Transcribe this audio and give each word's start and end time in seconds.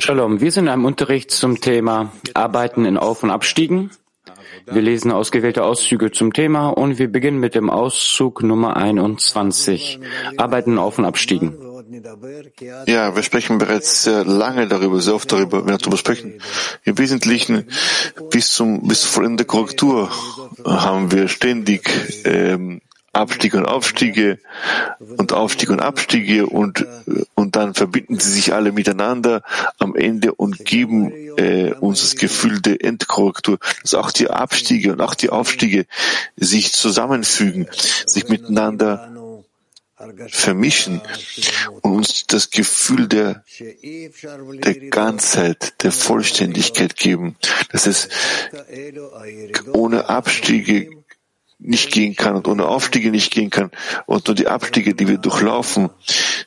Shalom, 0.00 0.40
wir 0.40 0.52
sind 0.52 0.64
in 0.64 0.68
einem 0.70 0.86
Unterricht 0.86 1.30
zum 1.30 1.60
Thema 1.60 2.12
Arbeiten 2.32 2.86
in 2.86 2.96
Auf- 2.96 3.22
und 3.22 3.30
Abstiegen. 3.30 3.90
Wir 4.64 4.80
lesen 4.80 5.12
ausgewählte 5.12 5.64
Auszüge 5.64 6.12
zum 6.12 6.32
Thema 6.32 6.68
und 6.70 6.98
wir 6.98 7.12
beginnen 7.12 7.40
mit 7.40 7.54
dem 7.54 7.68
Auszug 7.68 8.42
Nummer 8.42 8.78
21. 8.78 10.00
Arbeiten 10.38 10.72
in 10.72 10.78
Auf- 10.78 10.98
und 10.98 11.04
Abstiegen. 11.04 11.58
Ja, 12.86 13.14
wir 13.14 13.22
sprechen 13.22 13.58
bereits 13.58 14.04
sehr 14.04 14.24
lange 14.24 14.66
darüber, 14.66 15.00
sehr 15.00 15.16
oft 15.16 15.30
darüber, 15.30 15.66
wir 15.66 15.76
darüber 15.76 15.98
sprechen. 15.98 16.40
Im 16.84 16.96
Wesentlichen 16.96 17.66
bis 18.30 18.54
zum 18.54 18.88
bis 18.88 19.04
vor 19.04 19.24
Ende 19.24 19.44
der 19.44 19.46
Korrektur 19.46 20.08
haben 20.64 21.12
wir 21.12 21.28
ständig 21.28 21.90
ähm, 22.24 22.80
Abstiege 23.14 23.56
und 23.58 23.66
Aufstiege 23.66 24.38
und 25.16 25.32
Aufstiege 25.32 25.72
und 25.72 25.80
Abstiege 25.80 26.46
und, 26.46 26.86
und 27.34 27.56
dann 27.56 27.74
verbinden 27.74 28.18
sie 28.18 28.30
sich 28.30 28.52
alle 28.52 28.72
miteinander 28.72 29.42
am 29.78 29.94
Ende 29.94 30.34
und 30.34 30.64
geben 30.64 31.12
äh, 31.36 31.72
uns 31.72 32.00
das 32.00 32.16
Gefühl 32.16 32.60
der 32.60 32.84
Endkorrektur, 32.84 33.58
dass 33.82 33.94
auch 33.94 34.10
die 34.10 34.30
Abstiege 34.30 34.92
und 34.92 35.00
auch 35.00 35.14
die 35.14 35.30
Aufstiege 35.30 35.86
sich 36.36 36.72
zusammenfügen, 36.72 37.68
sich 38.06 38.28
miteinander 38.28 39.10
vermischen 40.28 41.00
und 41.82 41.92
uns 41.92 42.26
das 42.26 42.50
Gefühl 42.50 43.08
der, 43.08 43.44
der 43.60 44.74
Ganzheit, 44.90 45.82
der 45.82 45.92
Vollständigkeit 45.92 46.96
geben, 46.96 47.36
dass 47.70 47.86
es 47.86 48.08
ohne 49.72 50.08
Abstiege 50.08 51.03
nicht 51.58 51.92
gehen 51.92 52.16
kann 52.16 52.36
und 52.36 52.48
ohne 52.48 52.66
Aufstiege 52.66 53.10
nicht 53.10 53.32
gehen 53.32 53.50
kann. 53.50 53.70
Und 54.06 54.26
nur 54.26 54.34
die 54.34 54.48
Abstiege, 54.48 54.94
die 54.94 55.08
wir 55.08 55.18
durchlaufen, 55.18 55.90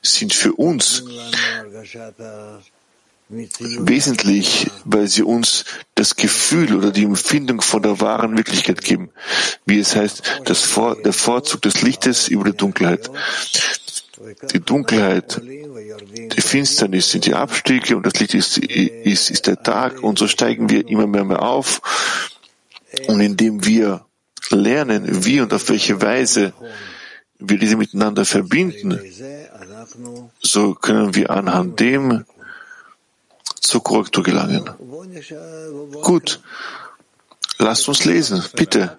sind 0.01 0.33
für 0.33 0.53
uns 0.53 1.03
wesentlich, 3.29 4.67
weil 4.85 5.07
sie 5.07 5.23
uns 5.23 5.65
das 5.95 6.15
Gefühl 6.15 6.75
oder 6.75 6.91
die 6.91 7.03
Empfindung 7.03 7.61
von 7.61 7.81
der 7.81 7.99
wahren 7.99 8.37
Wirklichkeit 8.37 8.81
geben. 8.81 9.09
Wie 9.65 9.79
es 9.79 9.95
heißt, 9.95 10.41
das 10.45 10.61
Vor 10.61 10.95
der 11.01 11.13
Vorzug 11.13 11.61
des 11.61 11.81
Lichtes 11.81 12.29
über 12.29 12.45
die 12.45 12.57
Dunkelheit. 12.57 13.09
Die 14.51 14.59
Dunkelheit, 14.59 15.41
die 15.43 16.41
Finsternis 16.41 17.11
sind 17.11 17.25
die 17.25 17.35
Abstiege 17.35 17.95
und 17.97 18.05
das 18.05 18.19
Licht 18.19 18.33
ist, 18.33 18.57
ist, 18.57 19.29
ist 19.29 19.45
der 19.45 19.61
Tag 19.61 20.01
und 20.01 20.17
so 20.17 20.27
steigen 20.27 20.69
wir 20.69 20.87
immer 20.87 21.05
mehr, 21.05 21.23
mehr 21.23 21.43
auf. 21.43 21.81
Und 23.07 23.19
indem 23.19 23.65
wir 23.65 24.06
lernen, 24.49 25.25
wie 25.25 25.41
und 25.41 25.53
auf 25.53 25.69
welche 25.69 26.01
Weise 26.01 26.53
wir 27.39 27.57
diese 27.57 27.75
miteinander 27.75 28.25
verbinden, 28.25 28.99
so 30.41 30.73
können 30.73 31.15
wir 31.15 31.29
anhand 31.29 31.79
dem 31.79 32.25
zur 33.61 33.83
Korrektur 33.83 34.23
gelangen. 34.23 34.69
Gut, 36.01 36.39
lasst 37.57 37.87
uns 37.87 38.05
lesen, 38.05 38.43
bitte. 38.55 38.97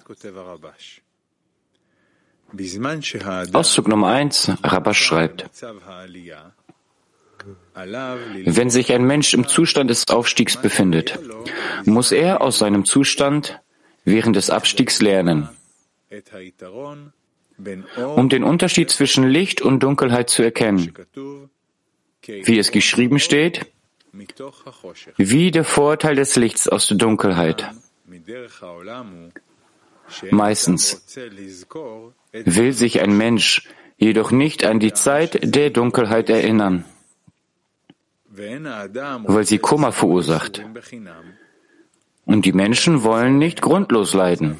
Auszug 3.52 3.88
Nummer 3.88 4.08
1, 4.08 4.52
Rabash 4.62 5.02
schreibt, 5.02 5.50
wenn 8.44 8.70
sich 8.70 8.92
ein 8.92 9.04
Mensch 9.04 9.34
im 9.34 9.46
Zustand 9.46 9.90
des 9.90 10.08
Aufstiegs 10.08 10.56
befindet, 10.56 11.18
muss 11.84 12.12
er 12.12 12.40
aus 12.40 12.58
seinem 12.58 12.84
Zustand 12.84 13.60
während 14.10 14.36
des 14.36 14.50
Abstiegs 14.50 15.00
lernen, 15.00 15.48
um 18.16 18.28
den 18.28 18.44
Unterschied 18.44 18.90
zwischen 18.90 19.28
Licht 19.28 19.60
und 19.62 19.80
Dunkelheit 19.82 20.30
zu 20.30 20.42
erkennen. 20.42 20.92
Wie 22.26 22.58
es 22.58 22.70
geschrieben 22.70 23.18
steht, 23.18 23.66
wie 25.16 25.50
der 25.50 25.64
Vorteil 25.64 26.14
des 26.14 26.36
Lichts 26.36 26.68
aus 26.68 26.88
der 26.88 26.96
Dunkelheit. 26.96 27.70
Meistens 30.30 31.04
will 32.32 32.72
sich 32.72 33.00
ein 33.00 33.16
Mensch 33.16 33.68
jedoch 33.98 34.30
nicht 34.30 34.64
an 34.64 34.80
die 34.80 34.92
Zeit 34.92 35.38
der 35.42 35.70
Dunkelheit 35.70 36.30
erinnern, 36.30 36.84
weil 38.30 39.44
sie 39.44 39.58
Kummer 39.58 39.92
verursacht. 39.92 40.64
Und 42.28 42.44
die 42.44 42.52
Menschen 42.52 43.04
wollen 43.04 43.38
nicht 43.38 43.62
grundlos 43.62 44.12
leiden. 44.12 44.58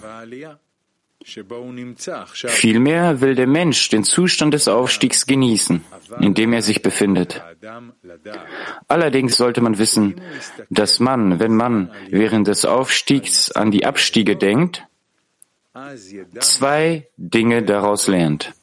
Vielmehr 2.47 3.21
will 3.21 3.35
der 3.35 3.47
Mensch 3.47 3.91
den 3.91 4.05
Zustand 4.05 4.55
des 4.55 4.69
Aufstiegs 4.69 5.27
genießen, 5.27 5.85
in 6.19 6.33
dem 6.33 6.55
er 6.55 6.63
sich 6.63 6.81
befindet. 6.81 7.43
Allerdings 8.89 9.37
sollte 9.37 9.61
man 9.61 9.79
wissen, 9.79 10.19
dass 10.71 10.99
man, 10.99 11.41
wenn 11.41 11.55
man 11.55 11.91
während 12.09 12.49
des 12.49 12.65
Aufstiegs 12.65 13.53
an 13.53 13.71
die 13.71 13.85
Abstiege 13.85 14.37
denkt, 14.37 14.87
zwei 16.41 17.07
Dinge 17.19 17.63
daraus 17.63 18.09
lernt, 18.09 18.55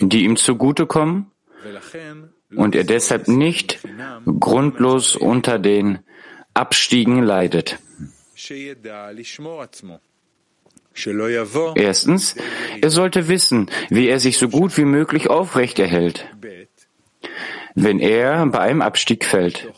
die 0.00 0.24
ihm 0.24 0.36
zugutekommen 0.36 1.30
und 2.56 2.74
er 2.74 2.82
deshalb 2.82 3.28
nicht 3.28 3.78
grundlos 4.40 5.14
unter 5.14 5.60
den 5.60 6.00
Abstiegen 6.54 7.22
leidet. 7.22 7.78
Erstens, 11.74 12.36
er 12.80 12.90
sollte 12.90 13.28
wissen, 13.28 13.70
wie 13.88 14.08
er 14.08 14.20
sich 14.20 14.36
so 14.38 14.48
gut 14.48 14.76
wie 14.76 14.84
möglich 14.84 15.30
aufrecht 15.30 15.78
erhält, 15.78 16.26
wenn 17.74 17.98
er 17.98 18.44
bei 18.46 18.58
einem 18.58 18.82
Abstieg 18.82 19.24
fällt. 19.24 19.72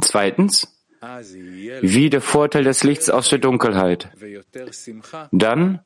Zweitens, 0.00 0.72
wie 1.80 2.10
der 2.10 2.20
Vorteil 2.20 2.64
des 2.64 2.82
Lichts 2.82 3.10
aus 3.10 3.28
der 3.28 3.38
Dunkelheit. 3.38 4.08
Dann 5.30 5.80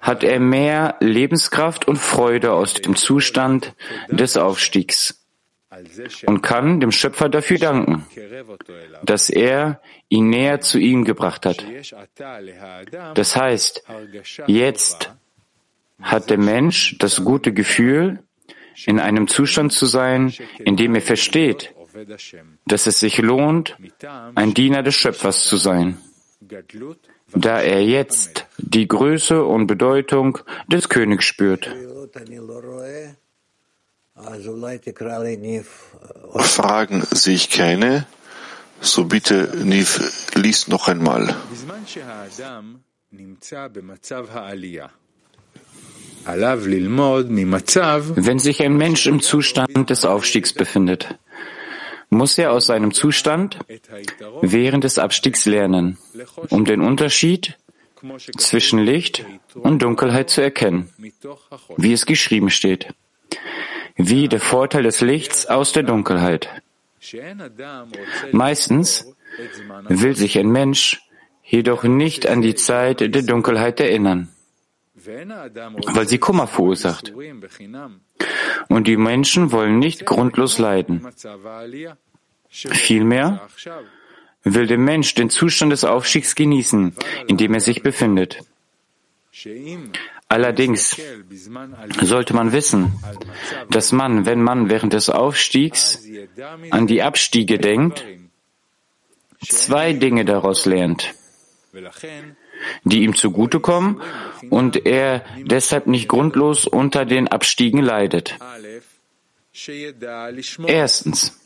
hat 0.00 0.22
er 0.22 0.40
mehr 0.40 0.96
Lebenskraft 1.00 1.88
und 1.88 1.96
Freude 1.96 2.52
aus 2.52 2.74
dem 2.74 2.94
Zustand 2.94 3.74
des 4.08 4.36
Aufstiegs 4.36 5.25
und 6.26 6.42
kann 6.42 6.80
dem 6.80 6.92
Schöpfer 6.92 7.28
dafür 7.28 7.58
danken, 7.58 8.06
dass 9.04 9.30
er 9.30 9.80
ihn 10.08 10.30
näher 10.30 10.60
zu 10.60 10.78
ihm 10.78 11.04
gebracht 11.04 11.46
hat. 11.46 11.64
Das 13.14 13.36
heißt, 13.36 13.84
jetzt 14.46 15.12
hat 16.00 16.30
der 16.30 16.38
Mensch 16.38 16.96
das 16.98 17.24
gute 17.24 17.52
Gefühl, 17.52 18.22
in 18.84 19.00
einem 19.00 19.26
Zustand 19.26 19.72
zu 19.72 19.86
sein, 19.86 20.34
in 20.58 20.76
dem 20.76 20.94
er 20.94 21.00
versteht, 21.00 21.74
dass 22.66 22.86
es 22.86 23.00
sich 23.00 23.18
lohnt, 23.18 23.76
ein 24.34 24.52
Diener 24.52 24.82
des 24.82 24.94
Schöpfers 24.94 25.44
zu 25.44 25.56
sein, 25.56 25.98
da 27.34 27.60
er 27.60 27.82
jetzt 27.82 28.46
die 28.58 28.86
Größe 28.86 29.42
und 29.42 29.66
Bedeutung 29.66 30.38
des 30.68 30.88
Königs 30.88 31.24
spürt. 31.24 31.74
Fragen 36.34 37.02
sehe 37.10 37.34
ich 37.34 37.50
keine. 37.50 38.06
So 38.80 39.04
bitte, 39.04 39.52
Niv, 39.62 40.32
lies 40.34 40.68
noch 40.68 40.88
einmal. 40.88 41.34
Wenn 48.16 48.38
sich 48.38 48.62
ein 48.62 48.76
Mensch 48.76 49.06
im 49.06 49.20
Zustand 49.20 49.90
des 49.90 50.04
Aufstiegs 50.04 50.52
befindet, 50.52 51.18
muss 52.10 52.38
er 52.38 52.52
aus 52.52 52.66
seinem 52.66 52.92
Zustand 52.92 53.58
während 54.42 54.84
des 54.84 54.98
Abstiegs 54.98 55.46
lernen, 55.46 55.98
um 56.50 56.64
den 56.64 56.80
Unterschied 56.80 57.56
zwischen 58.38 58.78
Licht 58.78 59.24
und 59.54 59.82
Dunkelheit 59.82 60.30
zu 60.30 60.40
erkennen, 60.40 60.90
wie 61.76 61.92
es 61.92 62.06
geschrieben 62.06 62.50
steht, 62.50 62.94
wie 63.96 64.28
der 64.28 64.40
Vorteil 64.40 64.82
des 64.82 65.00
Lichts 65.00 65.46
aus 65.46 65.72
der 65.72 65.82
Dunkelheit. 65.82 66.48
Meistens 68.32 69.14
will 69.88 70.16
sich 70.16 70.38
ein 70.38 70.48
Mensch 70.48 71.02
jedoch 71.42 71.84
nicht 71.84 72.26
an 72.26 72.42
die 72.42 72.54
Zeit 72.54 73.00
der 73.00 73.22
Dunkelheit 73.22 73.80
erinnern, 73.80 74.28
weil 74.94 76.08
sie 76.08 76.18
Kummer 76.18 76.46
verursacht. 76.46 77.12
Und 78.68 78.86
die 78.86 78.96
Menschen 78.96 79.52
wollen 79.52 79.78
nicht 79.78 80.06
grundlos 80.06 80.58
leiden. 80.58 81.06
Vielmehr 82.48 83.48
will 84.42 84.66
der 84.66 84.78
Mensch 84.78 85.14
den 85.14 85.30
Zustand 85.30 85.72
des 85.72 85.84
Aufstiegs 85.84 86.34
genießen, 86.34 86.94
in 87.26 87.36
dem 87.36 87.54
er 87.54 87.60
sich 87.60 87.82
befindet. 87.82 88.44
Allerdings 90.28 91.00
sollte 92.02 92.34
man 92.34 92.52
wissen, 92.52 92.92
dass 93.70 93.92
man, 93.92 94.26
wenn 94.26 94.42
man 94.42 94.68
während 94.68 94.92
des 94.92 95.08
Aufstiegs 95.08 96.02
an 96.70 96.86
die 96.86 97.02
Abstiege 97.02 97.58
denkt, 97.58 98.04
zwei 99.40 99.92
Dinge 99.92 100.24
daraus 100.24 100.66
lernt, 100.66 101.14
die 102.84 103.02
ihm 103.04 103.14
zugutekommen 103.14 104.02
und 104.50 104.84
er 104.84 105.24
deshalb 105.44 105.86
nicht 105.86 106.08
grundlos 106.08 106.66
unter 106.66 107.04
den 107.04 107.28
Abstiegen 107.28 107.80
leidet. 107.80 108.36
Erstens. 110.66 111.40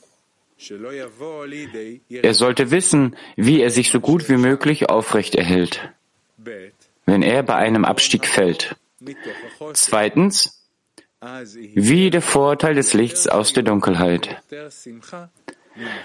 Er 2.09 2.35
sollte 2.35 2.71
wissen, 2.71 3.17
wie 3.37 3.63
er 3.63 3.71
sich 3.71 3.91
so 3.91 4.01
gut 4.01 4.29
wie 4.29 4.37
möglich 4.37 4.91
aufrecht 4.91 5.35
erhält, 5.35 5.91
wenn 7.11 7.23
er 7.23 7.43
bei 7.43 7.57
einem 7.57 7.85
Abstieg 7.85 8.27
fällt. 8.27 8.77
Zweitens, 9.75 10.69
wie 11.75 12.11
der 12.11 12.23
Vorteil 12.23 12.75
des 12.75 12.95
Lichts 12.95 13.27
aus 13.27 13.53
der 13.53 13.63
Dunkelheit. 13.63 14.43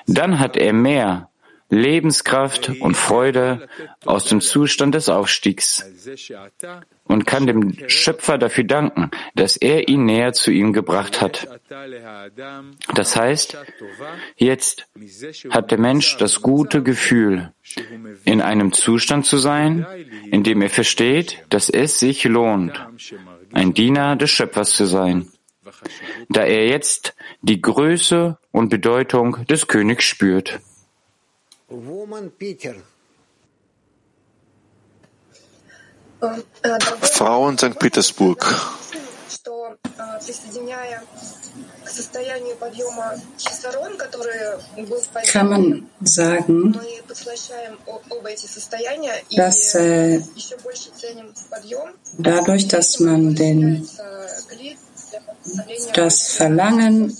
Dann 0.07 0.39
hat 0.39 0.57
er 0.57 0.73
mehr 0.73 1.29
Lebenskraft 1.75 2.69
und 2.79 2.95
Freude 2.95 3.67
aus 4.05 4.25
dem 4.25 4.41
Zustand 4.41 4.95
des 4.95 5.09
Aufstiegs 5.09 5.85
und 7.03 7.25
kann 7.25 7.45
dem 7.47 7.75
Schöpfer 7.87 8.37
dafür 8.37 8.63
danken, 8.63 9.11
dass 9.35 9.57
er 9.57 9.87
ihn 9.89 10.05
näher 10.05 10.33
zu 10.33 10.51
ihm 10.51 10.73
gebracht 10.73 11.21
hat. 11.21 11.47
Das 12.93 13.15
heißt, 13.15 13.57
jetzt 14.37 14.87
hat 15.49 15.71
der 15.71 15.79
Mensch 15.79 16.17
das 16.17 16.41
gute 16.41 16.81
Gefühl, 16.81 17.51
in 18.23 18.41
einem 18.41 18.71
Zustand 18.71 19.25
zu 19.25 19.37
sein, 19.37 19.85
in 20.31 20.43
dem 20.43 20.61
er 20.61 20.69
versteht, 20.69 21.43
dass 21.49 21.69
es 21.69 21.99
sich 21.99 22.23
lohnt, 22.23 22.79
ein 23.51 23.73
Diener 23.73 24.15
des 24.15 24.29
Schöpfers 24.29 24.71
zu 24.71 24.85
sein, 24.85 25.27
da 26.29 26.43
er 26.43 26.67
jetzt 26.67 27.15
die 27.41 27.61
Größe 27.61 28.37
und 28.51 28.69
Bedeutung 28.69 29.45
des 29.47 29.67
Königs 29.67 30.05
spürt. 30.05 30.59
Frauen 37.01 37.57
St. 37.57 37.77
Petersburg. 37.79 38.45
Kann 45.27 45.49
man 45.49 45.89
sagen, 46.01 46.79
dass 49.35 49.75
äh, 49.75 50.21
dadurch, 52.17 52.67
dass 52.67 52.99
man 52.99 53.35
den, 53.35 53.87
das 55.93 56.27
Verlangen 56.33 57.17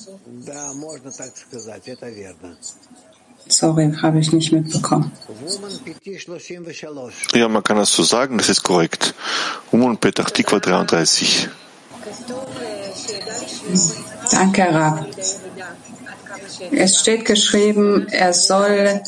Sorry, 3.48 3.94
habe 4.02 4.20
ich 4.20 4.32
nicht 4.32 4.52
mitbekommen. 4.52 5.12
Ja, 7.34 7.48
man 7.48 7.64
kann 7.64 7.78
das 7.78 7.92
so 7.92 8.04
sagen, 8.04 8.38
das 8.38 8.50
ist 8.50 8.64
korrekt. 8.64 9.14
Umun 9.72 9.98
Petach 9.98 10.32
Tikva 10.32 10.60
33. 10.60 11.50
Danke, 14.32 14.74
Rab. 14.74 15.06
Es 16.72 17.00
steht 17.00 17.26
geschrieben, 17.26 18.08
er 18.10 18.34
soll 18.34 19.02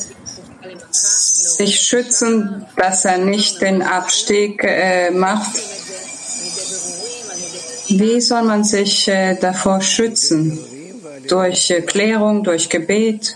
sich 0.91 1.79
schützen, 1.79 2.65
dass 2.75 3.05
er 3.05 3.17
nicht 3.17 3.61
den 3.61 3.81
Abstieg 3.81 4.63
äh, 4.63 5.11
macht. 5.11 5.55
Wie 7.87 8.19
soll 8.21 8.43
man 8.43 8.63
sich 8.63 9.07
äh, 9.07 9.35
davor 9.35 9.81
schützen? 9.81 10.59
Durch 11.27 11.69
äh, 11.69 11.81
Klärung, 11.81 12.43
durch 12.43 12.69
Gebet? 12.69 13.35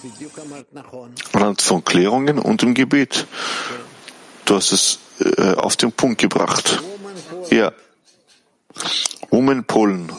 Anhand 1.34 1.62
von 1.62 1.84
Klärungen 1.84 2.40
und 2.40 2.64
im 2.64 2.74
Gebet. 2.74 3.28
Du 4.46 4.56
hast 4.56 4.72
es 4.72 5.00
äh, 5.20 5.54
auf 5.54 5.76
den 5.76 5.92
Punkt 5.92 6.20
gebracht. 6.20 6.82
Ja. 7.50 7.72
Women 9.30 9.64
Polen. 9.66 10.12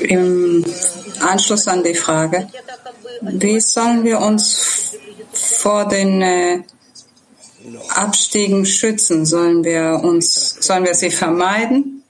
Im 0.00 0.64
Anschluss 1.20 1.68
an 1.68 1.82
die 1.82 1.94
Frage, 1.94 2.48
wie 3.22 3.60
sollen 3.60 4.04
wir 4.04 4.20
uns 4.20 4.96
vor 5.32 5.88
den 5.88 6.22
äh, 6.22 6.62
Abstiegen 7.90 8.66
schützen? 8.66 9.26
Sollen 9.26 9.64
wir 9.64 10.00
uns, 10.02 10.56
sollen 10.60 10.84
wir 10.84 10.94
sie 10.94 11.10
vermeiden? 11.10 12.02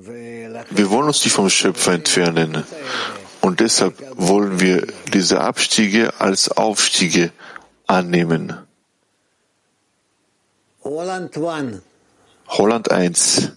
Wir 0.00 0.90
wollen 0.90 1.08
uns 1.08 1.24
nicht 1.24 1.34
vom 1.34 1.50
Schöpfer 1.50 1.92
entfernen. 1.92 2.64
Und 3.40 3.60
deshalb 3.60 3.94
wollen 4.16 4.60
wir 4.60 4.86
diese 5.12 5.40
Abstiege 5.40 6.12
als 6.18 6.50
Aufstiege 6.50 7.32
annehmen. 7.86 8.54
Holland 12.48 12.90
1. 12.90 13.52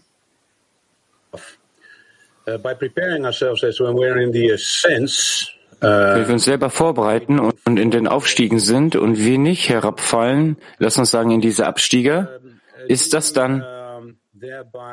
Uh, 5.83 5.87
Wenn 5.87 6.27
wir 6.27 6.33
uns 6.33 6.43
selber 6.43 6.69
vorbereiten 6.69 7.39
und 7.39 7.79
in 7.79 7.91
den 7.91 8.07
Aufstiegen 8.07 8.59
sind 8.59 8.95
und 8.95 9.17
wir 9.17 9.37
nicht 9.37 9.69
herabfallen, 9.69 10.57
lass 10.77 10.97
uns 10.97 11.11
sagen, 11.11 11.31
in 11.31 11.41
diese 11.41 11.65
Abstiege, 11.65 12.39
ist 12.87 13.13
das 13.13 13.33
dann 13.33 13.63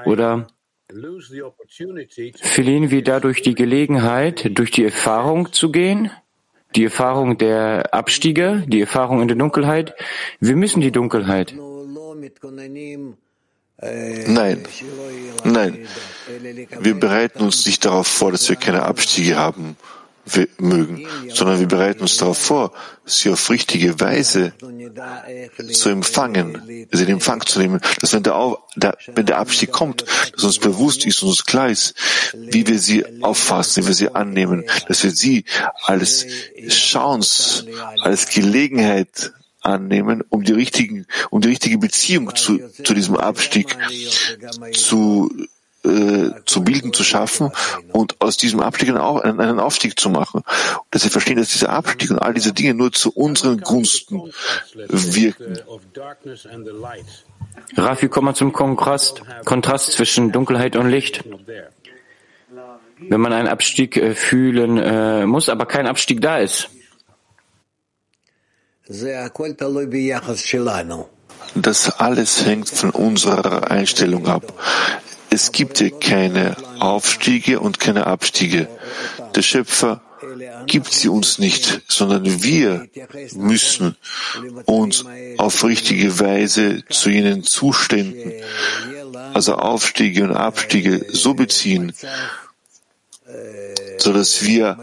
oder 0.05 0.47
verlieren 2.41 2.91
wir 2.91 3.03
dadurch 3.05 3.43
die 3.43 3.55
Gelegenheit, 3.55 4.59
durch 4.59 4.71
die 4.71 4.85
Erfahrung 4.85 5.53
zu 5.53 5.71
gehen? 5.71 6.11
Die 6.77 6.85
Erfahrung 6.85 7.37
der 7.37 7.93
Abstiege, 7.93 8.65
die 8.67 8.81
Erfahrung 8.81 9.21
in 9.21 9.29
der 9.29 9.37
Dunkelheit? 9.37 9.95
Wir 10.41 10.57
müssen 10.57 10.81
die 10.81 10.91
Dunkelheit. 10.91 11.55
Nein, 13.81 14.65
nein. 15.45 15.87
Wir 16.81 16.95
bereiten 16.95 17.43
uns 17.43 17.67
nicht 17.67 17.85
darauf 17.85 18.07
vor, 18.07 18.33
dass 18.33 18.49
wir 18.49 18.57
keine 18.57 18.83
Abstiege 18.83 19.37
haben 19.37 19.77
mögen, 20.59 21.07
sondern 21.33 21.61
wir 21.61 21.69
bereiten 21.69 22.01
uns 22.01 22.17
darauf 22.17 22.39
vor, 22.39 22.73
sie 23.05 23.31
auf 23.31 23.51
richtige 23.51 23.99
Weise 24.01 24.53
zu 25.73 25.89
empfangen, 25.89 26.63
sie 26.91 27.05
in 27.05 27.11
Empfang 27.11 27.45
zu 27.47 27.59
nehmen, 27.59 27.81
dass 28.01 28.13
wenn 28.13 28.23
der, 28.23 28.57
der, 28.77 28.97
wenn 29.15 29.27
der 29.27 29.39
Abstieg 29.39 29.73
kommt, 29.73 30.05
dass 30.35 30.45
uns 30.45 30.59
bewusst 30.59 31.07
ist 31.07 31.23
und 31.23 31.31
uns 31.31 31.45
klar 31.45 31.69
ist, 31.69 31.95
wie 32.35 32.67
wir 32.67 32.79
sie 32.79 33.05
auffassen, 33.23 33.83
wie 33.83 33.89
wir 33.89 33.95
sie 33.95 34.15
annehmen, 34.15 34.65
dass 34.87 35.03
wir 35.03 35.11
sie 35.11 35.45
als 35.85 36.27
Chance, 36.69 37.67
als 38.03 38.29
Gelegenheit 38.29 39.33
annehmen, 39.61 40.23
um 40.29 40.45
die 40.45 40.53
richtigen, 40.53 41.07
um 41.31 41.41
die 41.41 41.49
richtige 41.49 41.79
Beziehung 41.79 42.35
zu, 42.35 42.61
zu 42.85 42.95
diesem 42.95 43.17
Abstieg 43.17 43.77
zu 44.73 45.31
äh, 45.89 46.45
zu 46.45 46.63
bilden, 46.63 46.93
zu 46.93 47.05
schaffen 47.05 47.51
und 47.93 48.21
aus 48.21 48.37
diesem 48.37 48.61
Abstieg 48.61 48.91
einen, 48.91 49.41
einen 49.41 49.61
Aufstieg 49.61 49.99
zu 49.99 50.11
machen. 50.11 50.43
Und 50.43 50.87
dass 50.91 51.05
wir 51.05 51.11
verstehen, 51.11 51.37
dass 51.37 51.49
dieser 51.49 51.71
Abstieg 51.71 52.11
und 52.11 52.19
all 52.19 52.35
diese 52.35 52.53
Dinge 52.53 52.75
nur 52.75 52.93
zu 52.93 53.11
unseren 53.11 53.61
Gunsten 53.61 54.33
wirken. 54.75 55.59
Rafi, 57.77 58.09
komm 58.09 58.25
mal 58.27 58.35
zum 58.35 58.53
Kontrast, 58.53 59.23
Kontrast 59.45 59.93
zwischen 59.93 60.33
Dunkelheit 60.33 60.77
und 60.77 60.89
Licht. 60.89 61.25
Wenn 63.01 63.21
man 63.21 63.33
einen 63.33 63.49
Abstieg 63.49 63.97
äh, 63.97 64.15
fühlen 64.15 64.79
äh, 64.79 65.27
muss, 65.27 65.49
aber 65.49 65.67
kein 65.67 65.87
Abstieg 65.87 66.21
da 66.21 66.39
ist. 66.39 66.69
Das 71.55 71.91
alles 72.01 72.45
hängt 72.47 72.69
von 72.69 72.91
unserer 72.91 73.71
Einstellung 73.71 74.27
ab. 74.27 74.53
Es 75.31 75.53
gibt 75.53 75.79
hier 75.79 75.91
keine 75.99 76.57
Aufstiege 76.81 77.61
und 77.61 77.79
keine 77.81 78.07
Abstiege. 78.07 78.69
Der 79.35 79.43
Schöpfer 79.43 80.01
gibt 80.67 80.93
sie 80.93 81.09
uns 81.09 81.39
nicht, 81.39 81.83
sondern 81.89 82.43
wir 82.43 82.89
müssen 83.35 83.97
uns 84.65 85.05
auf 85.37 85.65
richtige 85.65 86.19
Weise 86.19 86.83
zu 86.89 87.11
jenen 87.11 87.43
Zuständen, 87.45 88.33
also 89.35 89.55
Aufstiege 89.57 90.25
und 90.25 90.33
Abstiege, 90.33 91.07
so 91.11 91.35
beziehen, 91.35 91.93
so 93.99 94.13
dass 94.13 94.43
wir 94.43 94.79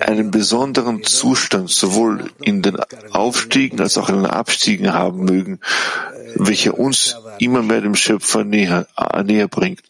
einen 0.00 0.30
besonderen 0.30 1.04
Zustand 1.04 1.70
sowohl 1.70 2.30
in 2.40 2.62
den 2.62 2.76
Aufstiegen 3.12 3.80
als 3.80 3.96
auch 3.96 4.08
in 4.08 4.16
den 4.16 4.26
Abstiegen 4.26 4.92
haben 4.92 5.24
mögen, 5.24 5.60
welcher 6.34 6.78
uns 6.78 7.16
immer 7.38 7.62
mehr 7.62 7.80
dem 7.80 7.94
Schöpfer 7.94 8.44
näher, 8.44 8.88
äh, 8.96 9.22
näher 9.22 9.46
bringt. 9.46 9.82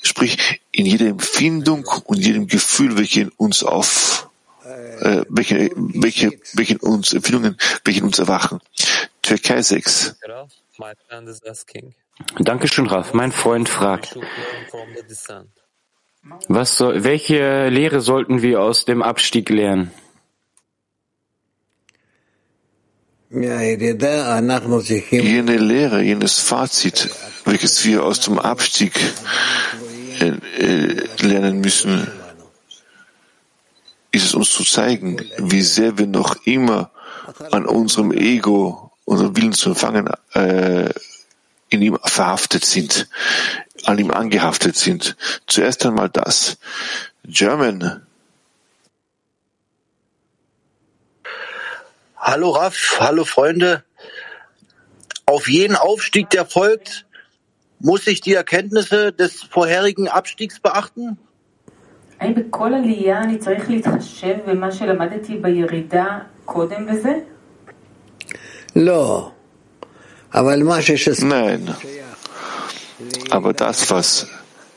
Sprich, 0.00 0.60
in 0.72 0.86
jeder 0.86 1.06
Empfindung 1.06 1.86
und 2.06 2.18
jedem 2.18 2.48
Gefühl, 2.48 2.98
welche 2.98 3.20
in 3.22 3.28
uns 3.36 3.62
auf, 3.62 4.28
äh, 4.64 5.22
welche, 5.28 5.70
welche, 5.76 6.32
welche 6.54 6.74
in 6.74 6.80
uns 6.80 7.12
Empfindungen, 7.12 7.56
welche 7.84 8.00
in 8.00 8.06
uns 8.06 8.18
erwachen. 8.18 8.60
Türkei 9.22 9.62
6. 9.62 10.16
Dankeschön, 12.40 12.86
Raf. 12.86 13.14
Mein 13.14 13.30
Freund 13.30 13.68
fragt, 13.68 14.18
was 16.48 16.76
soll, 16.76 17.04
welche 17.04 17.68
Lehre 17.68 18.00
sollten 18.00 18.42
wir 18.42 18.60
aus 18.60 18.84
dem 18.84 19.02
Abstieg 19.02 19.48
lernen? 19.48 19.90
Jene 25.24 25.56
Lehre, 25.56 26.02
jenes 26.02 26.38
Fazit, 26.38 27.08
welches 27.46 27.84
wir 27.84 28.04
aus 28.04 28.20
dem 28.20 28.38
Abstieg 28.38 28.92
äh, 30.20 30.32
äh, 30.58 31.08
lernen 31.22 31.60
müssen, 31.60 32.06
ist 34.10 34.26
es 34.26 34.34
uns 34.34 34.50
zu 34.50 34.64
zeigen, 34.64 35.16
wie 35.38 35.62
sehr 35.62 35.96
wir 35.96 36.06
noch 36.06 36.36
immer 36.44 36.90
an 37.50 37.64
unserem 37.64 38.12
Ego, 38.12 38.92
unserem 39.06 39.34
Willen 39.34 39.52
zu 39.52 39.70
empfangen, 39.70 40.10
äh, 40.34 40.90
in 41.72 41.82
ihm 41.82 41.98
verhaftet 42.04 42.64
sind, 42.64 43.08
an 43.84 43.98
ihm 43.98 44.10
angehaftet 44.10 44.76
sind. 44.76 45.16
Zuerst 45.46 45.84
einmal 45.86 46.08
das. 46.08 46.58
German. 47.24 48.06
Hallo 52.16 52.50
Raff, 52.50 52.98
hallo 53.00 53.24
Freunde. 53.24 53.84
Auf 55.26 55.48
jeden 55.48 55.76
Aufstieg, 55.76 56.30
der 56.30 56.46
folgt, 56.46 57.06
muss 57.80 58.06
ich 58.06 58.20
die 58.20 58.34
Erkenntnisse 58.34 59.12
des 59.12 59.42
vorherigen 59.42 60.08
Abstiegs 60.08 60.60
beachten? 60.60 61.18
No. 68.74 69.32
Nein. 71.21 71.75
Aber 73.29 73.53
das, 73.53 73.89
was 73.89 74.27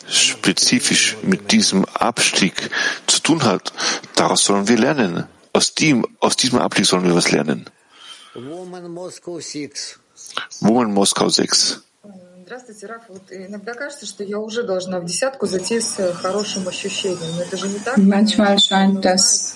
spezifisch 0.08 1.16
mit 1.22 1.52
diesem 1.52 1.84
Abstieg 1.84 2.70
zu 3.06 3.20
tun 3.22 3.44
hat, 3.44 3.72
daraus 4.16 4.44
sollen 4.44 4.68
wir 4.68 4.78
lernen. 4.78 5.26
Aus, 5.52 5.74
dem, 5.74 6.06
aus 6.20 6.36
diesem 6.36 6.58
Abstieg 6.58 6.86
sollen 6.86 7.04
wir 7.04 7.14
was 7.14 7.30
lernen. 7.30 7.68
Woman 8.34 8.90
Moskau 8.90 9.40
6. 9.40 9.98
Woman 10.60 10.92
Moskau 10.92 11.28
6. 11.28 11.82
Здравствуйте, 12.50 12.86
Раф. 12.86 13.02
Вот 13.08 13.22
иногда 13.30 13.74
кажется, 13.74 14.06
что 14.06 14.24
я 14.24 14.40
уже 14.40 14.64
должна 14.64 14.98
в 14.98 15.04
десятку 15.04 15.46
зайти 15.46 15.80
с 15.80 16.12
хорошим 16.14 16.66
ощущением. 16.66 17.36
Но 17.36 17.42
это 17.42 17.56
же 17.56 17.68
не 17.68 17.78
так. 17.78 17.96
Manchmal 17.96 18.58
scheint 18.58 19.04
das, 19.04 19.54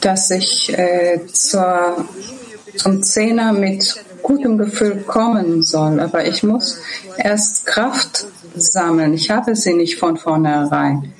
dass 0.00 0.30
ich 0.30 0.70
äh, 0.70 1.26
zur, 1.30 2.08
zum 2.78 3.02
Zehner 3.02 3.52
mit 3.52 4.02
gutem 4.23 4.57
Gefühl 4.57 5.03
kommen 5.05 5.63
soll. 5.63 5.99
Aber 5.99 6.27
ich 6.27 6.43
muss 6.43 6.79
erst 7.17 7.65
Kraft 7.65 8.27
sammeln. 8.55 9.13
Ich 9.13 9.29
habe 9.29 9.55
sie 9.55 9.73
nicht 9.73 9.97
von 9.97 10.17
vornherein. 10.17 11.13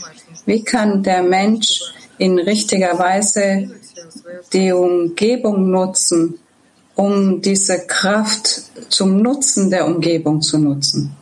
Wie 0.45 0.63
kann 0.63 1.03
der 1.03 1.23
Mensch 1.23 1.81
in 2.17 2.39
richtiger 2.39 2.97
Weise 2.97 3.69
die 4.53 4.71
Umgebung 4.71 5.69
nutzen, 5.69 6.39
um 6.95 7.41
diese 7.41 7.85
Kraft 7.85 8.63
zum 8.89 9.21
Nutzen 9.21 9.69
der 9.69 9.85
Umgebung 9.85 10.41
zu 10.41 10.57
nutzen. 10.57 11.15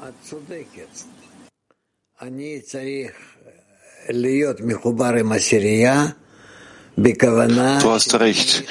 Du 7.82 7.92
hast 7.92 8.14
recht. 8.16 8.64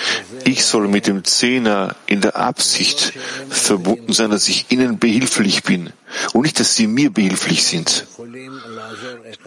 Ich 0.45 0.65
soll 0.65 0.89
mit 0.89 1.07
dem 1.07 1.25
Zehner 1.25 1.95
in 2.07 2.23
der 2.23 2.37
Absicht 2.37 3.13
verbunden 3.51 4.13
sein, 4.13 4.31
dass 4.31 4.49
ich 4.49 4.71
ihnen 4.71 4.99
behilflich 4.99 5.63
bin 5.63 5.93
und 6.33 6.43
nicht, 6.43 6.59
dass 6.59 6.75
sie 6.75 6.87
mir 6.87 7.11
behilflich 7.11 7.65
sind. 7.65 8.07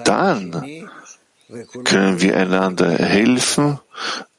Dann 0.04 0.90
können 1.84 2.22
wir 2.22 2.38
einander 2.38 2.92
helfen 2.98 3.80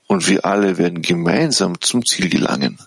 und 0.07 0.29
wir 0.29 0.45
alle 0.45 0.79
werden 0.79 1.03
gemeinsam 1.03 1.81
zum 1.81 2.05
Ziel 2.05 2.29
gelangen. 2.29 2.79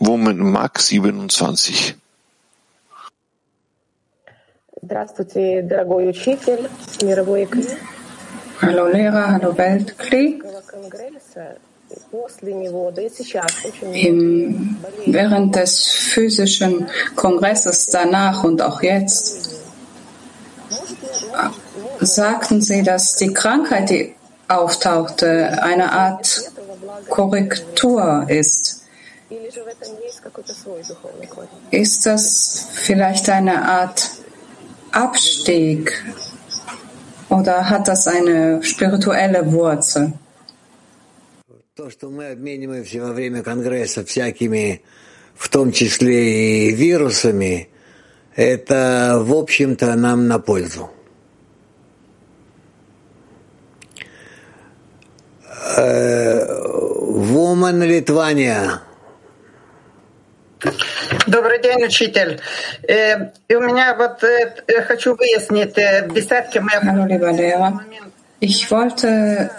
Woman 0.00 0.38
Mac 0.38 0.80
27. 0.80 1.94
Здравствуйте, 4.91 5.61
дорогой 5.63 6.09
учитель, 6.09 6.69
мировой 7.01 7.47
Hallo 8.61 8.87
Lehrer, 8.87 9.31
hallo 9.31 9.57
Weltkrieg. 9.57 10.43
Im, 13.93 14.77
während 15.05 15.55
des 15.55 15.85
physischen 15.85 16.87
Kongresses 17.15 17.87
danach 17.87 18.43
und 18.43 18.61
auch 18.61 18.81
jetzt 18.81 19.57
sagten 21.99 22.61
Sie, 22.61 22.83
dass 22.83 23.15
die 23.15 23.33
Krankheit, 23.33 23.89
die 23.89 24.15
auftauchte, 24.47 25.61
eine 25.63 25.91
Art 25.91 26.51
Korrektur 27.09 28.25
ist. 28.27 28.83
Ist 31.71 32.05
das 32.05 32.67
vielleicht 32.73 33.29
eine 33.29 33.61
Art 33.63 34.09
Abstieg 34.92 35.90
oder 37.28 37.68
hat 37.68 37.88
das 37.88 38.06
eine 38.06 38.62
spirituelle 38.62 39.50
Wurzel? 39.50 40.12
в 45.34 45.48
том 45.48 45.72
числе 45.72 46.68
и 46.68 46.72
вирусами, 46.72 47.68
это, 48.36 49.18
в 49.24 49.32
общем-то, 49.34 49.94
нам 49.96 50.28
на 50.28 50.38
пользу. 50.38 50.90
Woman 57.32 57.84
Литвания. 57.84 58.82
Добрый 61.27 61.61
день, 61.61 61.85
учитель. 61.85 62.39
Э, 62.87 63.31
и 63.47 63.55
у 63.55 63.61
меня 63.61 63.95
вот 63.95 64.23
э, 64.23 64.81
хочу 64.81 65.15
выяснить 65.15 65.77
э, 65.77 66.07
десятки 66.09 66.57
моих... 66.57 66.83
Hallo, 66.83 67.05
lieber 67.05 67.31
Lehrer. 67.31 67.79
Ich 68.39 68.69
wollte 68.71 69.51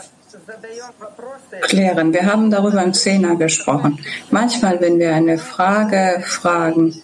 klären. 1.63 2.13
Wir 2.13 2.27
haben 2.27 2.51
darüber 2.51 2.83
im 2.83 2.95
Zehner 2.95 3.37
gesprochen. 3.37 3.99
Manchmal, 4.31 4.81
wenn 4.81 4.99
wir 4.99 5.15
eine 5.15 5.39
Frage 5.39 6.23
fragen, 6.27 6.95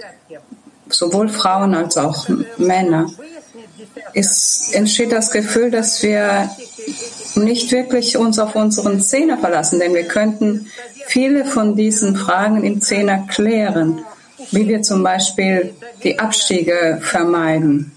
sowohl 0.89 1.29
Frauen 1.29 1.75
als 1.75 1.97
auch 1.97 2.29
Männer, 2.59 3.11
ist, 4.13 4.75
entsteht 4.75 5.13
das 5.13 5.31
Gefühl, 5.31 5.71
dass 5.71 6.03
wir 6.03 6.49
nicht 7.35 7.71
wirklich 7.73 8.17
uns 8.17 8.39
auf 8.39 8.55
unseren 8.55 9.01
Zehner 9.01 9.39
verlassen, 9.39 9.81
denn 9.81 9.95
wir 9.95 10.07
könnten 10.07 10.71
viele 11.10 11.44
von 11.44 11.76
diesen 11.76 12.16
Fragen 12.16 12.64
im 12.64 12.82
Zehner 12.82 13.26
klären, 13.28 14.06
wie 14.52 14.68
wir 14.68 14.82
zum 14.84 15.04
Beispiel 15.04 15.74
die 16.04 16.20
Abstiege 16.20 17.00
vermeiden. 17.02 17.92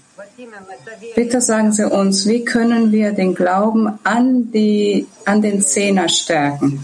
Bitte 1.15 1.39
sagen 1.41 1.71
Sie 1.71 1.87
uns, 1.89 2.25
wie 2.25 2.43
können 2.43 2.91
wir 2.91 3.11
den 3.13 3.35
Glauben 3.35 3.99
an, 4.03 4.51
die, 4.51 5.07
an 5.25 5.41
den 5.41 5.61
Zehner 5.61 6.09
stärken? 6.09 6.83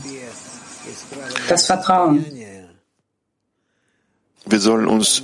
Das 1.48 1.65
Vertrauen. 1.65 2.25
Wir 4.45 4.59
sollen 4.59 4.88
uns 4.88 5.24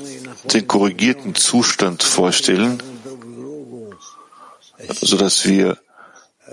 den 0.54 0.68
korrigierten 0.68 1.36
Zustand 1.36 2.04
vorstellen, 2.04 2.82
sodass 5.02 5.46
wir 5.48 5.78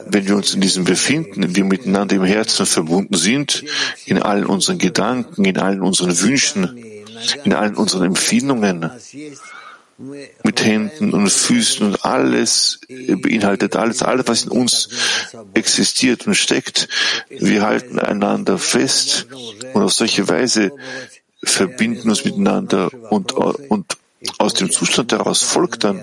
wenn 0.07 0.27
wir 0.27 0.37
uns 0.37 0.55
in 0.55 0.61
diesem 0.61 0.85
befinden, 0.85 1.55
wir 1.55 1.65
miteinander 1.65 2.17
im 2.17 2.25
Herzen 2.25 2.67
verbunden 2.67 3.15
sind, 3.15 3.65
in 4.07 4.23
allen 4.23 4.47
unseren 4.47 4.79
Gedanken, 4.79 5.45
in 5.45 5.59
allen 5.59 5.83
unseren 5.83 6.19
Wünschen, 6.21 6.83
in 7.45 7.53
allen 7.53 7.75
unseren 7.75 8.05
Empfindungen, 8.05 8.91
mit 10.43 10.65
Händen 10.65 11.13
und 11.13 11.31
Füßen 11.31 11.87
und 11.87 12.05
alles 12.05 12.81
beinhaltet 12.89 13.77
alles, 13.77 14.03
alles, 14.03 14.27
was 14.27 14.45
in 14.45 14.51
uns 14.51 14.89
existiert 15.55 16.27
und 16.27 16.35
steckt. 16.35 16.89
Wir 17.29 17.63
halten 17.63 17.99
einander 17.99 18.59
fest 18.59 19.27
und 19.75 19.83
auf 19.83 19.93
solche 19.93 20.29
Weise 20.29 20.73
verbinden 21.45 22.09
uns 22.09 22.25
miteinander 22.25 22.91
und, 23.11 23.33
und 23.33 23.97
aus 24.39 24.55
dem 24.55 24.71
Zustand 24.71 25.13
heraus 25.13 25.43
folgt 25.43 25.85
dann, 25.85 26.03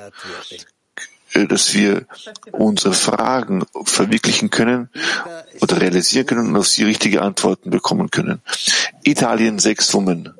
dass 1.33 1.73
wir 1.73 2.05
unsere 2.51 2.93
Fragen 2.93 3.63
verwirklichen 3.85 4.49
können 4.49 4.89
oder 5.61 5.81
realisieren 5.81 6.25
können 6.25 6.47
und 6.49 6.57
auf 6.57 6.67
sie 6.67 6.83
richtige 6.83 7.21
Antworten 7.21 7.69
bekommen 7.69 8.09
können. 8.09 8.41
Italien 9.03 9.59
sechs 9.59 9.93
Women. 9.93 10.33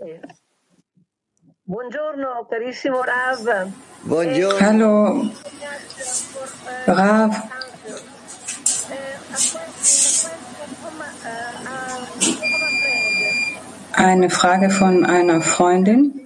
Hallo, 4.60 5.30
Rav. 6.88 7.44
Eine 13.94 14.30
Frage 14.30 14.70
von 14.70 15.06
einer 15.06 15.42
Freundin. 15.42 16.20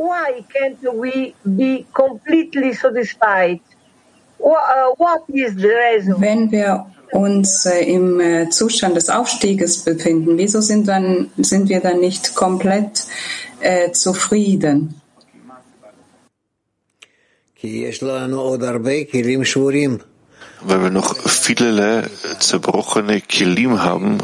Why 0.00 0.42
can't 0.54 0.80
we 1.02 1.34
be 1.44 1.84
completely 1.92 2.72
satisfied? 2.72 3.60
Wenn 6.18 6.50
wir 6.50 6.86
uns 7.12 7.66
äh, 7.66 7.84
im 7.84 8.20
äh, 8.20 8.48
Zustand 8.48 8.96
des 8.96 9.10
Aufstieges 9.10 9.84
befinden, 9.84 10.38
wieso 10.38 10.62
sind, 10.62 10.88
dann, 10.88 11.30
sind 11.36 11.68
wir 11.68 11.80
dann 11.80 12.00
nicht 12.00 12.34
komplett 12.34 13.04
äh, 13.60 13.92
zufrieden? 13.92 14.94
Weil 20.62 20.82
wir 20.82 20.90
noch 20.90 21.16
viele 21.28 22.10
zerbrochene 22.38 23.20
Kilim 23.20 23.82
haben, 23.82 24.18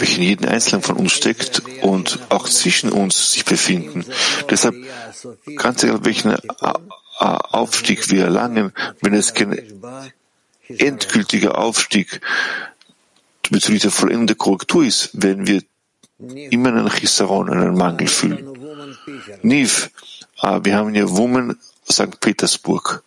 welche 0.00 0.20
in 0.20 0.22
jedem 0.22 0.48
Einzelnen 0.48 0.82
von 0.82 0.96
uns 0.96 1.12
steckt 1.12 1.62
und 1.82 2.18
auch 2.28 2.48
zwischen 2.48 2.90
uns 2.90 3.32
sich 3.32 3.44
befinden. 3.44 4.04
Deshalb, 4.50 4.76
ganz 5.56 5.82
egal 5.82 6.04
welchen 6.04 6.36
Aufstieg 7.18 8.10
wir 8.10 8.24
erlangen, 8.24 8.72
wenn 9.00 9.14
es 9.14 9.34
kein 9.34 9.58
endgültiger 10.68 11.58
Aufstieg 11.58 12.20
bezüglich 13.50 13.82
der 13.82 13.90
vollendenden 13.90 14.36
Korrektur 14.36 14.84
ist, 14.84 15.10
werden 15.12 15.46
wir 15.46 15.62
immer 16.50 16.68
einen 16.70 16.90
Chisaron, 16.90 17.50
einen 17.50 17.74
Mangel 17.74 18.08
fühlen. 18.08 18.46
Niv, 19.42 19.90
ah, 20.38 20.60
wir 20.62 20.76
haben 20.76 20.92
hier 20.92 21.10
Woman 21.16 21.56
St. 21.90 22.20
Petersburg. 22.20 23.02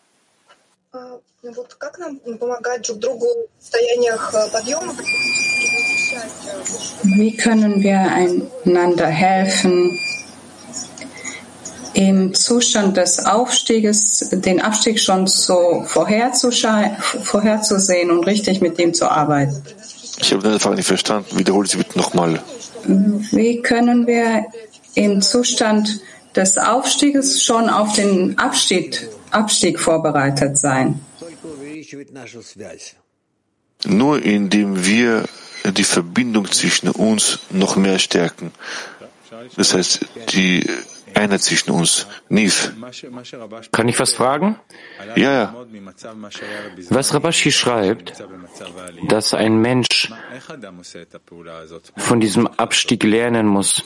Wie 7.03 7.35
können 7.35 7.81
wir 7.81 7.99
einander 7.99 9.07
helfen, 9.07 9.97
im 11.93 12.35
Zustand 12.35 12.95
des 12.97 13.25
Aufstieges 13.25 14.29
den 14.31 14.61
Abstieg 14.61 14.99
schon 14.99 15.25
so 15.25 15.83
vorherzusehen 15.87 16.91
und 18.11 18.27
richtig 18.27 18.61
mit 18.61 18.77
ihm 18.77 18.93
zu 18.93 19.09
arbeiten? 19.09 19.63
Ich 20.19 20.31
habe 20.31 20.47
die 20.47 20.59
Frage 20.59 20.75
nicht 20.75 20.85
verstanden. 20.85 21.39
Wiederhole 21.39 21.67
sie 21.67 21.77
bitte 21.77 21.97
nochmal. 21.97 22.39
Wie 22.85 23.63
können 23.63 24.05
wir 24.05 24.45
im 24.93 25.23
Zustand 25.23 26.01
des 26.35 26.59
Aufstieges 26.59 27.43
schon 27.43 27.67
auf 27.67 27.93
den 27.93 28.37
Abstieg, 28.37 29.07
Abstieg 29.31 29.79
vorbereitet 29.79 30.59
sein? 30.59 30.99
Nur 33.85 34.21
indem 34.23 34.85
wir 34.85 35.25
die 35.65 35.83
Verbindung 35.83 36.51
zwischen 36.51 36.89
uns 36.89 37.39
noch 37.49 37.75
mehr 37.75 37.99
stärken. 37.99 38.51
Das 39.55 39.73
heißt, 39.73 40.05
die 40.33 40.67
Einheit 41.13 41.41
zwischen 41.41 41.71
uns. 41.71 42.07
Niv. 42.29 42.73
Kann 43.71 43.87
ich 43.87 43.99
was 43.99 44.13
fragen? 44.13 44.59
Ja, 45.15 45.31
ja. 45.31 45.65
Was 46.89 47.13
Rabashi 47.13 47.51
schreibt, 47.51 48.23
dass 49.07 49.33
ein 49.33 49.57
Mensch 49.57 50.11
von 51.97 52.19
diesem 52.19 52.47
Abstieg 52.47 53.03
lernen 53.03 53.47
muss. 53.47 53.83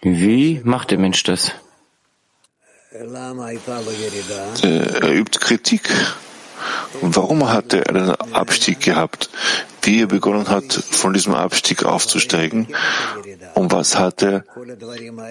Wie 0.00 0.60
macht 0.64 0.90
der 0.90 0.98
Mensch 0.98 1.22
das? 1.24 1.52
Er 4.62 5.12
übt 5.12 5.38
Kritik. 5.40 5.90
Warum 7.02 7.50
hat 7.50 7.74
er 7.74 7.88
einen 7.88 8.10
Abstieg 8.32 8.80
gehabt? 8.80 9.28
Wie 9.82 10.00
er 10.02 10.06
begonnen 10.06 10.48
hat, 10.48 10.72
von 10.72 11.12
diesem 11.12 11.34
Abstieg 11.34 11.84
aufzusteigen? 11.84 12.68
Und 13.54 13.72
was 13.72 13.98
hat 13.98 14.22
er 14.22 14.44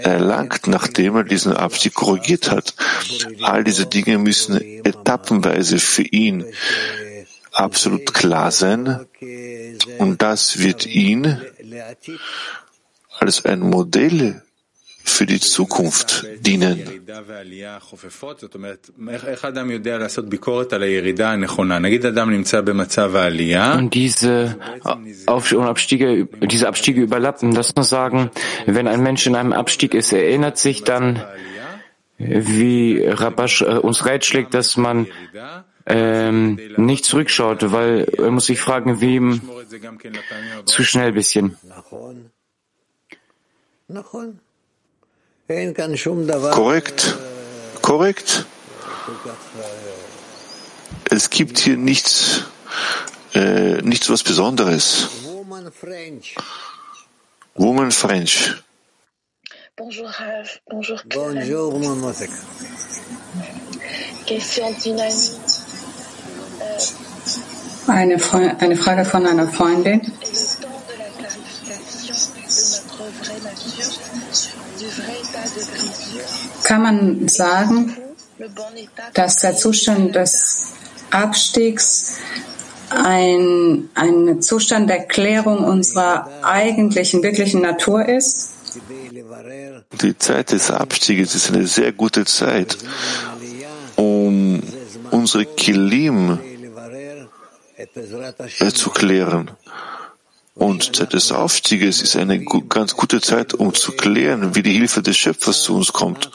erlangt, 0.03 0.67
nachdem 0.67 1.15
er 1.15 1.23
diesen 1.23 1.53
Abstieg 1.53 1.95
korrigiert 1.95 2.51
hat? 2.51 2.75
All 3.41 3.63
diese 3.63 3.87
Dinge 3.87 4.17
müssen 4.19 4.61
etappenweise 4.83 5.79
für 5.79 6.03
ihn 6.03 6.45
absolut 7.51 8.13
klar 8.13 8.51
sein. 8.51 9.05
Und 9.97 10.21
das 10.21 10.59
wird 10.59 10.85
ihn 10.85 11.41
als 13.19 13.45
ein 13.45 13.61
Modell 13.61 14.43
für 15.09 15.25
die 15.25 15.39
Zukunft 15.39 16.25
dienen. 16.39 16.83
Und 23.73 23.93
diese 23.93 24.57
Auf- 25.25 25.51
und 25.51 25.63
Abstiege, 25.63 26.27
diese 26.41 26.67
Abstiege 26.67 27.01
überlappen. 27.01 27.51
Lass 27.51 27.71
uns 27.71 27.89
sagen, 27.89 28.31
wenn 28.65 28.87
ein 28.87 29.01
Mensch 29.01 29.25
in 29.27 29.35
einem 29.35 29.53
Abstieg 29.53 29.93
ist, 29.93 30.11
erinnert 30.11 30.57
sich 30.57 30.83
dann, 30.83 31.23
wie 32.17 33.03
Rabash 33.05 33.61
äh, 33.61 33.77
uns 33.77 34.05
reitschlägt, 34.05 34.53
dass 34.53 34.75
man 34.75 35.07
ähm, 35.85 36.59
nicht 36.77 37.05
zurückschaut, 37.05 37.71
weil 37.71 38.07
er 38.17 38.31
muss 38.31 38.47
sich 38.47 38.59
fragen, 38.59 38.99
wie 39.01 39.39
zu 40.65 40.83
schnell 40.83 41.13
bisschen. 41.13 41.57
Korrekt, 46.51 47.15
korrekt. 47.81 48.45
Es 51.09 51.29
gibt 51.29 51.59
hier 51.59 51.77
nichts, 51.77 52.43
äh, 53.33 53.81
nichts 53.81 54.09
was 54.09 54.23
Besonderes. 54.23 55.07
Woman 57.55 57.91
French. 57.91 58.61
Bonjour, 59.77 60.09
Rav. 60.09 60.59
Bonjour, 60.69 60.99
Bonjour, 61.05 61.79
mon 61.79 61.95
motek. 61.95 62.29
Question 64.25 64.75
d'une 64.83 64.99
amie. 64.99 65.37
Eine, 67.87 68.19
Fre 68.19 68.57
eine 68.59 68.75
Frage 68.75 69.05
von 69.05 69.25
einer 69.25 69.47
Freundin. 69.47 70.01
Kann 76.63 76.81
man 76.81 77.27
sagen, 77.27 77.97
dass 79.13 79.37
der 79.37 79.55
Zustand 79.55 80.15
des 80.15 80.73
Abstiegs 81.11 82.17
ein, 82.89 83.89
ein 83.95 84.41
Zustand 84.41 84.89
der 84.89 85.05
Klärung 85.05 85.63
unserer 85.63 86.29
eigentlichen, 86.43 87.23
wirklichen 87.23 87.61
Natur 87.61 88.07
ist? 88.07 88.53
Die 90.01 90.17
Zeit 90.17 90.51
des 90.51 90.69
Abstieges 90.69 91.35
ist 91.35 91.49
eine 91.51 91.65
sehr 91.65 91.91
gute 91.91 92.25
Zeit, 92.25 92.77
um 93.95 94.61
unsere 95.11 95.45
Kilim 95.45 96.39
äh, 97.75 98.71
zu 98.71 98.89
klären. 98.91 99.51
Und 100.57 100.95
Zeit 100.95 101.13
des 101.13 101.31
Aufstieges 101.31 102.01
ist 102.01 102.15
eine 102.15 102.43
ganz 102.43 102.95
gute 102.95 103.21
Zeit, 103.21 103.53
um 103.53 103.73
zu 103.73 103.91
klären, 103.91 104.55
wie 104.55 104.63
die 104.63 104.73
Hilfe 104.73 105.03
des 105.03 105.17
Schöpfers 105.17 105.61
zu 105.61 105.75
uns 105.75 105.93
kommt. 105.93 106.31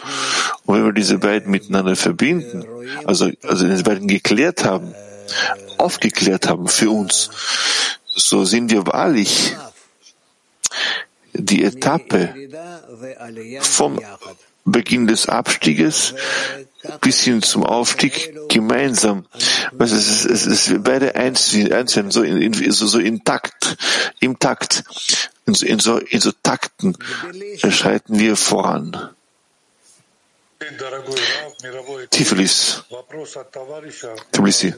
Und 0.64 0.76
wenn 0.76 0.84
wir 0.84 0.92
diese 0.92 1.18
beiden 1.18 1.50
miteinander 1.50 1.96
verbinden, 1.96 2.64
also, 3.04 3.30
also 3.42 3.66
diese 3.66 3.82
beiden 3.82 4.06
geklärt 4.06 4.64
haben, 4.64 4.94
aufgeklärt 5.78 6.48
haben 6.48 6.68
für 6.68 6.90
uns, 6.90 7.30
so 8.14 8.44
sind 8.44 8.70
wir 8.70 8.86
wahrlich 8.86 9.56
die 11.32 11.64
Etappe 11.64 12.34
vom 13.60 13.98
Beginn 14.64 15.06
des 15.06 15.28
Abstieges 15.28 16.14
bis 17.00 17.22
hin 17.22 17.42
zum 17.42 17.64
Aufstieg 17.64 18.34
gemeinsam. 18.48 19.26
Also 19.78 19.96
es 19.96 20.24
ist, 20.24 20.46
es 20.46 20.46
ist 20.46 20.84
beide 20.84 21.14
einzeln, 21.14 22.10
so, 22.10 22.22
in, 22.22 22.40
in, 22.42 22.72
so, 22.72 22.86
so 22.86 22.98
in 22.98 23.24
Takt, 23.24 23.76
im 24.20 24.38
Takt, 24.38 24.84
in 25.46 25.54
so, 25.54 25.66
in 25.66 25.78
so, 25.78 25.98
in 25.98 26.20
so 26.20 26.32
Takten 26.42 26.96
schreiten 27.56 28.18
wir 28.18 28.36
voran. 28.36 29.10
Tiflis. 32.10 32.84
Tbilisi. 34.32 34.74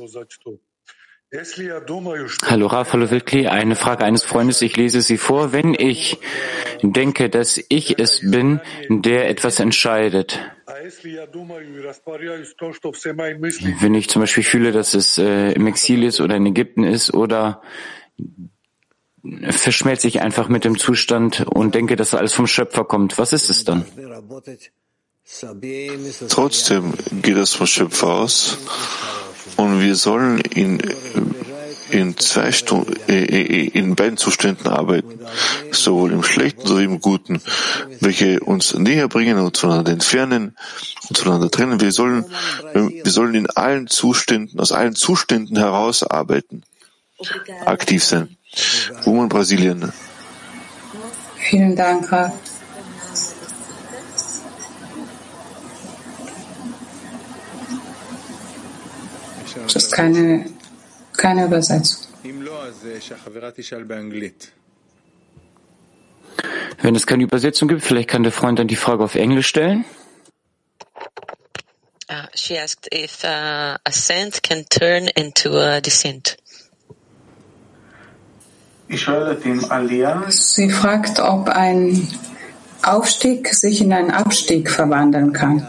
Hallo 2.45 2.67
Raf, 2.69 2.93
hallo 2.93 3.11
Wilkli. 3.11 3.49
Eine 3.49 3.75
Frage 3.75 4.05
eines 4.05 4.23
Freundes, 4.23 4.63
ich 4.63 4.77
lese 4.77 5.03
sie 5.03 5.19
vor. 5.19 5.53
Wenn 5.53 5.75
ich 5.75 6.21
denke, 6.83 7.29
dass 7.29 7.61
ich 7.69 7.99
es 7.99 8.21
bin, 8.21 8.61
der 8.89 9.29
etwas 9.29 9.59
entscheidet, 9.59 10.39
wenn 13.81 13.95
ich 13.95 14.09
zum 14.09 14.23
Beispiel 14.23 14.45
fühle, 14.45 14.71
dass 14.71 14.95
es 14.95 15.19
äh, 15.19 15.51
im 15.53 15.67
Exil 15.67 16.05
ist 16.05 16.21
oder 16.21 16.37
in 16.37 16.47
Ägypten 16.47 16.85
ist 16.85 17.13
oder 17.13 17.63
verschmelze 19.51 20.07
ich 20.07 20.21
einfach 20.21 20.49
mit 20.49 20.65
dem 20.65 20.79
Zustand 20.79 21.45
und 21.49 21.75
denke, 21.75 21.97
dass 21.97 22.15
alles 22.15 22.33
vom 22.33 22.47
Schöpfer 22.47 22.85
kommt. 22.85 23.19
Was 23.19 23.33
ist 23.33 23.51
es 23.51 23.65
dann? 23.65 23.85
Trotzdem 26.29 26.93
geht 27.23 27.37
es 27.37 27.55
vom 27.55 27.67
Schöpfer 27.67 28.07
aus 28.07 28.59
und 29.57 29.81
wir 29.81 29.95
sollen 29.95 30.41
in 30.41 30.81
in 31.91 32.17
zwei 32.17 32.51
Stunden, 32.51 32.95
äh, 33.09 33.25
äh, 33.25 33.69
in 33.69 33.95
beiden 33.95 34.17
Zuständen 34.17 34.67
arbeiten, 34.67 35.21
sowohl 35.71 36.13
im 36.13 36.23
Schlechten 36.23 36.67
sowie 36.67 36.85
im 36.85 37.01
Guten, 37.01 37.41
welche 38.01 38.41
uns 38.41 38.75
näher 38.75 39.09
bringen 39.09 39.39
und 39.39 39.57
voneinander 39.57 39.93
entfernen 39.93 40.57
und 41.09 41.19
voneinander 41.19 41.51
trennen. 41.51 41.81
Wir 41.81 41.93
sollen, 41.93 42.25
wir 42.73 43.11
sollen 43.11 43.35
in 43.35 43.49
allen 43.51 43.87
Zuständen, 43.87 44.59
aus 44.59 44.73
allen 44.73 44.95
Zuständen 44.97 45.57
heraus 45.57 46.03
arbeiten, 46.03 46.65
aktiv 47.65 48.03
sein. 48.03 48.37
Woman 49.05 49.29
Brasilien. 49.29 49.93
Vielen 51.37 51.77
Dank, 51.77 52.11
Raf. 52.11 52.33
Das 59.63 59.77
ist 59.77 59.93
keine, 59.93 60.47
keine 61.17 61.45
Übersetzung. 61.45 62.07
Wenn 66.83 66.97
es 66.97 67.07
keine 67.07 67.23
Übersetzung 67.23 67.69
gibt, 67.69 67.83
vielleicht 67.83 68.09
kann 68.09 68.23
der 68.23 68.33
Freund 68.33 68.59
dann 68.59 68.69
die 68.69 68.77
Frage 68.77 69.05
auf 69.05 69.15
Englisch 69.15 69.47
stellen. 69.47 69.85
Uh, 72.11 72.27
she 72.35 72.59
asked 72.59 72.87
if 72.93 73.25
uh, 73.25 73.79
ascent 73.85 74.43
can 74.43 74.67
turn 74.69 75.09
into 75.17 75.59
a 75.59 75.81
descent. 75.81 76.37
Sie 80.29 80.71
fragt, 80.71 81.19
ob 81.19 81.49
ein 81.49 82.09
Aufstieg 82.83 83.55
sich 83.55 83.81
in 83.81 83.93
einen 83.93 84.11
Abstieg 84.11 84.71
verwandeln 84.71 85.33
kann. 85.33 85.67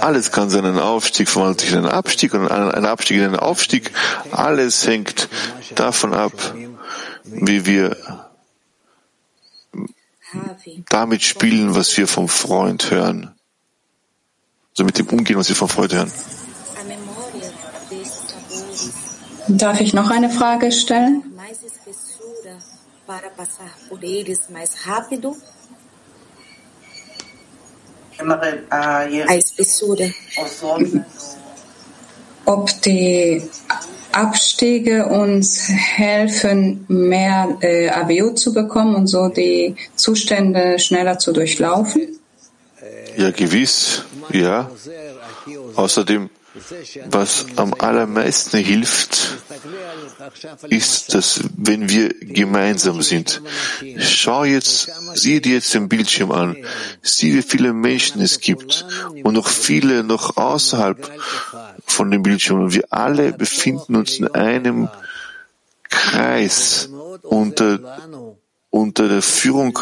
Alles 0.00 0.32
kann 0.32 0.50
sein, 0.50 0.64
ein 0.64 0.78
Aufstieg 0.78 1.28
verwandelt 1.28 1.60
sich 1.60 1.70
in 1.70 1.78
einen 1.78 1.86
Abstieg 1.86 2.34
und 2.34 2.48
ein 2.48 2.84
Abstieg 2.84 3.18
in 3.18 3.24
einen 3.24 3.36
Aufstieg. 3.36 3.92
Alles 4.32 4.86
hängt 4.86 5.28
davon 5.76 6.14
ab, 6.14 6.32
wie 7.24 7.64
wir 7.64 7.96
damit 10.88 11.22
spielen, 11.22 11.74
was 11.76 11.96
wir 11.96 12.08
vom 12.08 12.28
Freund 12.28 12.90
hören. 12.90 13.34
Also 14.72 14.84
mit 14.84 14.98
dem 14.98 15.08
Umgehen, 15.08 15.36
was 15.36 15.48
wir 15.48 15.56
vom 15.56 15.68
Freund 15.68 15.92
hören. 15.92 16.12
Darf 19.48 19.80
ich 19.80 19.94
noch 19.94 20.10
eine 20.10 20.30
Frage 20.30 20.72
stellen? 20.72 21.24
Ob 32.44 32.82
die 32.82 33.42
Abstiege 34.12 35.06
uns 35.06 35.68
helfen, 35.68 36.84
mehr 36.88 37.56
äh, 37.60 37.88
ABU 37.90 38.30
zu 38.34 38.52
bekommen 38.52 38.94
und 38.94 39.06
so 39.06 39.28
die 39.28 39.76
Zustände 39.94 40.78
schneller 40.78 41.18
zu 41.18 41.32
durchlaufen? 41.32 42.18
Ja, 43.16 43.30
gewiss, 43.30 44.04
ja. 44.32 44.70
Außerdem 45.76 46.30
was 47.10 47.46
am 47.56 47.74
allermeisten 47.78 48.58
hilft, 48.58 49.38
ist, 50.68 51.14
dass 51.14 51.44
wenn 51.56 51.88
wir 51.88 52.08
gemeinsam 52.08 53.02
sind, 53.02 53.40
schau 53.98 54.44
jetzt, 54.44 54.90
sieh 55.14 55.40
dir 55.40 55.54
jetzt 55.54 55.72
den 55.74 55.88
Bildschirm 55.88 56.32
an, 56.32 56.56
sieh, 57.02 57.34
wie 57.34 57.42
viele 57.42 57.72
Menschen 57.72 58.20
es 58.20 58.40
gibt 58.40 58.84
und 59.22 59.34
noch 59.34 59.48
viele 59.48 60.02
noch 60.02 60.36
außerhalb 60.36 61.10
von 61.86 62.10
dem 62.10 62.22
Bildschirm. 62.22 62.62
Und 62.64 62.74
wir 62.74 62.84
alle 62.90 63.32
befinden 63.32 63.94
uns 63.94 64.18
in 64.18 64.28
einem 64.28 64.88
Kreis 65.84 66.88
unter 67.22 68.29
unter 68.70 69.08
der 69.08 69.22
Führung, 69.22 69.78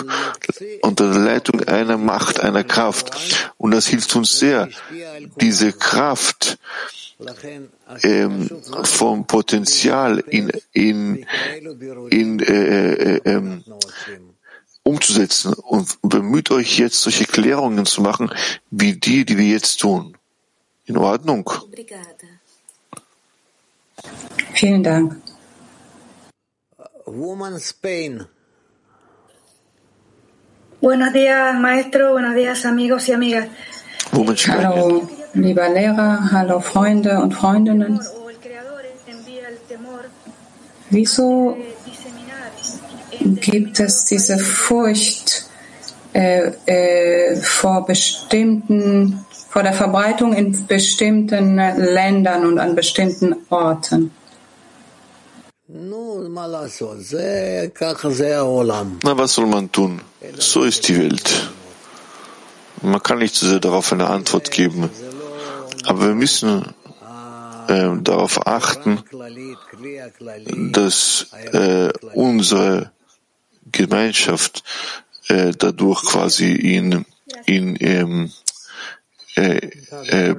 unter 0.83 1.13
der 1.13 1.21
Leitung 1.21 1.63
einer 1.65 1.99
Macht, 1.99 2.41
einer 2.41 2.65
Kraft. 2.65 3.11
Und 3.59 3.71
das 3.71 3.87
hilft 3.87 4.17
uns 4.17 4.39
sehr, 4.39 4.69
diese 5.41 5.73
Kraft 5.73 6.59
ähm, 8.03 8.49
vom 8.85 9.27
Potenzial 9.27 10.19
in, 10.21 10.51
in, 10.73 11.27
in 12.11 12.41
äh, 12.41 12.93
äh, 12.93 13.21
äh, 13.25 13.61
umzusetzen. 14.83 15.53
Und 15.53 15.99
bemüht 16.03 16.51
euch 16.51 16.79
jetzt, 16.79 17.03
solche 17.03 17.27
Klärungen 17.27 17.87
zu 17.87 18.01
machen, 18.01 18.31
wie 18.71 18.95
die, 18.95 19.25
die 19.25 19.37
wir 19.37 19.47
jetzt 19.47 19.81
tun. 19.81 20.17
In 20.87 20.97
Ordnung? 20.97 21.51
Vielen 24.55 24.83
Dank. 24.83 25.21
Woman 27.05 27.61
Spain. 27.61 28.27
Buenos 30.81 31.13
días, 31.13 31.59
maestro. 31.59 32.13
Buenos 32.13 32.37
días, 32.37 32.65
amigos 32.65 33.09
y 33.09 33.13
amigas. 33.13 33.49
Hallo, 34.47 35.09
lieber 35.35 35.69
Lehrer. 35.71 36.19
Hallo, 36.31 36.61
Freunde 36.61 37.21
und 37.21 37.35
Freundinnen. 37.35 37.99
Wieso 40.91 41.57
gibt 43.21 43.81
es 43.81 44.05
diese 44.05 44.39
Furcht 44.39 45.47
äh, 46.13 46.53
äh, 46.67 47.37
vor 47.37 47.85
bestimmten, 47.85 49.27
vor 49.49 49.65
der 49.65 49.73
Verbreitung 49.73 50.33
in 50.33 50.65
bestimmten 50.69 51.57
Ländern 51.57 52.47
und 52.47 52.61
an 52.61 52.77
bestimmten 52.77 53.35
Orten? 53.51 54.13
Na, 59.05 59.17
was 59.17 59.35
soll 59.35 59.47
man 59.47 59.71
tun? 59.71 60.01
So 60.39 60.65
ist 60.65 60.89
die 60.89 60.99
Welt. 60.99 61.51
Man 62.83 63.01
kann 63.03 63.19
nicht 63.19 63.35
zu 63.37 63.47
sehr 63.47 63.61
darauf 63.61 63.93
eine 63.93 64.09
Antwort 64.09 64.51
geben. 64.51 64.91
Aber 65.87 66.01
wir 66.09 66.15
müssen 66.15 66.75
äh, 67.69 67.91
darauf 68.03 68.47
achten, 68.47 69.05
dass 70.73 71.27
äh, 71.53 71.91
unsere 72.15 72.91
Gemeinschaft 73.71 74.65
äh, 75.29 75.53
dadurch 75.57 76.03
quasi 76.03 76.53
in, 76.53 77.05
in, 77.47 77.77
ähm, 77.81 78.33
äh, 79.37 79.71
äh, 80.09 80.35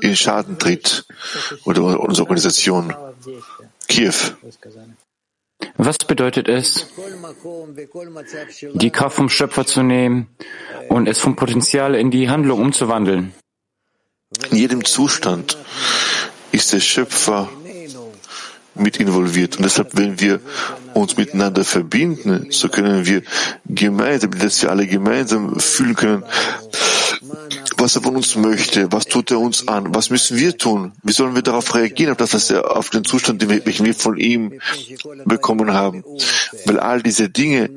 in 0.00 0.16
Schaden 0.16 0.58
tritt 0.58 1.06
oder 1.64 1.98
unsere 2.00 2.28
Organisation. 2.28 2.94
Kiew. 3.86 4.14
Was 5.76 5.98
bedeutet 5.98 6.48
es, 6.48 6.86
die 8.74 8.90
Kraft 8.90 9.16
vom 9.16 9.28
Schöpfer 9.28 9.66
zu 9.66 9.82
nehmen 9.82 10.28
und 10.88 11.08
es 11.08 11.18
vom 11.18 11.36
Potenzial 11.36 11.94
in 11.94 12.10
die 12.10 12.28
Handlung 12.28 12.60
umzuwandeln? 12.60 13.32
In 14.50 14.56
jedem 14.56 14.84
Zustand 14.84 15.56
ist 16.52 16.72
der 16.72 16.80
Schöpfer 16.80 17.48
mit 18.74 18.98
involviert. 18.98 19.56
Und 19.56 19.64
deshalb, 19.64 19.96
wenn 19.96 20.20
wir 20.20 20.40
uns 20.94 21.16
miteinander 21.16 21.64
verbinden, 21.64 22.48
so 22.50 22.68
können 22.68 23.06
wir 23.06 23.22
gemeinsam, 23.66 24.38
dass 24.38 24.62
wir 24.62 24.70
alle 24.70 24.86
gemeinsam 24.86 25.58
fühlen 25.60 25.94
können, 25.94 26.24
was 27.76 27.96
er 27.96 28.02
von 28.02 28.16
uns 28.16 28.36
möchte, 28.36 28.90
was 28.92 29.06
tut 29.06 29.30
er 29.30 29.40
uns 29.40 29.68
an, 29.68 29.94
was 29.94 30.10
müssen 30.10 30.38
wir 30.38 30.56
tun, 30.56 30.92
wie 31.02 31.12
sollen 31.12 31.34
wir 31.34 31.42
darauf 31.42 31.74
reagieren, 31.74 32.12
auf 32.12 32.18
das, 32.18 32.34
was 32.34 32.50
er, 32.50 32.76
auf 32.76 32.90
den 32.90 33.04
Zustand, 33.04 33.42
den 33.42 33.48
wir 33.50 33.94
von 33.94 34.16
ihm 34.16 34.60
bekommen 35.24 35.72
haben, 35.72 36.04
weil 36.66 36.78
all 36.80 37.02
diese 37.02 37.28
Dinge 37.28 37.70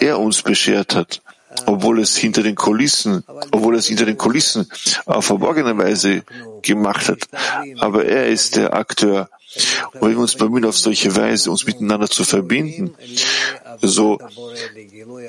er 0.00 0.18
uns 0.18 0.42
beschert 0.42 0.94
hat, 0.94 1.22
obwohl 1.66 2.00
es 2.00 2.16
hinter 2.16 2.42
den 2.42 2.54
Kulissen, 2.54 3.24
obwohl 3.50 3.76
es 3.76 3.86
hinter 3.86 4.04
den 4.04 4.18
Kulissen 4.18 4.68
auf 5.06 5.26
verborgene 5.26 5.76
Weise 5.78 6.22
gemacht 6.62 7.08
hat, 7.08 7.28
aber 7.78 8.04
er 8.04 8.28
ist 8.28 8.56
der 8.56 8.74
Akteur. 8.74 9.28
Und 9.94 10.02
wenn 10.02 10.10
wir 10.10 10.18
uns 10.18 10.34
bemühen, 10.34 10.66
auf 10.66 10.76
solche 10.76 11.16
Weise 11.16 11.50
uns 11.50 11.66
miteinander 11.66 12.10
zu 12.10 12.24
verbinden, 12.24 12.94
so 13.80 14.18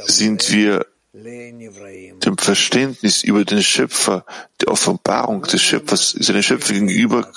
sind 0.06 0.52
wir 0.52 0.86
dem 1.28 2.38
Verständnis 2.38 3.24
über 3.24 3.44
den 3.44 3.62
Schöpfer, 3.62 4.26
der 4.62 4.70
Offenbarung 4.70 5.42
des 5.44 5.62
Schöpfers, 5.62 6.12
seinen 6.12 6.44
Schöpfer 6.44 6.74
gegenüber 6.74 7.32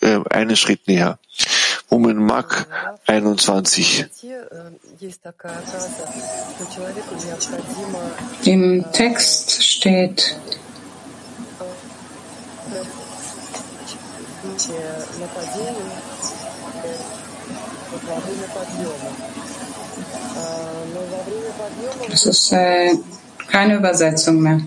äh, 0.00 0.20
einen 0.28 0.56
Schritt 0.56 0.86
näher. 0.86 1.18
Moment 1.88 2.20
Mark 2.20 2.66
21. 3.06 4.06
Im 8.44 8.84
Text 8.92 9.64
steht, 9.64 10.36
Das 22.10 22.26
ist 22.26 22.52
äh, 22.52 22.94
keine 23.48 23.76
Übersetzung 23.76 24.40
mehr. 24.40 24.60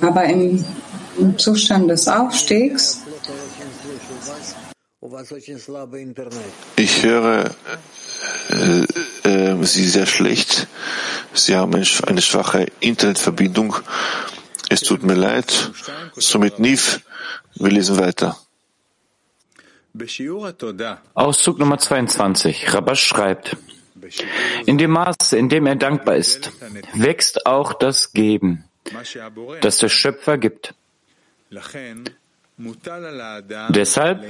Aber 0.00 0.24
im, 0.24 0.64
im 1.18 1.38
Zustand 1.38 1.90
des 1.90 2.08
Aufstiegs 2.08 3.00
Ich 6.76 7.02
höre 7.02 7.50
äh, 8.50 9.28
äh, 9.28 9.64
Sie 9.64 9.88
sehr 9.88 10.06
schlecht. 10.06 10.66
Sie 11.34 11.54
haben 11.56 11.74
eine 11.74 12.22
schwache 12.22 12.66
Internetverbindung. 12.80 13.76
Es 14.70 14.80
tut 14.80 15.02
mir 15.02 15.14
leid. 15.14 15.72
Somit 16.16 16.58
Niv, 16.58 17.00
wir 17.54 17.70
lesen 17.70 17.98
weiter. 17.98 18.36
Auszug 21.14 21.58
Nummer 21.58 21.78
22. 21.78 22.74
Rabash 22.74 23.04
schreibt, 23.04 23.56
in 24.66 24.76
dem 24.76 24.90
Maße, 24.90 25.38
in 25.38 25.48
dem 25.48 25.66
er 25.66 25.76
dankbar 25.76 26.16
ist, 26.16 26.50
wächst 26.94 27.46
auch 27.46 27.72
das 27.74 28.12
Geben, 28.12 28.64
das 29.60 29.78
der 29.78 29.88
Schöpfer 29.88 30.36
gibt. 30.36 30.74
Deshalb 33.70 34.24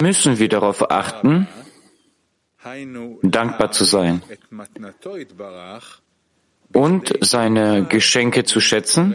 müssen 0.00 0.38
wir 0.38 0.48
darauf 0.48 0.90
achten, 0.90 1.48
dankbar 3.22 3.70
zu 3.72 3.84
sein 3.84 4.22
und 6.72 7.12
seine 7.20 7.84
Geschenke 7.84 8.44
zu 8.44 8.60
schätzen, 8.60 9.14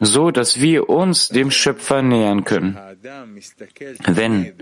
so 0.00 0.30
dass 0.30 0.60
wir 0.60 0.88
uns 0.88 1.28
dem 1.28 1.50
Schöpfer 1.50 2.02
nähern 2.02 2.44
können. 2.44 2.78
Wenn 4.06 4.52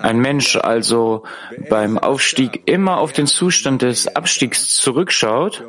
ein 0.00 0.18
Mensch 0.18 0.56
also 0.56 1.24
beim 1.70 1.98
Aufstieg 1.98 2.62
immer 2.66 2.98
auf 2.98 3.12
den 3.12 3.26
Zustand 3.26 3.82
des 3.82 4.14
Abstiegs 4.14 4.68
zurückschaut, 4.76 5.64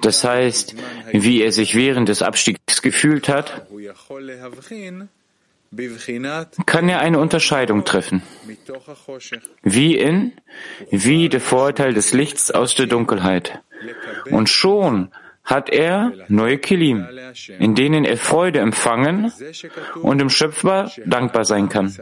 das 0.00 0.24
heißt, 0.24 0.74
wie 1.12 1.42
er 1.42 1.52
sich 1.52 1.74
während 1.74 2.08
des 2.08 2.22
Abstiegs 2.22 2.80
gefühlt 2.80 3.28
hat, 3.28 3.66
kann 6.66 6.88
er 6.88 7.00
eine 7.00 7.18
Unterscheidung 7.18 7.84
treffen. 7.84 8.22
Wie 9.62 9.96
in, 9.98 10.32
wie 10.90 11.28
der 11.28 11.40
Vorteil 11.40 11.92
des 11.92 12.12
Lichts 12.12 12.50
aus 12.50 12.74
der 12.76 12.86
Dunkelheit. 12.86 13.60
Und 14.30 14.48
schon 14.48 15.10
hat 15.46 15.70
er 15.70 16.12
neue 16.28 16.58
Kilim, 16.58 17.06
in 17.58 17.74
denen 17.76 18.04
er 18.04 18.16
Freude 18.16 18.58
empfangen 18.58 19.32
und 20.02 20.18
dem 20.18 20.28
Schöpfer 20.28 20.90
dankbar 21.06 21.44
sein 21.44 21.68
kann. 21.68 21.96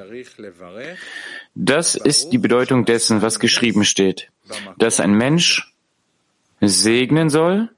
Das 1.54 1.94
ist 1.94 2.30
die 2.30 2.38
Bedeutung 2.38 2.86
dessen, 2.86 3.22
was 3.22 3.38
geschrieben 3.38 3.84
steht, 3.84 4.30
dass 4.78 4.98
ein 4.98 5.12
Mensch 5.12 5.72
segnen 6.60 7.28
soll, 7.28 7.68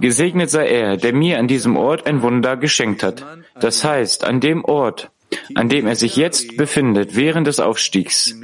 gesegnet 0.00 0.50
sei 0.50 0.66
er, 0.66 0.96
der 0.96 1.12
mir 1.12 1.38
an 1.38 1.48
diesem 1.48 1.76
Ort 1.76 2.06
ein 2.06 2.22
Wunder 2.22 2.56
geschenkt 2.56 3.02
hat. 3.02 3.24
Das 3.60 3.84
heißt, 3.84 4.24
an 4.24 4.40
dem 4.40 4.64
Ort, 4.64 5.10
an 5.54 5.68
dem 5.68 5.86
er 5.86 5.96
sich 5.96 6.16
jetzt 6.16 6.56
befindet 6.56 7.14
während 7.14 7.46
des 7.46 7.60
Aufstiegs. 7.60 8.34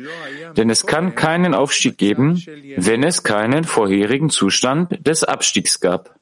Denn 0.56 0.70
es 0.70 0.86
kann 0.86 1.14
keinen 1.14 1.54
Aufstieg 1.54 1.98
geben, 1.98 2.42
wenn 2.76 3.02
es 3.02 3.22
keinen 3.22 3.64
vorherigen 3.64 4.30
Zustand 4.30 5.06
des 5.06 5.24
Abstiegs 5.24 5.80
gab. 5.80 6.14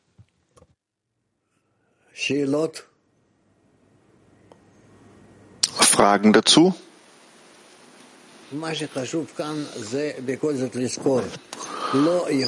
Fragen 5.80 6.34
dazu? 6.34 6.74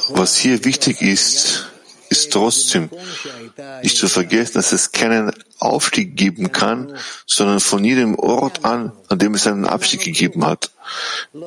Was 0.09 0.37
hier 0.37 0.63
wichtig 0.63 1.01
ist, 1.01 1.71
ist 2.09 2.31
trotzdem 2.31 2.91
nicht 3.81 3.97
zu 3.97 4.07
vergessen, 4.07 4.53
dass 4.53 4.73
es 4.73 4.91
keinen 4.91 5.31
Aufstieg 5.57 6.15
geben 6.15 6.51
kann, 6.51 6.95
sondern 7.25 7.59
von 7.59 7.83
jedem 7.83 8.13
Ort 8.19 8.63
an, 8.65 8.91
an 9.07 9.17
dem 9.17 9.33
es 9.33 9.47
einen 9.47 9.65
Abstieg 9.65 10.01
gegeben 10.01 10.45
hat. 10.45 10.69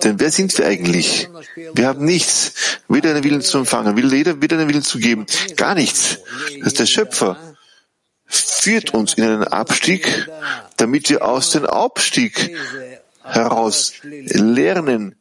Denn 0.03 0.19
wer 0.19 0.33
sind 0.33 0.59
wir 0.59 0.67
eigentlich? 0.67 1.29
Wir 1.75 1.87
haben 1.87 2.05
nichts, 2.05 2.55
weder 2.89 3.11
einen 3.11 3.23
Willen 3.23 3.43
zu 3.43 3.59
empfangen, 3.59 3.97
weder 3.97 4.33
einen 4.33 4.69
Willen 4.69 4.83
zu 4.83 4.99
geben, 4.99 5.27
gar 5.55 5.77
nichts. 5.77 6.19
Das 6.59 6.73
ist 6.73 6.81
der 6.81 6.87
Schöpfer 6.87 7.46
führt 8.27 8.95
uns 8.95 9.15
in 9.15 9.25
einen 9.25 9.45
Abstieg, 9.45 10.29
damit 10.77 11.09
wir 11.11 11.25
aus 11.25 11.51
dem 11.51 11.65
Abstieg 11.65 12.57
heraus 13.23 13.95
lernen, 14.03 15.17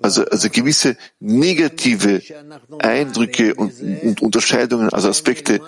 also, 0.00 0.24
also 0.24 0.50
gewisse 0.50 0.96
negative 1.20 2.22
Eindrücke 2.78 3.54
und, 3.54 3.72
und 4.02 4.20
Unterscheidungen, 4.20 4.88
also 4.88 5.08
Aspekte 5.08 5.60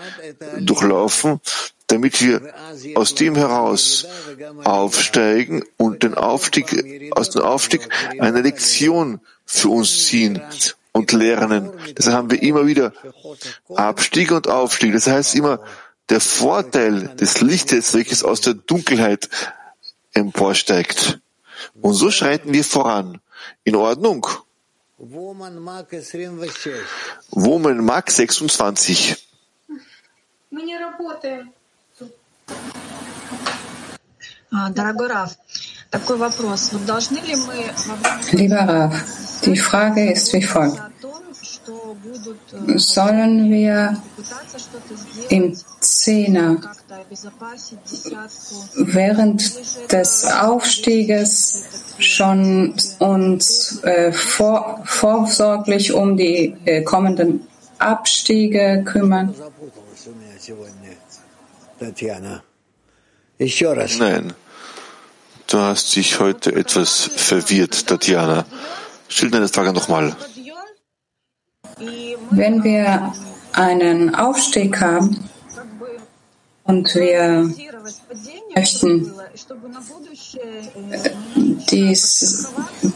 durchlaufen, 0.58 1.40
damit 1.86 2.20
wir 2.20 2.40
aus 2.94 3.14
dem 3.14 3.36
heraus 3.36 4.06
aufsteigen 4.64 5.64
und 5.76 6.02
den 6.02 6.14
Aufstieg, 6.14 7.12
aus 7.12 7.30
dem 7.30 7.42
Aufstieg 7.42 7.88
eine 8.18 8.40
Lektion 8.40 9.20
für 9.44 9.68
uns 9.68 10.06
ziehen 10.06 10.42
und 10.92 11.12
lernen. 11.12 11.70
Deshalb 11.96 12.16
haben 12.16 12.30
wir 12.30 12.42
immer 12.42 12.66
wieder 12.66 12.92
Abstieg 13.74 14.32
und 14.32 14.48
Aufstieg. 14.48 14.92
Das 14.92 15.06
heißt 15.06 15.34
immer 15.34 15.60
der 16.08 16.20
Vorteil 16.20 17.14
des 17.16 17.40
Lichtes, 17.40 17.94
welches 17.94 18.22
aus 18.22 18.40
der 18.40 18.54
Dunkelheit 18.54 19.28
emporsteigt. 20.12 21.20
Und 21.80 21.94
so 21.94 22.10
schreiten 22.10 22.52
wir 22.52 22.64
voran. 22.64 23.20
In 23.64 23.76
Ordnung. 23.76 24.26
Woman 27.30 27.84
Mark 27.84 28.10
26. 28.10 29.16
Lieber 38.32 38.60
Rav, 38.60 38.94
die 39.44 39.56
Frage 39.56 40.12
ist 40.12 40.32
wie 40.32 40.42
folgt. 40.42 40.80
Sollen 42.76 43.50
wir 43.50 44.02
im 45.28 45.56
Zehner 45.80 46.60
während 48.74 49.92
des 49.92 50.24
Aufstieges 50.24 51.64
schon 51.98 52.74
uns 52.98 53.82
äh, 53.82 54.12
vor, 54.12 54.82
vorsorglich 54.84 55.92
um 55.92 56.16
die 56.16 56.56
äh, 56.64 56.82
kommenden 56.82 57.46
Abstiege 57.78 58.82
kümmern? 58.84 59.34
Nein, 63.98 64.32
du 65.46 65.58
hast 65.58 65.96
dich 65.96 66.20
heute 66.20 66.54
etwas 66.54 67.10
verwirrt, 67.14 67.86
Tatjana. 67.86 68.46
Stell 69.08 69.30
deine 69.30 69.48
Frage 69.48 69.72
nochmal. 69.72 70.16
Wenn 72.36 72.64
wir 72.64 73.12
einen 73.52 74.14
Aufstieg 74.14 74.80
haben 74.80 75.28
und 76.64 76.94
wir 76.94 77.50
möchten 78.54 79.12
dies, 81.70 82.48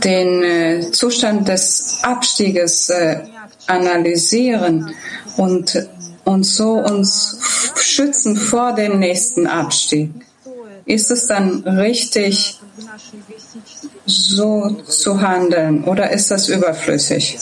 den 0.04 0.42
äh, 0.42 0.90
Zustand 0.90 1.48
des 1.48 1.98
Abstieges 2.02 2.88
äh, 2.90 3.20
analysieren 3.66 4.94
und, 5.36 5.88
und 6.24 6.44
so 6.44 6.72
uns 6.72 7.38
schützen 7.76 8.36
vor 8.36 8.74
dem 8.74 8.98
nächsten 8.98 9.46
Abstieg. 9.46 10.10
Ist 10.84 11.10
es 11.10 11.26
dann 11.26 11.62
richtig, 11.64 12.58
so 14.06 14.70
zu 14.86 15.20
handeln 15.20 15.84
oder 15.84 16.10
ist 16.10 16.30
das 16.30 16.48
überflüssig? 16.48 17.38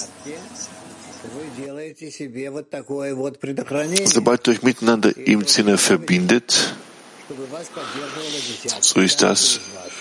Sobald 4.04 4.46
ihr 4.46 4.52
euch 4.52 4.62
miteinander 4.62 5.16
im 5.16 5.46
Sinne 5.46 5.78
verbindet, 5.78 6.74
so 8.80 9.00
ist 9.00 9.22
das 9.22 9.60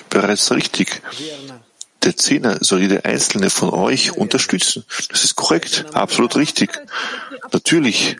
bereits 0.10 0.52
richtig. 0.52 1.02
Der 2.04 2.16
Zehner 2.16 2.58
soll 2.62 2.82
jeder 2.82 3.04
einzelne 3.06 3.50
von 3.50 3.72
euch 3.72 4.16
unterstützen. 4.16 4.86
Das 5.10 5.24
ist 5.24 5.36
korrekt, 5.36 5.86
absolut 5.94 6.36
richtig. 6.36 6.70
Natürlich. 7.52 8.18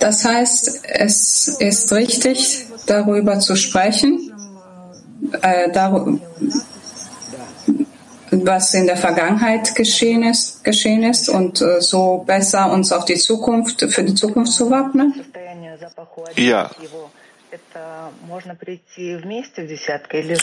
Das 0.00 0.24
heißt, 0.24 0.80
es 0.84 1.48
ist 1.48 1.92
richtig, 1.92 2.66
darüber 2.86 3.40
zu 3.40 3.56
sprechen, 3.56 4.32
äh, 5.40 5.72
darüber, 5.72 6.20
was 8.42 8.74
in 8.74 8.86
der 8.86 8.96
Vergangenheit 8.96 9.74
geschehen 9.74 10.22
ist, 10.22 10.64
geschehen 10.64 11.02
ist 11.02 11.28
und 11.28 11.60
äh, 11.60 11.80
so 11.80 12.24
besser 12.26 12.70
uns 12.72 12.92
auf 12.92 13.04
die 13.04 13.16
Zukunft, 13.16 13.80
für 13.92 14.02
die 14.02 14.14
Zukunft 14.14 14.52
zu 14.52 14.70
wappnen? 14.70 15.14
Ja. 16.36 16.70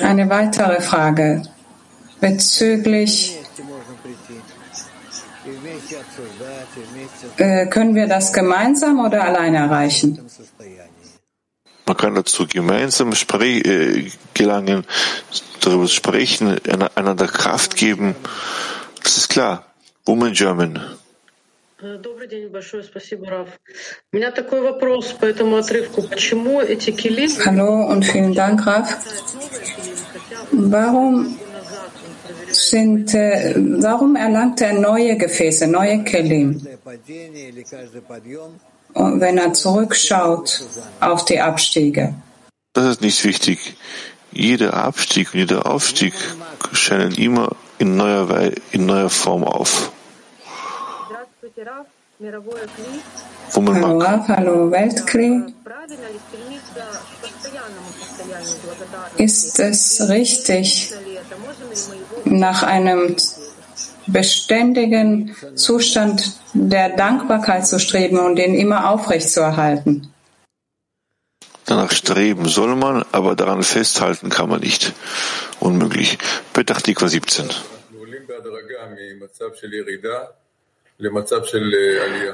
Eine 0.01 0.29
weitere 0.29 0.81
Frage 0.81 1.43
bezüglich 2.19 3.37
äh, 7.37 7.65
können 7.67 7.95
wir 7.95 8.07
das 8.07 8.31
gemeinsam 8.31 9.03
oder 9.03 9.23
alleine 9.23 9.57
erreichen? 9.57 10.19
Man 11.90 11.96
kann 11.96 12.14
dazu 12.14 12.46
gemeinsam 12.46 13.12
äh, 13.12 14.10
gelangen, 14.34 14.84
darüber 15.60 15.86
sprechen, 15.86 16.58
einander 16.94 17.28
Kraft 17.28 17.76
geben. 17.76 18.16
Das 19.02 19.16
ist 19.16 19.28
klar. 19.28 19.64
Woman 20.04 20.32
German. 20.32 20.80
Добрый 21.78 22.26
день, 22.26 22.48
большое 22.48 22.82
спасибо, 22.82 23.26
Раф. 23.26 23.48
У 24.10 24.16
меня 24.16 24.30
такой 24.30 24.62
вопрос 24.62 25.12
по 25.12 25.26
этому 25.26 25.56
отрывку. 25.56 26.02
Почему 26.02 26.62
эти 26.62 26.90
килим... 26.90 27.30
Hallo 27.44 27.86
und 27.86 28.02
vielen 28.02 28.32
Dank, 28.34 28.66
Raf. 28.66 28.96
Warum 30.52 31.38
sind, 32.50 33.14
äh, 33.14 33.54
warum 33.56 34.16
erlangt 34.16 34.60
er 34.62 34.72
neue 34.72 35.16
Gefäße, 35.18 35.66
neue 35.66 36.02
Kelim? 36.02 36.62
Wenn 38.93 39.37
er 39.37 39.53
zurückschaut 39.53 40.63
auf 40.99 41.25
die 41.25 41.39
Abstiege. 41.39 42.13
Das 42.73 42.85
ist 42.85 43.01
nicht 43.01 43.23
wichtig. 43.23 43.75
Jeder 44.31 44.73
Abstieg 44.73 45.33
und 45.33 45.39
jeder 45.39 45.65
Aufstieg 45.65 46.13
scheinen 46.71 47.13
immer 47.15 47.55
in 47.79 47.97
neuer, 47.97 48.51
in 48.71 48.85
neuer 48.85 49.09
Form 49.09 49.43
auf. 49.43 49.91
Hallo 53.53 53.97
Rav, 53.97 54.27
hallo 54.27 54.71
Weltkli. 54.71 55.43
Ist 59.17 59.59
es 59.59 60.07
richtig, 60.07 60.93
nach 62.25 62.63
einem 62.63 63.17
beständigen 64.07 65.35
Zustand 65.55 66.33
der 66.53 66.89
Dankbarkeit 66.89 67.65
zu 67.67 67.79
streben 67.79 68.19
und 68.19 68.35
den 68.35 68.53
immer 68.55 68.89
aufrechtzuerhalten? 68.89 70.11
Danach 71.65 71.91
streben 71.91 72.47
soll 72.47 72.75
man, 72.75 73.05
aber 73.11 73.35
daran 73.35 73.63
festhalten 73.63 74.29
kann 74.29 74.49
man 74.49 74.59
nicht. 74.59 74.93
Unmöglich. 75.59 76.17
Petachtikwa 76.53 77.07
17. 77.07 77.49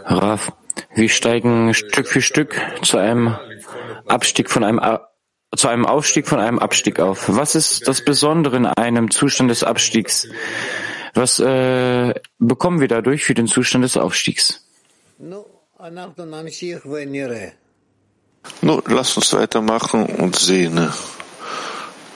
Raf, 0.05 0.51
wir 0.95 1.09
steigen 1.09 1.73
Stück 1.73 2.07
für 2.07 2.21
Stück 2.21 2.55
zu 2.81 2.97
einem 2.97 3.35
Abstieg 4.07 4.49
von 4.49 4.63
einem 4.63 4.81
zu 5.55 5.67
einem 5.69 5.85
Aufstieg 5.85 6.27
von 6.27 6.39
einem 6.39 6.59
Abstieg 6.59 6.99
auf. 6.99 7.25
Was 7.29 7.55
ist 7.55 7.87
das 7.87 8.03
Besondere 8.03 8.57
in 8.57 8.65
einem 8.65 9.09
Zustand 9.11 9.49
des 9.49 9.63
Abstiegs? 9.63 10.27
Was 11.17 11.39
äh, 11.39 12.13
bekommen 12.37 12.79
wir 12.79 12.87
dadurch 12.87 13.25
für 13.25 13.33
den 13.33 13.47
Zustand 13.47 13.83
des 13.83 13.97
Aufstiegs? 13.97 14.63
Nun, 15.17 15.45
lass 18.85 19.17
uns 19.17 19.33
weitermachen 19.33 20.05
und 20.05 20.35
sehen. 20.35 20.89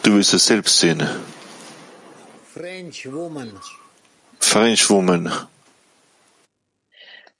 Du 0.03 0.15
wirst 0.15 0.35
es 0.35 0.45
selbst 0.45 0.77
sehen. 0.77 1.01
French 2.53 3.11
Woman. 3.11 3.51
French 4.39 4.87
Woman. 4.89 5.31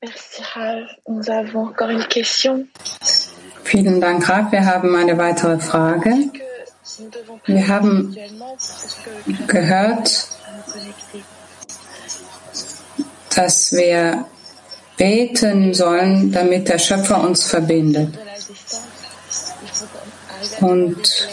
Merci. 0.02 0.42
Nous 1.08 1.30
avons 1.30 1.68
encore 1.70 1.92
une 1.92 2.08
question. 2.08 2.68
Vielen 3.64 4.02
Dank, 4.02 4.28
Ralf. 4.28 4.52
Wir 4.52 4.66
haben 4.66 4.96
eine 4.96 5.16
weitere 5.16 5.60
Frage. 5.60 6.32
Wir 7.46 7.68
haben 7.68 8.16
gehört, 9.48 10.28
dass 13.36 13.72
wir 13.72 14.26
beten 14.98 15.74
sollen, 15.74 16.32
damit 16.32 16.70
der 16.70 16.78
Schöpfer 16.78 17.22
uns 17.24 17.44
verbindet. 17.44 18.14
Und 20.60 21.28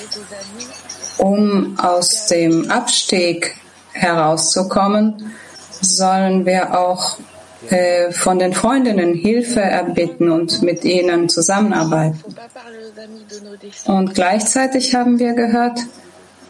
um 1.18 1.78
aus 1.78 2.26
dem 2.26 2.70
Abstieg 2.70 3.54
herauszukommen, 3.92 5.32
sollen 5.80 6.46
wir 6.46 6.78
auch 6.78 7.18
äh, 7.70 8.12
von 8.12 8.38
den 8.38 8.52
Freundinnen 8.52 9.14
Hilfe 9.14 9.60
erbitten 9.60 10.30
und 10.30 10.62
mit 10.62 10.84
ihnen 10.84 11.28
zusammenarbeiten. 11.28 12.22
Und 13.84 14.14
gleichzeitig 14.14 14.94
haben 14.94 15.18
wir 15.18 15.34
gehört, 15.34 15.80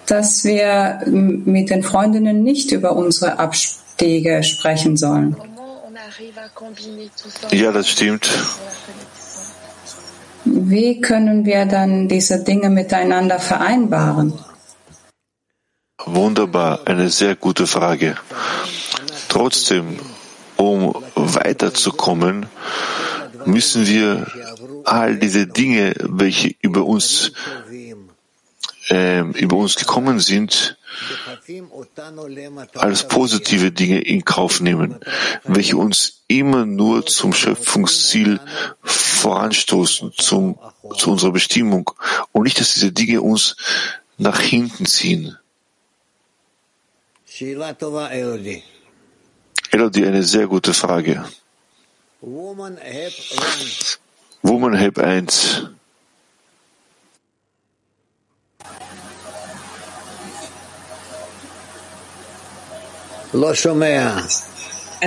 dass 0.07 0.45
wir 0.45 1.01
mit 1.07 1.71
den 1.71 1.83
Freundinnen 1.83 2.43
nicht 2.43 2.73
über 2.73 2.95
unsere 2.95 3.39
Abstiege 3.39 3.88
sprechen 4.43 4.97
sollen. 4.97 5.37
Ja, 7.51 7.73
das 7.73 7.89
stimmt. 7.89 8.31
Wie 10.45 11.01
können 11.01 11.45
wir 11.45 11.67
dann 11.67 12.09
diese 12.09 12.43
Dinge 12.43 12.71
miteinander 12.71 13.39
vereinbaren? 13.39 14.33
Wunderbar, 16.05 16.81
eine 16.87 17.11
sehr 17.11 17.37
gute 17.37 17.67
Frage. 17.67 18.17
Trotzdem 19.29 19.99
um 20.57 20.95
weiterzukommen, 21.15 22.47
müssen 23.45 23.87
wir 23.87 24.27
all 24.85 25.17
diese 25.17 25.47
Dinge, 25.47 25.95
welche 26.01 26.55
über 26.63 26.85
uns 26.85 27.33
äh, 28.91 29.21
über 29.21 29.57
uns 29.57 29.77
gekommen 29.77 30.19
sind, 30.19 30.78
als 32.75 33.09
positive 33.09 33.71
Dinge 33.71 34.01
in 34.01 34.25
Kauf 34.25 34.61
nehmen, 34.61 35.01
welche 35.45 35.77
uns 35.77 36.23
immer 36.29 36.67
nur 36.67 37.07
zum 37.07 37.33
Schöpfungsziel 37.33 38.41
voranstoßen, 38.83 40.13
zum, 40.17 40.59
zu 40.97 41.11
unserer 41.11 41.33
Bestimmung 41.33 41.91
und 42.33 42.45
nicht, 42.45 42.61
dass 42.61 42.75
diese 42.75 42.93
Dinge 42.93 43.23
uns 43.23 43.57
nach 44.17 44.41
hinten 44.41 44.87
ziehen. 44.87 45.37
Elodie, 49.71 50.07
eine 50.07 50.23
sehr 50.23 50.47
gute 50.47 50.75
Frage. 50.75 51.25
Woman 54.43 54.75
Help 54.75 54.99
1. 54.99 55.69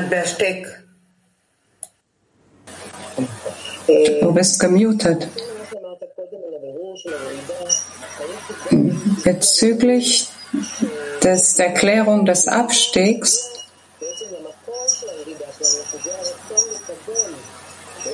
Besteck. 0.10 0.68
Du 4.22 4.34
bist 4.34 4.60
gemutet. 4.60 5.28
Bezüglich 9.24 10.30
des 11.24 11.60
Erklärung 11.60 12.26
des 12.26 12.48
Abstiegs 12.48 13.50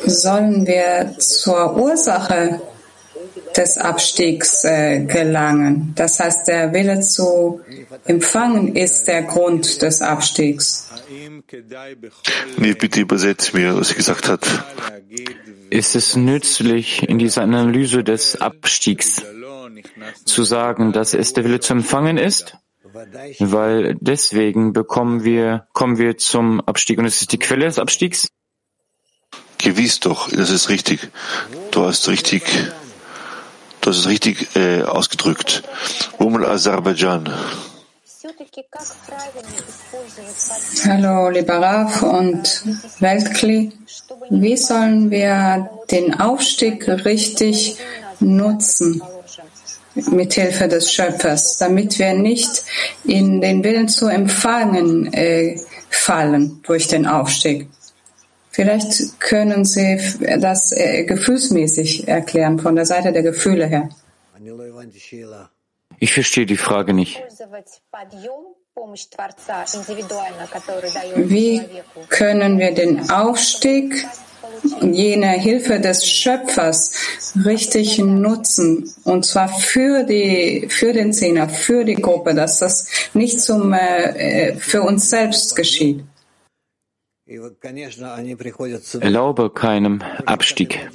sollen 0.06 0.66
wir 0.66 1.16
zur 1.20 1.76
Ursache 1.76 2.62
des 3.56 3.78
Abstiegs 3.78 4.64
äh, 4.64 5.06
gelangen. 5.06 5.94
Das 5.96 6.20
heißt, 6.20 6.48
der 6.48 6.74
Wille 6.74 7.00
zu 7.02 7.62
empfangen 8.06 8.76
ist 8.76 9.08
der 9.08 9.24
Grund 9.24 9.82
des 9.82 10.02
Abstiegs. 10.02 10.90
Nee, 12.58 12.74
bitte 12.74 13.02
übersetzt 13.02 13.54
mir, 13.54 13.78
was 13.78 13.90
sie 13.90 13.96
gesagt 13.96 14.28
hat. 14.28 14.46
Ist 15.70 15.96
es 15.96 16.16
nützlich, 16.16 17.08
in 17.08 17.20
dieser 17.20 17.42
Analyse 17.42 18.04
des 18.04 18.40
Abstiegs 18.40 19.22
zu 20.26 20.44
sagen, 20.44 20.94
dass 20.94 21.14
es 21.14 21.34
der 21.34 21.44
Wille 21.44 21.60
zu 21.60 21.74
empfangen 21.74 22.18
ist? 22.18 22.58
Weil 23.40 23.96
deswegen 24.00 24.74
bekommen 24.74 25.24
wir, 25.24 25.68
kommen 25.74 25.98
wir 25.98 26.18
zum 26.18 26.62
Abstieg 26.62 26.98
und 27.00 27.06
es 27.06 27.22
ist 27.22 27.32
die 27.32 27.40
Quelle 27.40 27.66
des 27.66 27.80
Abstiegs? 27.80 28.28
Gewiss 29.58 30.00
doch, 30.00 30.30
das 30.30 30.50
ist 30.50 30.70
richtig. 30.70 31.10
Du 31.72 31.84
hast 31.84 32.08
richtig, 32.08 32.44
hast 33.88 34.00
es 34.00 34.08
richtig 34.08 34.56
äh, 34.56 34.84
ausgedrückt. 34.84 35.64
Woman 36.18 36.44
Aserbaidschan. 36.44 37.34
Hallo, 40.86 41.30
lieber 41.30 41.62
Raf 41.62 42.04
und 42.04 42.64
Weltkli. 43.00 43.72
Wie 44.30 44.58
sollen 44.58 45.10
wir 45.10 45.70
den 45.90 46.20
Aufstieg 46.20 46.88
richtig 46.88 47.78
nutzen 48.20 49.02
mit 50.12 50.34
Hilfe 50.34 50.68
des 50.68 50.92
Schöpfers, 50.92 51.58
damit 51.58 51.98
wir 51.98 52.14
nicht 52.14 52.64
in 53.06 53.42
den 53.42 53.64
Willen 53.64 53.88
zu 53.88 54.08
empfangen 54.08 55.14
äh, 55.14 55.60
fallen 55.90 56.62
durch 56.64 56.88
den 56.88 57.06
Aufstieg? 57.08 57.70
Vielleicht 58.58 59.20
können 59.20 59.66
Sie 59.66 60.00
das 60.40 60.72
äh, 60.72 61.04
gefühlsmäßig 61.04 62.08
erklären, 62.08 62.58
von 62.58 62.76
der 62.76 62.88
Seite 62.88 63.12
der 63.14 63.22
Gefühle 63.22 63.68
her. 63.68 63.88
Ich 66.00 66.12
verstehe 66.12 66.48
die 66.48 66.58
Frage 66.58 66.92
nicht. 66.92 67.22
Wie 71.36 71.62
können 72.10 72.58
wir 72.58 72.74
den 72.74 73.12
Aufstieg 73.12 74.08
jene 74.82 75.32
Hilfe 75.34 75.80
des 75.80 76.10
Schöpfers 76.10 76.94
richtig 77.46 78.00
nutzen, 78.00 78.92
und 79.04 79.24
zwar 79.24 79.50
für 79.50 80.04
die, 80.04 80.68
für 80.68 80.94
den 80.94 81.14
Zehner, 81.14 81.48
für 81.48 81.84
die 81.84 81.94
Gruppe, 81.94 82.34
dass 82.34 82.58
das 82.58 82.88
nicht 83.14 83.40
zum, 83.40 83.72
äh, 83.74 84.56
für 84.56 84.82
uns 84.82 85.12
selbst 85.12 85.56
geschieht. 85.56 86.04
Erlaube 89.02 89.50
keinem 89.50 90.02
Abstieg. 90.26 90.90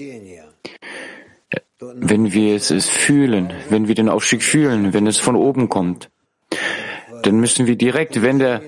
Wenn 1.78 2.32
wir 2.32 2.56
es 2.56 2.88
fühlen, 2.88 3.52
wenn 3.68 3.88
wir 3.88 3.94
den 3.94 4.08
Aufstieg 4.08 4.42
fühlen, 4.42 4.92
wenn 4.94 5.06
es 5.06 5.18
von 5.18 5.36
oben 5.36 5.68
kommt, 5.68 6.10
dann 7.22 7.38
müssen 7.38 7.66
wir 7.66 7.76
direkt, 7.76 8.22
wenn 8.22 8.38
der 8.38 8.62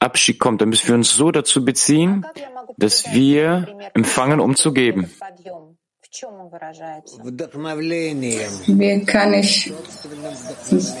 Abstieg 0.00 0.38
kommt, 0.38 0.60
dann 0.60 0.68
müssen 0.68 0.88
wir 0.88 0.94
uns 0.94 1.14
so 1.14 1.30
dazu 1.30 1.64
beziehen, 1.64 2.26
dass 2.76 3.12
wir 3.12 3.66
empfangen, 3.94 4.40
um 4.40 4.56
zu 4.56 4.72
geben. 4.72 5.10
Wie 8.66 9.04
kann 9.04 9.34
ich 9.34 9.72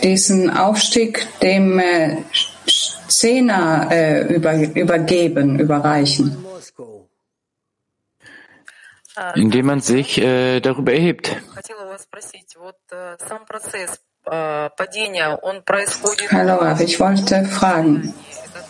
diesen 0.02 0.50
Aufstieg 0.50 1.26
dem 1.40 1.78
äh, 1.78 2.18
Zehner 3.08 3.88
äh, 3.90 4.34
über, 4.34 4.54
übergeben, 4.54 5.58
überreichen? 5.58 6.44
Indem 9.34 9.66
man 9.66 9.80
sich 9.80 10.18
äh, 10.18 10.60
darüber 10.60 10.92
erhebt. 10.92 11.36
Hallo, 16.30 16.76
ich 16.80 17.00
wollte 17.00 17.44
fragen, 17.46 18.14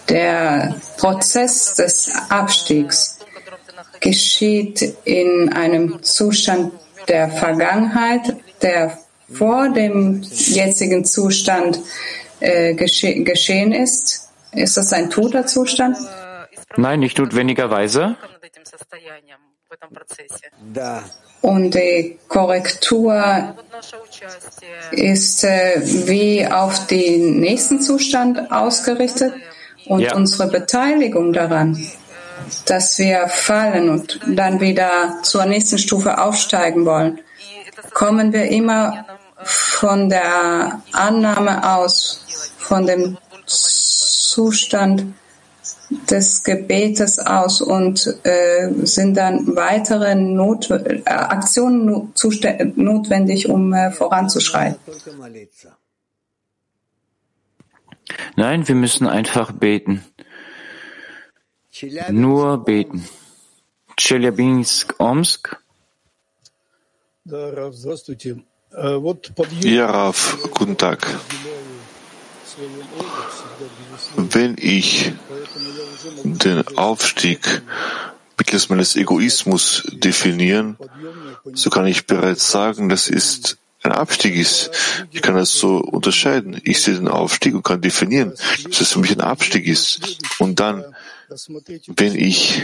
der 0.08 0.74
Prozess 0.96 1.74
des 1.74 2.12
Abstiegs 2.30 3.18
geschieht 4.00 4.96
in 5.04 5.52
einem 5.52 6.02
Zustand 6.02 6.72
der 7.08 7.28
Vergangenheit, 7.30 8.36
der 8.62 8.98
vor 9.32 9.68
dem 9.70 10.22
jetzigen 10.22 11.04
Zustand 11.04 11.80
äh, 12.40 12.74
gesche 12.74 13.22
geschehen 13.22 13.72
ist? 13.72 14.27
Ist 14.52 14.76
das 14.76 14.92
ein 14.92 15.10
toter 15.10 15.46
Zustand? 15.46 15.96
Nein, 16.76 17.00
nicht 17.00 17.18
notwendigerweise. 17.18 18.16
Und 21.40 21.74
die 21.74 22.18
Korrektur 22.28 23.54
ist 24.90 25.44
äh, 25.44 25.80
wie 26.06 26.46
auf 26.46 26.86
den 26.86 27.40
nächsten 27.40 27.80
Zustand 27.80 28.50
ausgerichtet 28.50 29.34
und 29.86 30.00
ja. 30.00 30.14
unsere 30.14 30.48
Beteiligung 30.48 31.32
daran, 31.32 31.86
dass 32.66 32.98
wir 32.98 33.28
fallen 33.28 33.88
und 33.88 34.20
dann 34.26 34.60
wieder 34.60 35.18
zur 35.22 35.44
nächsten 35.44 35.78
Stufe 35.78 36.18
aufsteigen 36.18 36.84
wollen, 36.84 37.20
kommen 37.92 38.32
wir 38.32 38.48
immer 38.48 39.06
von 39.44 40.08
der 40.08 40.82
Annahme 40.92 41.76
aus, 41.76 42.24
von 42.58 42.86
dem 42.86 43.16
Zustand 44.38 45.14
des 46.08 46.44
Gebetes 46.44 47.18
aus 47.18 47.60
und 47.60 48.06
äh, 48.22 48.70
sind 48.84 49.16
dann 49.16 49.56
weitere 49.56 50.14
Not, 50.14 50.70
äh, 50.70 51.02
Aktionen 51.06 52.12
notwendig, 52.76 53.48
um 53.48 53.72
äh, 53.72 53.90
voranzuschreiten. 53.90 54.78
Nein, 58.36 58.68
wir 58.68 58.76
müssen 58.76 59.08
einfach 59.08 59.50
beten. 59.50 60.04
Nur 62.10 62.64
beten. 62.64 63.08
Chelyabinsk, 63.98 64.94
Omsk. 64.98 65.56
Ja, 69.64 69.90
Rav, 69.90 70.38
guten 70.54 70.76
Tag. 70.76 71.18
Wenn 74.16 74.56
ich 74.58 75.12
den 76.24 76.66
Aufstieg 76.76 77.62
mittels 78.36 78.68
meines 78.68 78.96
Egoismus 78.96 79.84
definieren, 79.92 80.76
so 81.52 81.70
kann 81.70 81.86
ich 81.86 82.06
bereits 82.06 82.50
sagen, 82.50 82.88
das 82.88 83.08
ist 83.08 83.58
ein 83.82 83.92
Abstieg 83.92 84.36
ist. 84.36 84.70
Ich 85.10 85.22
kann 85.22 85.34
das 85.34 85.52
so 85.52 85.78
unterscheiden. 85.78 86.60
Ich 86.64 86.82
sehe 86.82 86.94
den 86.94 87.08
Aufstieg 87.08 87.54
und 87.54 87.62
kann 87.62 87.80
definieren, 87.80 88.34
dass 88.64 88.80
es 88.80 88.92
für 88.92 88.98
mich 88.98 89.12
ein 89.12 89.20
Abstieg 89.20 89.66
ist. 89.66 90.18
Und 90.38 90.60
dann, 90.60 90.84
wenn 91.86 92.14
ich 92.14 92.62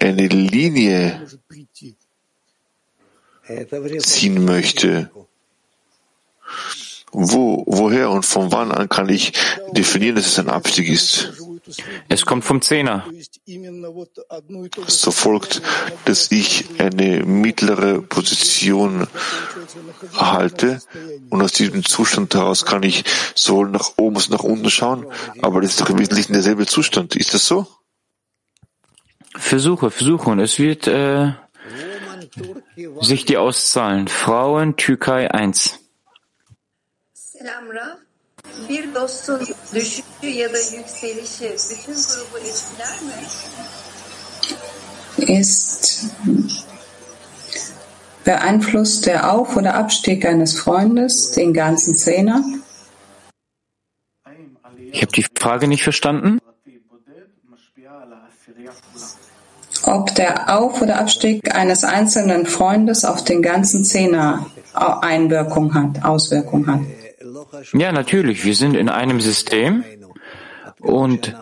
eine 0.00 0.26
Linie 0.28 1.26
ziehen 3.98 4.44
möchte, 4.44 5.10
wo, 7.12 7.64
woher 7.66 8.10
und 8.10 8.24
von 8.24 8.52
wann 8.52 8.72
an 8.72 8.88
kann 8.88 9.08
ich 9.08 9.32
definieren, 9.72 10.16
dass 10.16 10.26
es 10.26 10.38
ein 10.38 10.50
Abstieg 10.50 10.88
ist? 10.88 11.32
Es 12.08 12.24
kommt 12.24 12.44
vom 12.44 12.62
Zehner. 12.62 13.04
So 14.86 15.10
folgt, 15.10 15.62
dass 16.04 16.30
ich 16.30 16.66
eine 16.78 17.24
mittlere 17.24 18.02
Position 18.02 19.06
halte 20.14 20.80
und 21.30 21.42
aus 21.42 21.52
diesem 21.52 21.84
Zustand 21.84 22.34
heraus 22.34 22.64
kann 22.64 22.82
ich 22.82 23.04
sowohl 23.34 23.70
nach 23.70 23.92
oben 23.96 24.16
als 24.16 24.26
auch 24.26 24.38
nach 24.38 24.44
unten 24.44 24.70
schauen, 24.70 25.06
aber 25.42 25.60
das 25.60 25.70
ist 25.70 25.80
doch 25.80 25.90
im 25.90 25.98
Wesentlichen 25.98 26.34
derselbe 26.34 26.66
Zustand. 26.66 27.16
Ist 27.16 27.34
das 27.34 27.46
so? 27.46 27.66
Versuche, 29.34 29.90
versuche 29.90 30.30
und 30.30 30.38
es 30.38 30.58
wird 30.58 30.86
äh, 30.86 31.32
sich 33.00 33.24
die 33.24 33.36
auszahlen. 33.36 34.08
Frauen, 34.08 34.76
Türkei 34.76 35.30
1. 35.30 35.80
Selam 37.38 37.68
Raf. 37.74 37.98
Bir 38.68 38.94
dostun 38.94 39.46
düşüşü 39.74 40.26
ya 40.26 40.52
da 40.52 40.58
yükselişi 40.58 41.56
bütün 41.70 41.94
grubu 41.94 42.38
etkiler 42.38 42.96
mi? 43.02 43.12
Ist 45.38 46.04
beeinflusst 48.26 49.06
der 49.06 49.30
Auf- 49.30 49.56
oder 49.56 49.74
Abstieg 49.74 50.24
eines 50.24 50.56
Freundes 50.56 51.32
den 51.32 51.52
ganzen 51.52 51.94
Zehner? 51.96 52.44
Ich 54.92 55.02
habe 55.02 55.12
die 55.12 55.26
Frage 55.38 55.68
nicht 55.68 55.82
verstanden. 55.82 56.38
Ob 59.82 60.14
der 60.14 60.58
Auf- 60.58 60.82
oder 60.82 60.98
Abstieg 60.98 61.54
eines 61.54 61.84
einzelnen 61.84 62.46
Freundes 62.46 63.04
auf 63.04 63.24
den 63.24 63.42
ganzen 63.42 63.84
Zehner 63.84 64.46
Einwirkung 64.74 65.74
hat, 65.74 66.04
Auswirkung 66.04 66.66
hat. 66.66 66.80
Ja, 67.72 67.92
natürlich. 67.92 68.44
Wir 68.44 68.54
sind 68.54 68.74
in 68.76 68.88
einem 68.88 69.20
System 69.20 69.84
und 70.80 71.34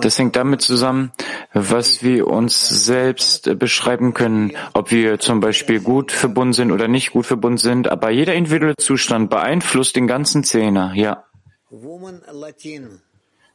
das 0.00 0.18
hängt 0.18 0.36
damit 0.36 0.62
zusammen, 0.62 1.12
was 1.52 2.02
wir 2.02 2.28
uns 2.28 2.86
selbst 2.86 3.58
beschreiben 3.58 4.14
können, 4.14 4.52
ob 4.72 4.90
wir 4.90 5.18
zum 5.18 5.40
Beispiel 5.40 5.80
gut 5.80 6.12
verbunden 6.12 6.54
sind 6.54 6.72
oder 6.72 6.88
nicht 6.88 7.12
gut 7.12 7.26
verbunden 7.26 7.58
sind. 7.58 7.88
Aber 7.88 8.10
jeder 8.10 8.34
individuelle 8.34 8.76
Zustand 8.76 9.28
beeinflusst 9.28 9.96
den 9.96 10.06
ganzen 10.06 10.44
Zehner, 10.44 10.94
ja. 10.94 11.24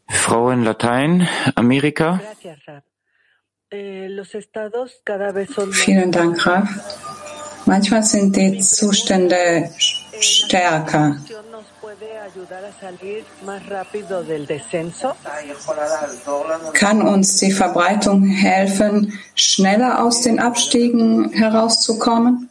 Frauen 0.07 0.63
Latein, 0.63 1.27
Amerika. 1.55 2.21
Vielen 5.71 6.11
Dank, 6.11 6.45
Raf. 6.45 7.22
Manchmal 7.65 8.03
sind 8.03 8.35
die 8.35 8.59
Zustände 8.59 9.69
stärker. 10.19 11.17
Kann 16.73 17.01
uns 17.01 17.37
die 17.37 17.51
Verbreitung 17.51 18.25
helfen, 18.25 19.19
schneller 19.35 20.03
aus 20.03 20.21
den 20.21 20.39
Abstiegen 20.39 21.29
herauszukommen? 21.31 22.49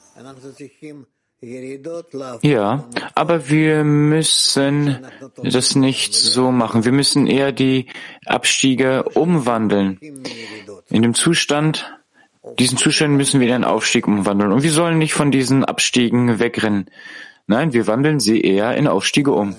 Ja, 2.42 2.84
aber 3.16 3.48
wir 3.48 3.82
müssen 3.82 5.04
das 5.42 5.74
nicht 5.74 6.14
so 6.14 6.52
machen. 6.52 6.84
Wir 6.84 6.92
müssen 6.92 7.26
eher 7.26 7.50
die 7.50 7.86
Abstiege 8.26 9.02
umwandeln. 9.14 9.98
In 10.88 11.02
dem 11.02 11.14
Zustand, 11.14 12.01
diesen 12.58 12.76
Zustand 12.78 13.16
müssen 13.16 13.40
wir 13.40 13.48
in 13.48 13.54
einen 13.54 13.64
Aufstieg 13.64 14.06
umwandeln. 14.06 14.52
Und 14.52 14.62
wir 14.62 14.72
sollen 14.72 14.98
nicht 14.98 15.14
von 15.14 15.30
diesen 15.30 15.64
Abstiegen 15.64 16.38
wegrennen. 16.38 16.90
Nein, 17.46 17.72
wir 17.72 17.86
wandeln 17.86 18.20
sie 18.20 18.40
eher 18.40 18.76
in 18.76 18.86
Aufstiege 18.86 19.32
um. 19.32 19.54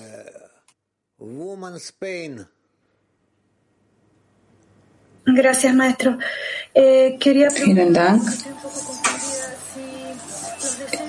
Eh, 6.74 7.18
Vielen 7.50 7.94
Dank. 7.94 8.22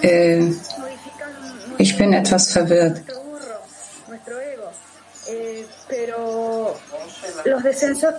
Äh, 0.01 0.51
ich 1.78 1.97
bin 1.97 2.13
etwas 2.13 2.51
verwirrt. 2.53 3.01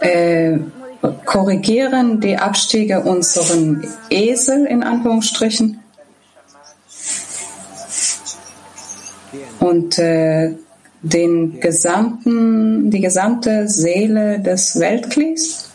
Äh, 0.02 0.58
korrigieren 1.25 2.19
die 2.19 2.37
Abstiege 2.37 3.01
unseren 3.01 3.87
Esel 4.09 4.65
in 4.65 4.83
Anführungsstrichen 4.83 5.81
und 9.59 9.97
äh, 9.97 10.55
den 11.01 11.59
gesamten, 11.59 12.91
die 12.91 13.01
gesamte 13.01 13.67
Seele 13.67 14.39
des 14.39 14.79
Weltklies? 14.79 15.69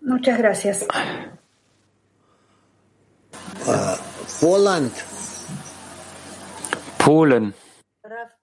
Muchas 0.00 0.36
gracias. 0.36 0.86
Uh, 3.66 3.96
Poland. 4.40 4.92
Polen. 6.98 7.54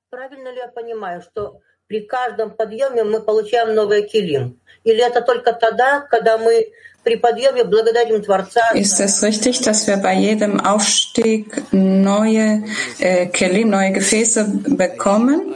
Правильно 0.10 0.50
ли 0.50 0.58
я 0.58 0.68
понимаю, 0.68 1.22
что 1.22 1.62
при 1.88 2.02
каждом 2.02 2.52
подъеме 2.52 3.04
мы 3.04 3.22
получаем 3.22 3.76
новый 3.76 4.08
килим? 4.08 4.60
Или 4.84 5.06
это 5.06 5.22
только 5.22 5.54
тогда, 5.54 6.02
когда 6.02 6.38
мы 6.38 6.72
при 7.04 7.16
подъеме 7.16 7.64
благодарим 7.64 8.22
Творца? 8.22 8.72
Ist 8.74 9.00
es 9.00 9.24
richtig, 9.24 9.62
dass 9.62 9.88
wir 9.88 9.98
bei 9.98 10.14
jedem 10.14 10.60
Aufstieg 10.60 11.46
neue 11.72 12.64
äh, 13.00 13.28
Kelim, 13.28 13.70
neue 13.70 13.92
Gefäße 13.92 14.46
bekommen? 14.68 15.56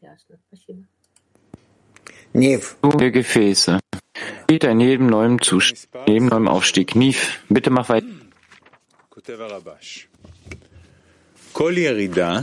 Ясно, 0.00 0.38
спасибо. 0.46 0.84
Нив. 2.32 2.76
Neue 2.82 3.10
Gefäße. 3.10 3.80
Steht 4.44 4.64
in 4.64 4.80
jedem 4.80 5.06
neuen 5.08 5.40
Zustand, 5.40 6.08
jedem 6.08 6.28
neuen 6.28 6.48
Aufstieg. 6.48 6.94
Nief, 6.94 7.40
bitte 7.48 7.70
mach 7.70 7.88
weiter. 7.88 8.06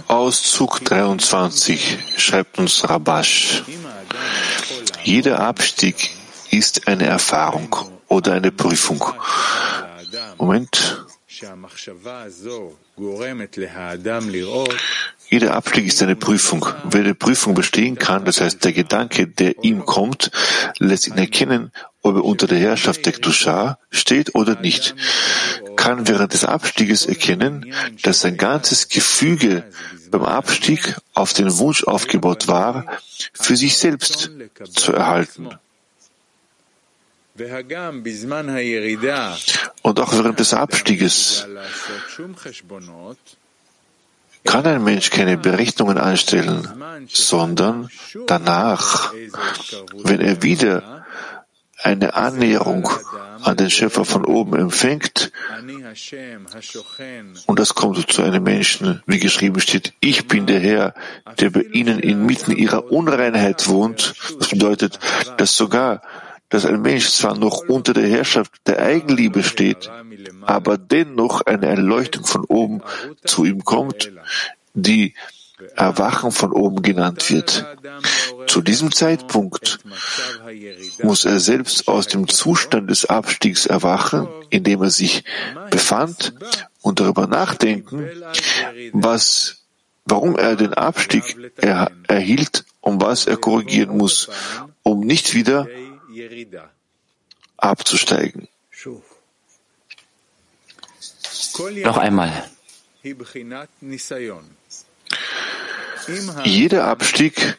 Auszug 0.07 0.85
23 0.85 1.99
schreibt 2.17 2.59
uns 2.59 2.89
Rabash. 2.89 3.65
Jeder 5.03 5.41
Abstieg 5.41 6.11
ist 6.51 6.87
eine 6.87 7.07
Erfahrung 7.07 7.75
oder 8.07 8.35
eine 8.35 8.53
Prüfung. 8.53 9.05
Moment. 10.39 11.05
Jeder 15.29 15.55
Abstieg 15.55 15.87
ist 15.87 16.03
eine 16.03 16.17
Prüfung. 16.17 16.67
Wer 16.85 17.03
die 17.03 17.15
Prüfung 17.15 17.55
bestehen 17.55 17.97
kann, 17.97 18.25
das 18.25 18.41
heißt 18.41 18.65
der 18.65 18.73
Gedanke, 18.73 19.27
der 19.27 19.65
ihm 19.65 19.87
kommt, 19.87 20.31
lässt 20.79 21.09
ihn 21.09 21.19
erkennen, 21.19 21.73
ob 22.03 22.17
er 22.17 22.25
unter 22.25 22.47
der 22.47 22.59
Herrschaft 22.59 23.05
der 23.05 23.13
Kedusha 23.13 23.79
steht 23.91 24.35
oder 24.35 24.61
nicht. 24.61 24.95
Kann 25.77 26.09
während 26.09 26.33
des 26.33 26.45
Abstieges 26.45 27.07
erkennen, 27.07 27.75
dass 28.03 28.21
sein 28.21 28.37
ganzes 28.37 28.89
Gefüge 28.89 29.65
beim 30.11 30.25
Abstieg 30.25 30.97
auf 31.15 31.33
den 31.33 31.59
Wunsch 31.59 31.85
aufgebaut 31.85 32.49
war, 32.49 32.87
für 33.33 33.57
sich 33.57 33.77
selbst 33.79 34.31
zu 34.75 34.93
erhalten. 34.93 35.51
Und 39.83 40.01
auch 40.01 40.13
während 40.13 40.41
des 40.41 40.53
Abstieges 40.53 41.47
kann 44.45 44.67
ein 44.67 44.85
Mensch 44.85 45.11
keine 45.11 45.39
Berechnungen 45.39 45.99
anstellen, 45.99 46.69
sondern 47.09 47.89
danach, 48.27 49.13
wenn 50.03 50.21
er 50.21 50.43
wieder 50.43 51.00
eine 51.83 52.15
Annäherung 52.15 52.89
an 53.43 53.57
den 53.57 53.71
Schöpfer 53.71 54.05
von 54.05 54.25
oben 54.25 54.57
empfängt, 54.57 55.33
und 57.47 57.59
das 57.59 57.75
kommt 57.75 58.13
zu 58.13 58.23
einem 58.23 58.43
Menschen, 58.43 59.03
wie 59.07 59.19
geschrieben 59.19 59.61
steht, 59.61 59.95
ich 60.01 60.29
bin 60.29 60.47
der 60.47 60.61
Herr, 60.61 60.95
der 61.39 61.51
bei 61.51 61.63
ihnen 61.63 62.01
inmitten 62.01 62.53
ihrer 62.53 62.91
Unreinheit 62.91 63.69
wohnt. 63.69 64.15
Das 64.39 64.49
bedeutet, 64.49 64.99
dass 65.37 65.57
sogar 65.57 66.03
dass 66.51 66.67
ein 66.67 66.83
Mensch 66.83 67.09
zwar 67.11 67.39
noch 67.39 67.59
unter 67.69 67.95
der 67.95 68.09
Herrschaft 68.09 68.53
der 68.67 68.81
Eigenliebe 68.81 69.43
steht, 69.43 69.89
aber 70.43 70.77
dennoch 70.77 71.43
eine 71.43 71.67
Erleuchtung 71.67 72.25
von 72.25 72.45
oben 72.45 72.83
zu 73.25 73.45
ihm 73.45 73.65
kommt, 73.65 74.11
die 74.75 75.15
Erwachen 75.77 76.33
von 76.33 76.53
oben 76.53 76.83
genannt 76.83 77.31
wird. 77.31 77.67
Zu 78.47 78.61
diesem 78.61 78.93
Zeitpunkt 78.93 79.79
muss 81.03 81.25
er 81.25 81.41
selbst 81.41 81.89
aus 81.89 82.07
dem 82.07 82.29
Zustand 82.29 82.91
des 82.91 83.05
Abstiegs 83.07 83.67
erwachen, 83.67 84.29
in 84.51 84.65
dem 84.65 84.83
er 84.83 84.91
sich 84.91 85.25
befand, 85.71 86.35
und 86.83 87.01
darüber 87.01 87.27
nachdenken, 87.27 88.09
was, 88.93 89.63
warum 90.05 90.37
er 90.37 90.57
den 90.57 90.75
Abstieg 90.75 91.37
er, 91.57 91.91
erhielt 92.09 92.65
und 92.81 93.01
was 93.03 93.27
er 93.27 93.37
korrigieren 93.37 93.97
muss, 93.97 94.31
um 94.83 95.01
nicht 95.01 95.35
wieder 95.35 95.69
abzusteigen. 97.57 98.49
Noch 101.85 101.99
einmal. 101.99 102.51
Jeder 106.45 106.85
Abstieg 106.87 107.57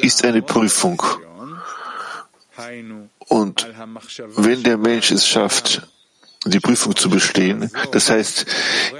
ist 0.00 0.24
eine 0.24 0.42
Prüfung. 0.42 1.02
Und 3.28 3.66
wenn 4.36 4.62
der 4.62 4.78
Mensch 4.78 5.10
es 5.10 5.26
schafft, 5.26 5.88
die 6.46 6.60
Prüfung 6.60 6.94
zu 6.94 7.08
bestehen, 7.08 7.70
das 7.92 8.10
heißt, 8.10 8.46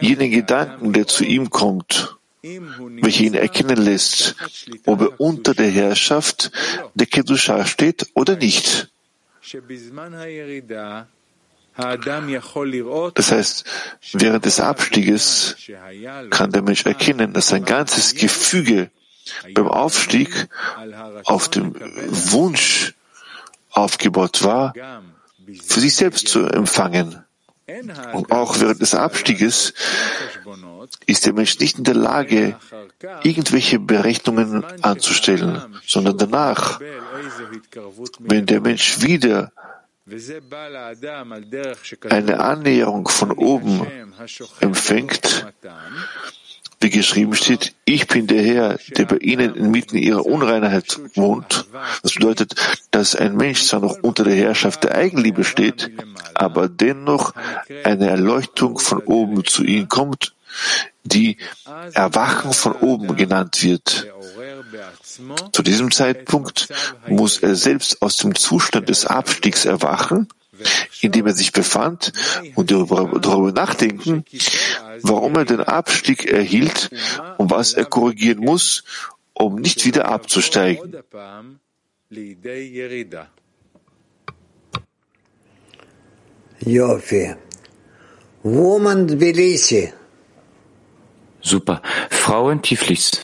jenen 0.00 0.30
Gedanken, 0.30 0.92
der 0.92 1.06
zu 1.06 1.24
ihm 1.24 1.50
kommt, 1.50 2.16
welcher 2.42 3.24
ihn 3.24 3.34
erkennen 3.34 3.76
lässt, 3.76 4.36
ob 4.86 5.00
er 5.00 5.20
unter 5.20 5.54
der 5.54 5.70
Herrschaft 5.70 6.50
der 6.94 7.06
Kedusha 7.06 7.64
steht 7.66 8.06
oder 8.14 8.36
nicht. 8.36 8.90
Das 11.76 13.32
heißt, 13.32 13.64
während 14.12 14.44
des 14.44 14.60
Abstieges 14.60 15.56
kann 16.30 16.52
der 16.52 16.62
Mensch 16.62 16.86
erkennen, 16.86 17.32
dass 17.32 17.48
sein 17.48 17.64
ganzes 17.64 18.14
Gefüge 18.14 18.90
beim 19.54 19.68
Aufstieg 19.68 20.48
auf 21.24 21.48
dem 21.48 21.74
Wunsch 21.74 22.94
aufgebaut 23.70 24.44
war, 24.44 24.74
für 25.62 25.80
sich 25.80 25.96
selbst 25.96 26.28
zu 26.28 26.46
empfangen. 26.46 27.24
Und 28.12 28.30
auch 28.30 28.60
während 28.60 28.80
des 28.82 28.94
Abstieges 28.94 29.72
ist 31.06 31.24
der 31.24 31.32
Mensch 31.32 31.58
nicht 31.58 31.78
in 31.78 31.84
der 31.84 31.94
Lage, 31.94 32.56
irgendwelche 33.22 33.78
Berechnungen 33.78 34.64
anzustellen, 34.82 35.80
sondern 35.86 36.18
danach, 36.18 36.80
wenn 38.18 38.46
der 38.46 38.60
Mensch 38.60 39.00
wieder 39.00 39.50
eine 42.10 42.40
Annäherung 42.40 43.08
von 43.08 43.32
oben 43.32 43.86
empfängt, 44.60 45.46
wie 46.80 46.90
geschrieben 46.90 47.34
steht, 47.34 47.74
ich 47.86 48.06
bin 48.06 48.26
der 48.26 48.42
Herr, 48.42 48.78
der 48.98 49.06
bei 49.06 49.16
ihnen 49.16 49.54
inmitten 49.54 49.96
ihrer 49.96 50.26
Unreinheit 50.26 51.00
wohnt. 51.14 51.66
Das 52.02 52.12
bedeutet, 52.12 52.54
dass 52.90 53.16
ein 53.16 53.36
Mensch 53.36 53.64
zwar 53.64 53.80
noch 53.80 53.96
unter 54.02 54.24
der 54.24 54.34
Herrschaft 54.34 54.84
der 54.84 54.94
Eigenliebe 54.94 55.42
steht, 55.42 55.90
aber 56.34 56.68
dennoch 56.68 57.32
eine 57.84 58.10
Erleuchtung 58.10 58.78
von 58.78 58.98
oben 58.98 59.46
zu 59.46 59.64
ihnen 59.64 59.88
kommt, 59.88 60.34
die 61.04 61.38
Erwachen 61.94 62.52
von 62.52 62.72
oben 62.72 63.16
genannt 63.16 63.62
wird. 63.62 64.06
Zu 65.52 65.62
diesem 65.62 65.90
Zeitpunkt 65.90 66.68
muss 67.06 67.38
er 67.38 67.54
selbst 67.54 68.02
aus 68.02 68.16
dem 68.16 68.34
Zustand 68.34 68.88
des 68.88 69.06
Abstiegs 69.06 69.64
erwachen, 69.64 70.28
in 71.00 71.12
dem 71.12 71.26
er 71.26 71.34
sich 71.34 71.52
befand, 71.52 72.12
und 72.54 72.70
darüber, 72.70 73.18
darüber 73.20 73.52
nachdenken, 73.52 74.24
warum 75.02 75.36
er 75.36 75.44
den 75.44 75.60
Abstieg 75.60 76.26
erhielt 76.26 76.90
und 77.38 77.50
was 77.50 77.74
er 77.74 77.84
korrigieren 77.84 78.38
muss, 78.38 78.84
um 79.32 79.56
nicht 79.56 79.84
wieder 79.84 80.08
abzusteigen. 80.08 80.96
Jofi. 86.60 87.34
Woman 88.42 89.08
Tbilisi. 89.08 89.92
Super. 91.40 91.82
Frau 92.10 92.50
in 92.50 92.62
Tiflis. 92.62 93.20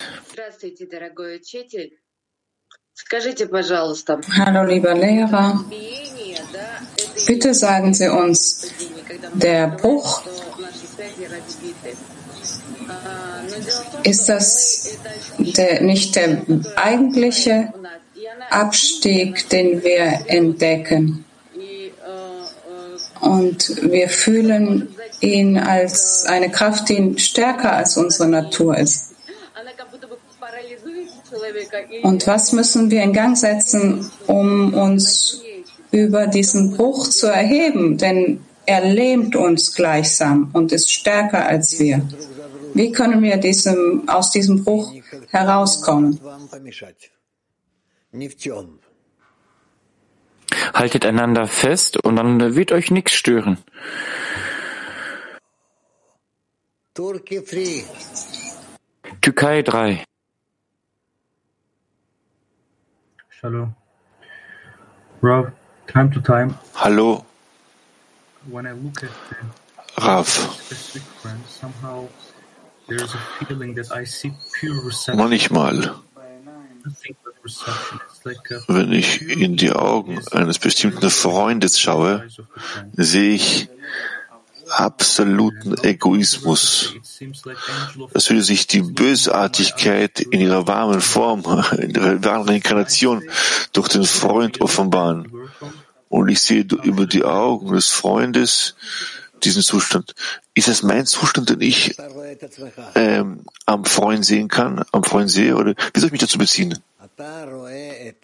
Здравствуйте, 0.60 0.86
дорогой 0.86 1.38
учитель. 1.38 1.98
Скажите, 2.94 3.48
пожалуйста. 3.48 4.20
Hallo, 4.38 4.66
lieber 4.66 4.94
Lehrer. 4.94 5.64
Bitte 7.26 7.54
sagen 7.54 7.94
Sie 7.94 8.10
uns, 8.10 8.70
der 9.34 9.70
Bruch, 9.70 10.24
ist 14.04 14.28
das 14.28 14.98
der, 15.38 15.82
nicht 15.82 16.18
der 16.18 16.46
eigentliche 16.76 17.74
Abstieg, 18.50 19.48
den 19.48 19.82
wir 19.84 20.26
entdecken? 20.28 21.24
Und 23.22 23.82
wir 23.90 24.10
fühlen 24.10 24.94
ihn 25.22 25.58
als 25.58 26.26
eine 26.26 26.52
Kraft, 26.52 26.90
die 26.90 27.18
stärker 27.20 27.72
als 27.72 27.96
unsere 27.96 28.28
Natur 28.28 28.78
ist. 28.78 29.09
Und 32.03 32.27
was 32.27 32.53
müssen 32.53 32.91
wir 32.91 33.03
in 33.03 33.13
Gang 33.13 33.37
setzen, 33.37 34.11
um 34.27 34.75
uns 34.75 35.43
über 35.91 36.27
diesen 36.27 36.77
Bruch 36.77 37.09
zu 37.09 37.27
erheben? 37.27 37.99
Denn 37.99 38.41
er 38.67 38.85
lähmt 38.85 39.37
uns 39.37 39.75
gleichsam 39.75 40.51
und 40.53 40.73
ist 40.73 40.93
stärker 40.93 41.47
als 41.47 41.79
wir. 41.79 42.07
Wie 42.75 42.93
können 42.93 43.23
wir 43.23 43.37
diesem, 43.37 44.09
aus 44.09 44.31
diesem 44.31 44.65
Bruch 44.65 44.93
herauskommen? 45.29 46.21
Haltet 50.75 51.07
einander 51.07 51.47
fest 51.47 51.97
und 52.05 52.17
dann 52.17 52.55
wird 52.55 52.73
euch 52.73 52.91
nichts 52.91 53.13
stören. 53.13 53.59
Türkei 59.21 59.63
3. 59.63 60.05
Hallo. 63.43 63.73
Rav, 65.23 65.51
time 65.87 66.11
to 66.13 66.21
time. 66.21 66.59
Hallo. 66.75 67.25
When 68.51 68.67
I 68.67 68.73
look 68.73 69.03
at 69.03 69.11
the 69.31 70.05
Rav. 70.05 70.29
specific 70.29 71.03
friend, 71.23 71.41
somehow 71.49 72.09
there 72.87 73.03
is 73.03 73.15
a 73.15 73.19
feeling 73.39 73.73
that 73.77 73.91
I 73.93 74.05
see 74.05 74.33
pure 74.61 74.85
reception. 74.85 75.17
Manchmal, 75.17 76.03
wenn 78.69 78.93
ich 78.93 79.23
in 79.23 79.57
die 79.57 79.73
Augen 79.73 80.21
eines 80.33 80.59
bestimmten 80.59 81.09
Freundes 81.09 81.81
schaue, 81.81 82.29
sehe 82.93 83.35
ich 83.37 83.71
absoluten 84.71 85.77
Egoismus. 85.83 86.95
Es 88.15 88.31
würde 88.31 88.43
sich 88.43 88.67
die 88.67 88.83
Bösartigkeit 88.83 90.21
in 90.21 90.41
ihrer 90.41 90.67
warmen 90.67 91.01
Form, 91.01 91.43
in 91.79 91.91
ihrer 91.91 92.23
wahren 92.25 92.49
Inkarnation 92.55 93.23
durch 93.73 93.89
den 93.89 94.05
Freund 94.05 94.61
offenbaren. 94.61 95.31
Und 96.09 96.29
ich 96.29 96.41
sehe 96.41 96.67
über 96.83 97.07
die 97.07 97.25
Augen 97.25 97.73
des 97.73 97.89
Freundes 97.89 98.75
diesen 99.45 99.63
Zustand. 99.63 100.15
Ist 100.55 100.69
das 100.69 100.83
mein 100.83 101.07
Zustand, 101.07 101.51
den 101.51 101.61
ich 101.61 101.97
ähm, 102.95 103.45
am 103.67 103.85
Freund 103.85 104.25
sehen 104.25 104.49
kann, 104.49 104.85
am 104.93 105.05
Freund 105.05 105.31
sehe? 105.31 105.57
Oder 105.57 105.75
wie 105.95 106.01
soll 106.01 106.09
ich 106.09 106.13
mich 106.13 106.21
dazu 106.21 106.39
beziehen? 106.39 106.79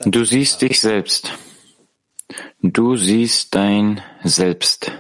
Du 0.05 0.25
siehst 0.25 0.63
dich 0.63 0.81
selbst. 0.81 1.33
Du 2.61 2.97
siehst 2.97 3.55
dein 3.55 4.03
Selbst. 4.25 4.91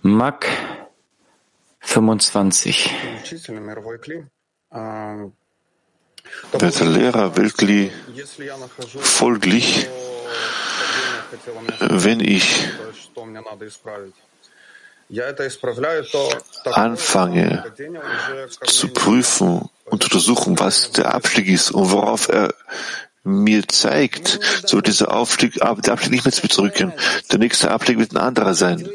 Mak 0.00 0.46
25. 1.80 2.90
Werter 6.52 6.86
Lehrer, 6.86 7.36
Weltkli, 7.36 7.92
folglich, 9.00 9.86
wenn 11.80 12.20
ich 12.20 12.66
anfange 16.72 17.64
zu 18.64 18.88
prüfen 18.88 19.68
und 19.84 20.02
zu 20.02 20.06
untersuchen, 20.08 20.58
was 20.58 20.92
der 20.92 21.14
Abstieg 21.14 21.48
ist 21.48 21.72
und 21.72 21.90
worauf 21.90 22.30
er 22.30 22.54
mir 23.24 23.66
zeigt, 23.66 24.38
so 24.66 24.76
wird 24.76 24.86
dieser 24.86 25.14
Aufstieg, 25.14 25.54
der 25.54 25.92
Abstieg 25.92 26.12
nicht 26.12 26.24
mehr 26.24 26.50
zurückkehren. 26.50 26.92
Der 27.32 27.38
nächste 27.38 27.70
Abstieg 27.70 27.98
wird 27.98 28.12
ein 28.12 28.18
anderer 28.18 28.54
sein. 28.54 28.86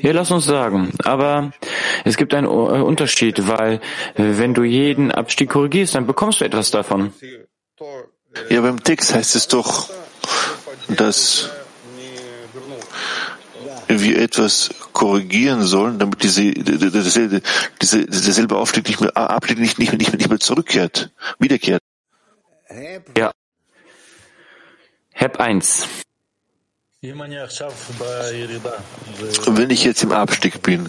Ja, 0.00 0.12
lass 0.12 0.30
uns 0.30 0.44
sagen. 0.46 0.92
Aber 1.04 1.52
es 2.04 2.16
gibt 2.16 2.32
einen 2.32 2.46
Unterschied, 2.46 3.46
weil 3.46 3.80
wenn 4.16 4.54
du 4.54 4.62
jeden 4.62 5.10
Abstieg 5.10 5.50
korrigierst, 5.50 5.94
dann 5.94 6.06
bekommst 6.06 6.40
du 6.40 6.44
etwas 6.44 6.70
davon. 6.70 7.12
Ja, 8.48 8.60
beim 8.60 8.82
Text 8.82 9.14
heißt 9.14 9.34
es 9.36 9.48
doch, 9.48 9.90
dass 10.88 11.50
wir 13.88 14.20
etwas 14.20 14.70
korrigieren 14.92 15.62
sollen, 15.62 15.98
damit 15.98 16.22
diese, 16.22 16.42
diese, 16.52 17.42
diese, 17.80 18.06
derselbe 18.06 18.56
Aufstieg 18.56 18.86
nicht 18.86 19.00
mehr, 19.00 19.16
Abstieg 19.16 19.58
nicht, 19.58 19.78
nicht, 19.78 19.92
nicht, 19.92 20.12
nicht 20.12 20.28
mehr 20.28 20.40
zurückkehrt, 20.40 21.10
wiederkehrt. 21.38 21.80
Ja. 23.16 23.32
Heb 25.12 25.40
1. 25.40 25.88
Wenn 27.00 27.30
ich 29.70 29.84
jetzt 29.84 30.02
im 30.02 30.10
Abstieg 30.10 30.62
bin 30.62 30.88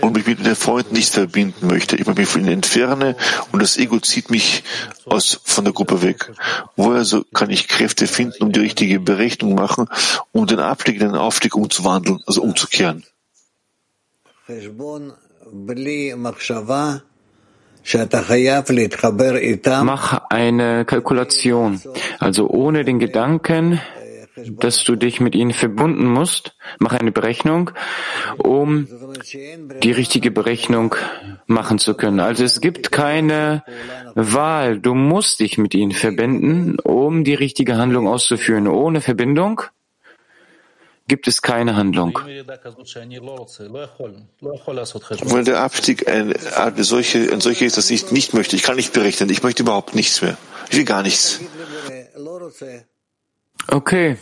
und 0.00 0.14
mich 0.14 0.26
mit 0.26 0.44
den 0.44 0.56
Freunden 0.56 0.94
nicht 0.94 1.14
verbinden 1.14 1.68
möchte, 1.68 1.94
ich 1.94 2.04
mich 2.06 2.28
von 2.28 2.40
ihnen 2.40 2.50
entferne 2.50 3.16
und 3.52 3.62
das 3.62 3.76
Ego 3.76 4.00
zieht 4.00 4.30
mich 4.30 4.64
aus, 5.04 5.40
von 5.44 5.64
der 5.64 5.72
Gruppe 5.72 6.02
weg. 6.02 6.32
Woher 6.74 6.98
also 6.98 7.22
kann 7.32 7.50
ich 7.50 7.68
Kräfte 7.68 8.08
finden, 8.08 8.42
um 8.42 8.50
die 8.50 8.58
richtige 8.58 8.98
Berechnung 8.98 9.54
machen, 9.54 9.86
um 10.32 10.48
den 10.48 10.58
Abstieg 10.58 10.96
in 10.96 11.02
einen 11.02 11.14
Aufstieg 11.14 11.54
umzuwandeln, 11.54 12.20
also 12.26 12.42
umzukehren? 12.42 13.04
Mach 19.84 20.22
eine 20.30 20.84
Kalkulation, 20.84 21.80
also 22.18 22.48
ohne 22.48 22.84
den 22.84 22.98
Gedanken, 22.98 23.80
dass 24.58 24.84
du 24.84 24.96
dich 24.96 25.20
mit 25.20 25.34
ihnen 25.34 25.52
verbunden 25.52 26.06
musst. 26.06 26.56
Mach 26.78 26.92
eine 26.92 27.12
Berechnung, 27.12 27.70
um 28.38 28.86
die 29.82 29.92
richtige 29.92 30.30
Berechnung 30.30 30.94
machen 31.46 31.78
zu 31.78 31.94
können. 31.94 32.20
Also 32.20 32.44
es 32.44 32.60
gibt 32.60 32.92
keine 32.92 33.64
Wahl. 34.14 34.78
Du 34.78 34.94
musst 34.94 35.40
dich 35.40 35.58
mit 35.58 35.74
ihnen 35.74 35.92
verbinden, 35.92 36.78
um 36.78 37.24
die 37.24 37.34
richtige 37.34 37.76
Handlung 37.76 38.08
auszuführen. 38.08 38.68
Ohne 38.68 39.00
Verbindung 39.00 39.62
gibt 41.10 41.26
es 41.26 41.42
keine 41.42 41.74
Handlung. 41.74 42.14
Weil 42.14 42.44
der 45.44 45.60
Abstieg 45.60 46.08
ein, 46.08 46.32
eine 46.56 46.84
solche, 46.84 47.32
ein 47.32 47.40
solcher 47.40 47.66
ist, 47.66 47.76
dass 47.76 47.90
ich 47.90 48.12
nicht 48.12 48.32
möchte. 48.32 48.54
Ich 48.54 48.62
kann 48.62 48.76
nicht 48.76 48.92
berechnen. 48.92 49.28
Ich 49.28 49.42
möchte 49.42 49.64
überhaupt 49.64 49.96
nichts 49.96 50.22
mehr. 50.22 50.38
Ich 50.70 50.76
will 50.78 50.84
gar 50.84 51.02
nichts. 51.02 51.40
Okay. 53.66 54.18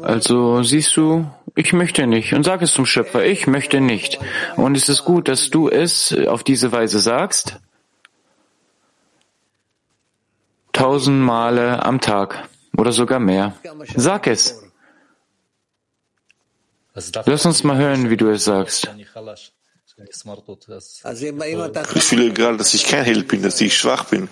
Also 0.00 0.62
siehst 0.62 0.96
du, 0.96 1.28
ich 1.56 1.72
möchte 1.72 2.06
nicht. 2.06 2.34
Und 2.34 2.44
sag 2.44 2.62
es 2.62 2.72
zum 2.72 2.86
Schöpfer, 2.86 3.24
ich 3.24 3.48
möchte 3.48 3.80
nicht. 3.80 4.20
Und 4.54 4.76
es 4.76 4.88
ist 4.88 5.04
gut, 5.04 5.26
dass 5.26 5.50
du 5.50 5.68
es 5.68 6.16
auf 6.28 6.44
diese 6.44 6.70
Weise 6.70 7.00
sagst. 7.00 7.58
Tausend 10.72 11.20
Male 11.20 11.84
am 11.84 12.00
Tag 12.00 12.48
oder 12.76 12.92
sogar 12.92 13.18
mehr. 13.18 13.56
Sag 13.96 14.28
es. 14.28 14.69
Lass 16.94 17.46
uns 17.46 17.64
mal 17.64 17.76
hören, 17.76 18.10
wie 18.10 18.16
du 18.16 18.30
es 18.30 18.44
sagst. 18.44 18.90
Ich 21.94 22.02
fühle 22.02 22.32
gerade, 22.32 22.56
dass 22.56 22.74
ich 22.74 22.86
kein 22.86 23.04
Held 23.04 23.28
bin, 23.28 23.42
dass 23.42 23.60
ich 23.60 23.76
schwach 23.76 24.04
bin. 24.04 24.28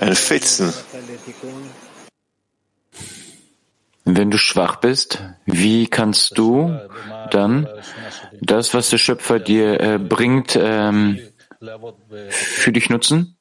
Ein 0.00 0.14
Fetzen. 0.14 0.72
Wenn 4.04 4.30
du 4.30 4.38
schwach 4.38 4.76
bist, 4.76 5.22
wie 5.46 5.88
kannst 5.88 6.38
du 6.38 6.78
dann 7.30 7.68
das, 8.40 8.72
was 8.72 8.90
der 8.90 8.98
Schöpfer 8.98 9.40
dir 9.40 9.80
äh, 9.80 9.98
bringt, 9.98 10.56
ähm, 10.60 11.18
für 12.28 12.72
dich 12.72 12.88
nutzen? 12.88 13.36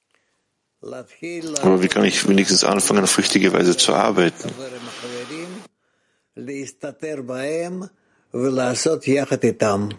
Aber 0.82 1.84
wie 1.84 1.88
kann 1.88 2.04
ich 2.04 2.28
wenigstens 2.28 2.64
anfangen, 2.64 3.04
auf 3.04 3.18
richtige 3.18 3.54
Weise 3.54 3.78
zu 3.78 3.94
arbeiten? 3.94 4.50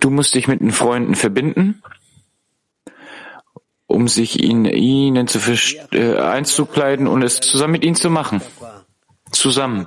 Du 0.00 0.10
musst 0.10 0.34
dich 0.34 0.46
mit 0.46 0.60
den 0.60 0.72
Freunden 0.72 1.14
verbinden, 1.14 1.82
um 3.86 4.08
sich 4.08 4.42
in 4.42 4.64
ihnen 4.64 5.26
zu 5.26 5.38
äh, 5.92 6.16
einzukleiden 6.18 7.06
und 7.06 7.22
es 7.22 7.40
zusammen 7.40 7.72
mit 7.72 7.84
ihnen 7.84 7.96
zu 7.96 8.10
machen 8.10 8.42
zusammen 9.30 9.86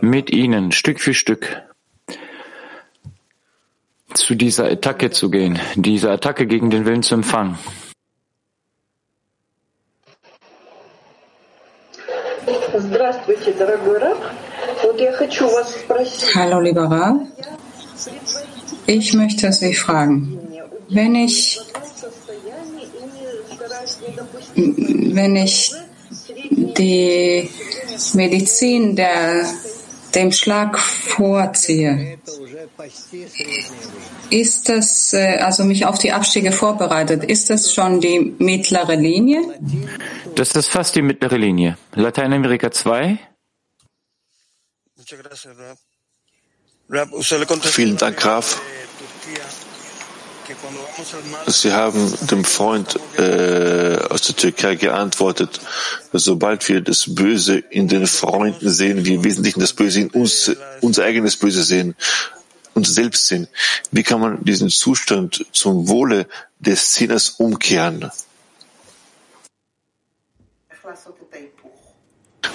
mit 0.00 0.30
ihnen 0.30 0.72
Stück 0.72 1.00
für 1.00 1.14
Stück 1.14 1.62
zu 4.14 4.34
dieser 4.34 4.66
Attacke 4.70 5.10
zu 5.10 5.30
gehen, 5.30 5.58
dieser 5.74 6.12
Attacke 6.12 6.46
gegen 6.46 6.70
den 6.70 6.84
Willen 6.86 7.02
zu 7.02 7.14
empfangen. 7.14 7.58
Hallo, 16.34 16.60
lieber 16.60 16.84
Rav. 16.84 17.16
Ich 18.86 19.14
möchte 19.14 19.52
Sie 19.52 19.74
fragen, 19.74 20.38
wenn 20.88 21.14
ich, 21.14 21.58
wenn 24.54 25.36
ich 25.36 25.72
die 26.50 27.48
Medizin 28.14 28.96
der 28.96 29.46
dem 30.14 30.30
Schlag 30.30 30.78
vorziehe, 30.78 32.18
ist 34.30 34.68
das, 34.68 35.12
äh, 35.12 35.38
also 35.38 35.64
mich 35.64 35.86
auf 35.86 35.98
die 35.98 36.12
Abstiege 36.12 36.52
vorbereitet, 36.52 37.24
ist 37.24 37.50
das 37.50 37.72
schon 37.72 38.00
die 38.00 38.34
mittlere 38.38 38.94
Linie? 38.94 39.40
Das 40.34 40.52
ist 40.52 40.68
fast 40.68 40.94
die 40.94 41.02
mittlere 41.02 41.36
Linie. 41.36 41.76
Lateinamerika 41.94 42.70
2. 42.70 43.18
Vielen 46.88 47.96
Dank, 47.96 48.16
Graf. 48.18 48.60
Sie 51.46 51.72
haben 51.72 52.12
dem 52.30 52.44
Freund 52.44 52.98
äh, 53.16 53.96
aus 54.10 54.22
der 54.22 54.36
Türkei 54.36 54.74
geantwortet, 54.74 55.60
sobald 56.12 56.68
wir 56.68 56.82
das 56.82 57.14
Böse 57.14 57.56
in 57.56 57.88
den 57.88 58.06
Freunden 58.06 58.68
sehen, 58.68 59.06
wir 59.06 59.14
im 59.14 59.24
Wesentlichen 59.24 59.60
das 59.60 59.72
Böse 59.72 60.00
in 60.00 60.10
uns, 60.10 60.54
unser 60.82 61.04
eigenes 61.04 61.36
Böse 61.36 61.62
sehen, 61.62 61.96
uns 62.74 62.94
selbst 62.94 63.28
sehen. 63.28 63.48
Wie 63.90 64.02
kann 64.02 64.20
man 64.20 64.44
diesen 64.44 64.68
Zustand 64.68 65.46
zum 65.52 65.88
Wohle 65.88 66.26
des 66.58 66.94
Sinners 66.94 67.30
umkehren? 67.30 68.10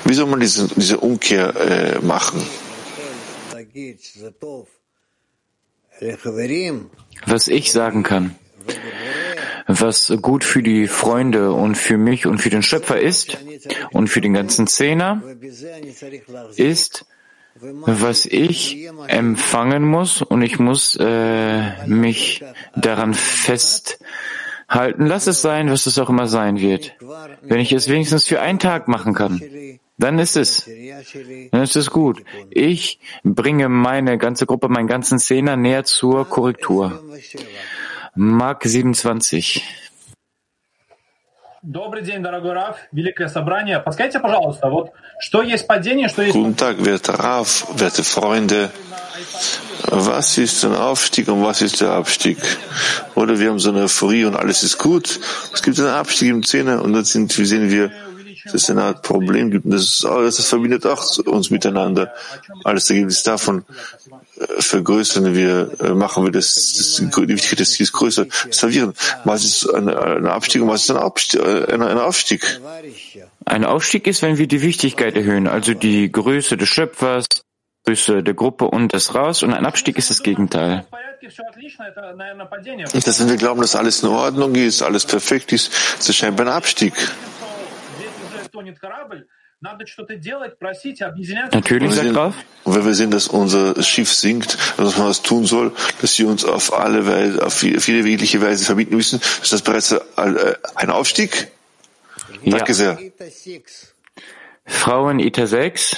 Wie 0.06 0.14
soll 0.14 0.28
man 0.28 0.40
diese, 0.40 0.68
diese 0.76 1.00
Umkehr 1.00 1.56
äh, 1.56 2.00
machen? 2.00 2.46
Was 7.26 7.48
ich 7.48 7.72
sagen 7.72 8.04
kann, 8.04 8.36
was 9.68 10.14
gut 10.22 10.44
für 10.44 10.64
die 10.64 10.88
Freunde 10.88 11.52
und 11.52 11.76
für 11.76 11.98
mich 11.98 12.26
und 12.26 12.40
für 12.40 12.50
den 12.50 12.64
Schöpfer 12.64 13.00
ist 13.00 13.38
und 13.92 14.08
für 14.08 14.22
den 14.22 14.34
ganzen 14.34 14.68
Zehner, 14.68 15.22
ist, 16.56 17.06
was 17.62 18.26
ich 18.26 18.90
empfangen 19.08 19.84
muss 19.84 20.22
und 20.22 20.42
ich 20.42 20.60
muss 20.60 20.96
äh, 21.00 21.86
mich 21.88 22.44
daran 22.76 23.14
festhalten. 23.14 25.06
Lass 25.06 25.28
es 25.28 25.42
sein, 25.42 25.70
was 25.70 25.86
es 25.86 26.00
auch 26.00 26.10
immer 26.10 26.28
sein 26.28 26.60
wird. 26.60 26.96
Wenn 27.42 27.60
ich 27.60 27.74
es 27.74 27.90
wenigstens 27.90 28.26
für 28.26 28.40
einen 28.40 28.60
Tag 28.60 28.88
machen 28.88 29.14
kann, 29.14 29.42
dann 29.99 30.19
ist 30.19 30.37
es, 30.37 30.69
dann 31.51 31.63
ist 31.63 31.77
es 31.77 31.91
gut. 31.91 32.23
Ich 32.51 32.99
bringe 33.23 33.69
meine 33.69 34.19
ganze 34.19 34.47
Gruppe, 34.47 34.69
meinen 34.69 34.89
ganzen 34.89 35.19
Zehner 35.19 35.57
näher 35.57 35.85
zur 35.85 36.29
Korrektur. 36.29 37.03
Mark 38.15 38.65
27. 38.65 39.63
Добрый 41.67 42.03
день, 42.03 42.23
дорогой 42.23 42.53
Раф, 42.53 42.77
великое 42.93 43.29
собрание. 43.29 43.81
Подскажите, 43.81 44.21
пожалуйста, 44.21 44.69
вот 44.69 44.91
что 45.19 45.41
есть 45.41 45.67
падение, 45.67 46.09
что 46.09 46.21
есть... 46.21 46.37
Guten 46.37 46.55
Tag, 46.55 46.85
werte 46.85 47.19
Raf, 47.19 47.67
werte 47.79 48.05
Freunde. 48.05 48.71
Was 49.87 50.37
ist 50.37 50.63
ein 50.65 50.75
Aufstieg 50.75 51.29
und 51.29 51.43
was 51.43 51.63
ist 51.63 51.81
der 51.81 51.93
Abstieg? 51.93 52.37
Oder 53.15 53.39
wir 53.39 53.49
haben 53.49 53.59
so 53.59 53.71
eine 53.71 53.85
Euphorie 53.85 54.27
und 54.27 54.37
alles 54.37 54.63
ist 54.63 54.77
gut. 54.77 55.19
Es 55.55 55.63
gibt 55.63 55.79
einen 55.79 55.89
Abstieg 55.89 56.29
im 56.29 56.43
Zehner 56.43 56.83
und 56.83 56.93
dann 56.93 57.05
sind, 57.05 57.37
wie 57.39 57.47
sehen 57.47 57.71
wir, 57.71 57.91
dass 58.52 58.64
es 58.64 58.70
eine 58.70 58.84
Art 58.84 59.04
Problem 59.04 59.52
gibt. 59.52 59.66
Und 59.66 59.72
das, 59.72 59.84
ist, 59.84 60.04
das 60.04 60.48
verbindet 60.48 60.86
auch 60.86 61.18
uns 61.26 61.50
miteinander. 61.50 62.14
Alles 62.64 62.90
Ergebnis 62.90 63.24
davon 63.24 63.66
äh, 64.38 64.62
vergrößern 64.62 65.34
wir, 65.34 65.72
äh, 65.80 65.90
machen 65.94 66.24
wir 66.24 66.32
das, 66.32 66.54
das 66.56 66.96
die 66.96 67.28
Wichtigkeit 67.28 67.60
des 67.60 67.72
Ziels 67.72 67.92
größer. 67.92 68.26
Das 68.48 68.60
verwirren. 68.60 68.94
Was 69.24 69.44
ist 69.44 69.70
ein, 69.70 69.90
ein 69.90 70.28
Abstieg 70.28 70.62
und 70.62 70.70
was 70.70 70.84
ist 70.84 70.92
ein 70.92 70.98
Aufstieg? 70.98 71.42
Äh, 71.42 71.74
ein, 71.74 71.82
ein 71.82 71.98
Aufstieg? 71.98 72.60
Ein 73.46 73.66
Aufstieg 73.66 74.08
ist, 74.08 74.22
wenn 74.22 74.38
wir 74.38 74.48
die 74.48 74.62
Wichtigkeit 74.62 75.16
erhöhen, 75.16 75.48
also 75.48 75.74
die 75.74 76.12
Größe 76.12 76.58
des 76.58 76.70
Schöpfers, 76.70 77.26
Größe 77.86 78.24
der 78.24 78.34
Gruppe 78.34 78.66
und 78.66 78.94
des 78.94 79.16
Raus. 79.16 79.44
Und 79.44 79.54
ein 79.54 79.66
Abstieg 79.66 79.98
ist 79.98 80.10
das 80.10 80.22
Gegenteil. 80.22 80.86
Und 82.94 83.08
das, 83.08 83.20
wenn 83.20 83.30
wir 83.30 83.38
glauben, 83.38 83.62
dass 83.62 83.76
alles 83.76 84.04
in 84.04 84.10
Ordnung 84.10 84.56
ist, 84.56 84.82
alles 84.82 85.06
perfekt 85.06 85.52
ist, 85.52 85.72
das 85.98 86.10
ist 86.10 86.16
scheinbar 86.16 86.48
ein 86.48 86.54
Abstieg. 86.54 86.94
Natürlich, 91.54 91.94
sagt 91.94 92.14
Graf. 92.14 92.36
Und 92.64 92.76
wenn 92.76 92.86
wir 92.86 92.94
sehen, 92.94 93.12
dass 93.12 93.28
unser 93.28 93.82
Schiff 93.84 94.14
sinkt, 94.14 94.58
dass 94.78 94.98
man 94.98 95.08
was 95.08 95.22
tun 95.22 95.46
soll, 95.46 95.74
dass 96.00 96.16
sie 96.16 96.24
uns 96.24 96.46
auf 96.46 96.74
alle 96.74 97.06
Weise, 97.06 97.46
auf 97.46 97.54
viele 97.54 98.06
wegliche 98.06 98.42
Weise 98.42 98.64
verbieten 98.64 98.96
müssen, 98.96 99.20
ist 99.20 99.52
das 99.52 99.62
bereits 99.62 99.94
ein 100.16 100.90
Aufstieg? 100.90 101.52
Ja. 102.44 102.58
Danke 102.58 102.74
sehr. 102.74 102.98
Frauen 104.66 105.20
ITA 105.20 105.48
6. 105.48 105.98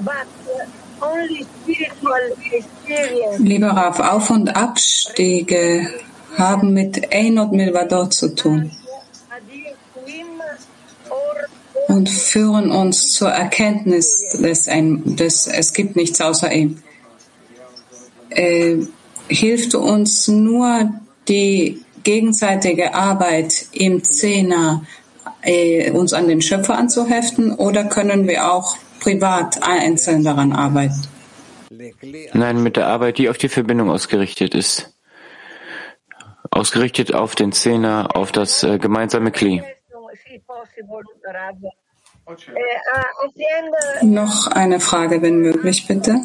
But 0.00 0.26
Lieber 3.38 3.68
Rav, 3.68 4.00
Auf- 4.00 4.30
und 4.30 4.54
Abstiege 4.54 5.88
haben 6.36 6.72
mit 6.72 7.12
Einot 7.12 7.52
Milvador 7.52 8.10
zu 8.10 8.34
tun. 8.34 8.70
Und 11.88 12.08
führen 12.08 12.70
uns 12.70 13.12
zur 13.12 13.30
Erkenntnis, 13.30 14.24
dass, 14.40 14.68
ein, 14.68 15.16
dass 15.16 15.46
es 15.46 15.72
gibt 15.72 15.96
nichts 15.96 16.20
außer 16.20 16.50
ihm. 16.52 16.82
Äh, 18.30 18.78
hilft 19.28 19.74
uns 19.74 20.28
nur 20.28 20.90
die 21.28 21.84
gegenseitige 22.02 22.94
Arbeit 22.94 23.66
im 23.72 24.02
Zehner, 24.02 24.84
äh, 25.42 25.90
uns 25.90 26.12
an 26.12 26.28
den 26.28 26.42
Schöpfer 26.42 26.76
anzuheften, 26.76 27.52
oder 27.52 27.84
können 27.84 28.26
wir 28.26 28.52
auch 28.52 28.76
privat 29.04 29.62
einzeln 29.62 30.24
daran 30.24 30.52
arbeiten? 30.52 31.02
Nein, 32.32 32.62
mit 32.62 32.76
der 32.76 32.86
Arbeit, 32.86 33.18
die 33.18 33.28
auf 33.28 33.36
die 33.36 33.48
Verbindung 33.48 33.90
ausgerichtet 33.90 34.54
ist. 34.54 34.94
Ausgerichtet 36.50 37.14
auf 37.14 37.34
den 37.34 37.52
Zehner, 37.52 38.08
auf 38.14 38.32
das 38.32 38.62
äh, 38.62 38.78
gemeinsame 38.78 39.30
Kli. 39.30 39.62
Noch 44.02 44.46
eine 44.46 44.80
Frage, 44.80 45.20
wenn 45.20 45.38
möglich, 45.38 45.86
bitte. 45.86 46.20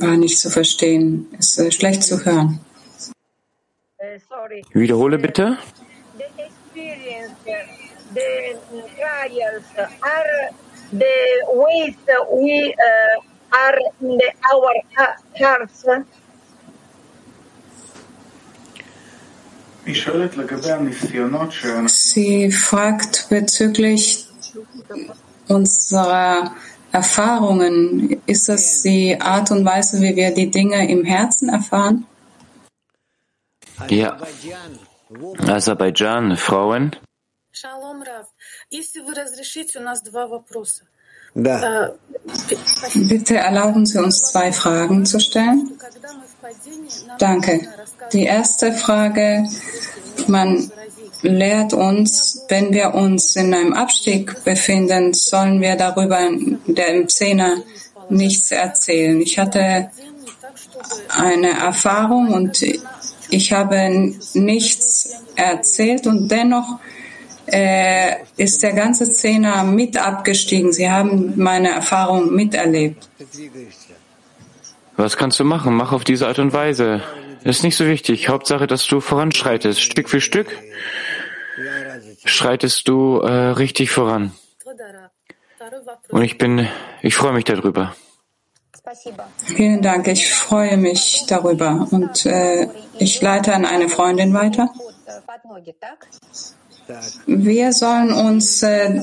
War 0.00 0.16
nicht 0.16 0.38
zu 0.38 0.50
verstehen. 0.50 1.26
Ist 1.38 1.58
äh, 1.58 1.70
schlecht 1.70 2.02
zu 2.02 2.24
hören. 2.24 2.60
Wiederhole 4.72 5.18
bitte. 5.18 5.58
Sie 21.88 22.52
fragt 22.52 23.26
bezüglich 23.28 24.28
unserer 25.48 26.54
Erfahrungen. 26.91 28.21
Ist 28.25 28.49
das 28.49 28.81
die 28.81 29.19
Art 29.19 29.51
und 29.51 29.65
Weise, 29.65 30.01
wie 30.01 30.15
wir 30.15 30.33
die 30.33 30.49
Dinge 30.49 30.89
im 30.89 31.03
Herzen 31.03 31.49
erfahren? 31.49 32.05
Ja. 33.89 34.17
Aserbaidschan, 35.47 36.37
Frauen. 36.37 36.95
Shalom, 37.51 38.01
Rav. 38.03 38.27
Если 38.69 38.99
вы 38.99 39.13
разрешите, 39.15 39.79
у 39.79 39.81
нас 39.81 40.01
два 40.01 40.27
вопроса. 40.27 40.83
Da. 41.33 41.93
Bitte 42.95 43.37
erlauben 43.37 43.85
Sie 43.85 43.99
uns 43.99 44.23
zwei 44.23 44.51
Fragen 44.51 45.05
zu 45.05 45.19
stellen. 45.19 45.71
Danke. 47.19 47.67
Die 48.11 48.23
erste 48.23 48.71
Frage, 48.73 49.47
man 50.27 50.71
lehrt 51.22 51.72
uns, 51.72 52.44
wenn 52.48 52.72
wir 52.72 52.94
uns 52.94 53.36
in 53.36 53.54
einem 53.54 53.72
Abstieg 53.72 54.44
befinden, 54.44 55.14
sollen 55.14 55.60
wir 55.60 55.76
darüber 55.76 56.28
dem 56.66 57.08
Zehner 57.08 57.58
nichts 58.08 58.50
erzählen. 58.50 59.20
Ich 59.20 59.38
hatte 59.38 59.90
eine 61.08 61.50
Erfahrung 61.50 62.28
und 62.28 62.62
ich 63.30 63.52
habe 63.52 64.14
nichts 64.34 65.22
erzählt 65.36 66.06
und 66.06 66.30
dennoch 66.30 66.78
äh, 67.46 68.16
ist 68.36 68.62
der 68.62 68.72
ganze 68.72 69.10
Zehner 69.10 69.64
mit 69.64 69.96
abgestiegen. 69.96 70.72
Sie 70.72 70.90
haben 70.90 71.34
meine 71.36 71.70
Erfahrung 71.70 72.34
miterlebt. 72.34 73.08
Was 74.96 75.16
kannst 75.16 75.40
du 75.40 75.44
machen? 75.44 75.74
Mach 75.74 75.92
auf 75.92 76.04
diese 76.04 76.28
Art 76.28 76.38
und 76.38 76.52
Weise. 76.52 77.02
Ist 77.44 77.64
nicht 77.64 77.76
so 77.76 77.86
wichtig. 77.86 78.28
Hauptsache, 78.28 78.66
dass 78.66 78.86
du 78.86 79.00
voranschreitest, 79.00 79.80
Stück 79.80 80.08
für 80.08 80.20
Stück. 80.20 80.46
Schreitest 82.24 82.88
du 82.88 83.20
äh, 83.20 83.30
richtig 83.30 83.90
voran. 83.90 84.32
Und 86.08 86.22
ich 86.22 86.38
bin, 86.38 86.68
ich 87.02 87.14
freue 87.14 87.32
mich 87.32 87.44
darüber. 87.44 87.94
Vielen 89.44 89.80
Dank, 89.80 90.08
ich 90.08 90.32
freue 90.32 90.76
mich 90.76 91.24
darüber. 91.28 91.86
Und 91.90 92.26
äh, 92.26 92.68
ich 92.98 93.20
leite 93.22 93.54
an 93.54 93.64
eine 93.64 93.88
Freundin 93.88 94.34
weiter. 94.34 94.70
Wir 97.26 97.72
sollen 97.72 98.12
uns, 98.12 98.62
äh, 98.62 99.02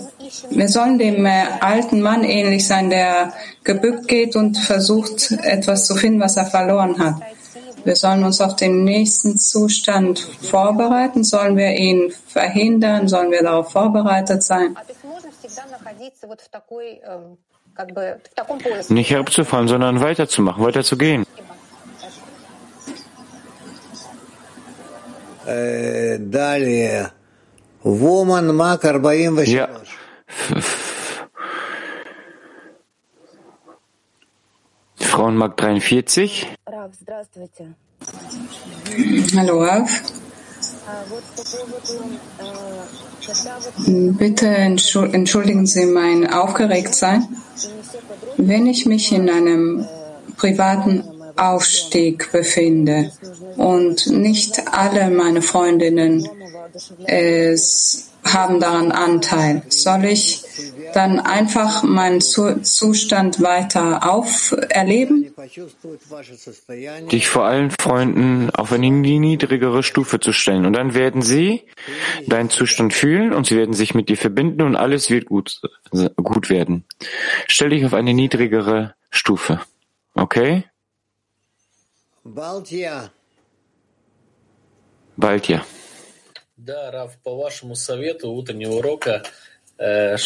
wir 0.50 0.68
sollen 0.68 1.00
dem 1.00 1.26
äh, 1.26 1.46
alten 1.62 2.02
Mann 2.02 2.24
ähnlich 2.24 2.68
sein, 2.68 2.90
der 2.90 3.34
gebückt 3.64 4.08
geht 4.08 4.36
und 4.36 4.58
versucht, 4.58 5.32
etwas 5.32 5.86
zu 5.86 5.96
finden, 5.96 6.20
was 6.20 6.36
er 6.36 6.46
verloren 6.46 7.00
hat. 7.00 7.16
Wir 7.84 7.96
sollen 7.96 8.24
uns 8.24 8.42
auf 8.42 8.56
den 8.56 8.84
nächsten 8.84 9.38
Zustand 9.38 10.20
vorbereiten. 10.20 11.24
Sollen 11.24 11.58
wir 11.58 11.72
ihn 11.76 12.12
verhindern? 12.28 13.08
Sollen 13.08 13.32
wir 13.32 13.44
darauf 13.44 13.72
vorbereitet 13.72 14.44
sein? 14.44 14.78
Nicht 18.90 19.12
herabzufallen, 19.12 19.68
sondern 19.68 20.02
weiterzumachen, 20.02 20.64
weiterzugehen. 20.64 21.26
Äh, 25.48 26.20
Woman 35.20 35.36
Mark 35.36 35.58
43. 35.58 36.44
Ja. 36.44 36.48
Frauenmarkt 36.66 36.98
43. 37.06 37.68
Hallo, 39.36 39.64
Rav. 39.64 39.90
Bitte 44.18 44.48
entschuldigen 44.48 45.66
Sie 45.66 45.86
mein 45.88 46.32
Aufgeregtsein. 46.32 47.28
Wenn 48.38 48.66
ich 48.66 48.86
mich 48.86 49.12
in 49.12 49.30
einem 49.30 49.86
privaten 50.38 51.04
Aufstieg 51.36 52.32
befinde 52.32 53.12
und 53.58 54.08
nicht 54.08 54.72
alle 54.72 55.10
meine 55.10 55.42
Freundinnen 55.42 56.30
es 57.06 58.10
haben 58.24 58.60
daran 58.62 58.94
Anteil. 58.94 59.64
Soll 59.68 60.06
ich 60.06 60.44
dann 60.93 61.21
einfach 61.21 61.83
meinen 61.83 62.21
Zustand 62.21 63.41
weiter 63.41 64.11
auferleben? 64.11 65.35
Dich 67.11 67.29
vor 67.29 67.45
allen 67.45 67.71
Freunden 67.71 68.51
auf 68.51 68.73
eine 68.73 68.91
niedrigere 68.91 69.83
Stufe 69.83 70.21
zu 70.21 70.33
stellen. 70.33 70.67
Und 70.67 70.75
dann 70.75 70.95
werden 70.95 71.23
sie 71.23 71.63
deinen 72.27 72.51
Zustand 72.51 72.95
fühlen 72.95 73.33
und 73.33 73.47
sie 73.47 73.57
werden 73.57 73.75
sich 73.75 73.95
mit 73.95 74.09
dir 74.09 74.17
verbinden 74.17 74.63
und 74.63 74.77
alles 74.77 75.11
wird 75.11 75.27
gut, 75.27 75.61
gut 76.17 76.51
werden. 76.51 76.85
Stell 77.49 77.71
dich 77.71 77.85
auf 77.85 77.95
eine 77.95 78.15
niedrigere 78.15 78.95
Stufe. 79.11 79.61
Okay? 80.15 80.65
Bald 82.25 82.71
ja. 82.71 83.11
Bald 85.17 85.49
ja. 85.49 85.65
Да, 86.57 86.91
Раф, 86.91 87.19
по 87.23 87.37
вашему 87.37 87.75
совету 87.75 88.31
утреннего 88.31 88.75
урока, 88.75 89.23
äh, 89.80 90.18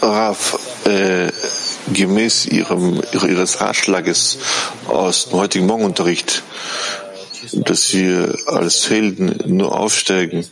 Rav, 0.00 0.58
äh, 0.86 1.30
gemäß 1.92 2.46
ihrem, 2.46 3.02
Ihres 3.12 3.60
Ratschlages 3.60 4.38
aus 4.88 5.28
dem 5.28 5.38
heutigen 5.38 5.66
Morgenunterricht, 5.66 6.42
dass 7.52 7.92
wir 7.92 8.34
als 8.46 8.88
Helden 8.88 9.38
nur 9.54 9.78
aufsteigen, 9.78 10.46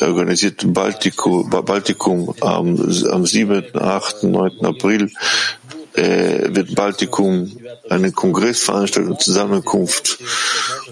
organisiert 0.00 0.72
Baltikum, 0.72 1.50
Baltikum 1.50 2.34
am, 2.40 2.80
am 3.10 3.26
7., 3.26 3.66
8., 3.74 4.22
9. 4.22 4.64
April 4.64 5.10
äh, 5.96 6.54
wird 6.54 6.74
Baltikum 6.74 7.50
einen 7.88 8.14
Kongress 8.14 8.62
veranstalten, 8.64 9.18
Zusammenkunft. 9.18 10.18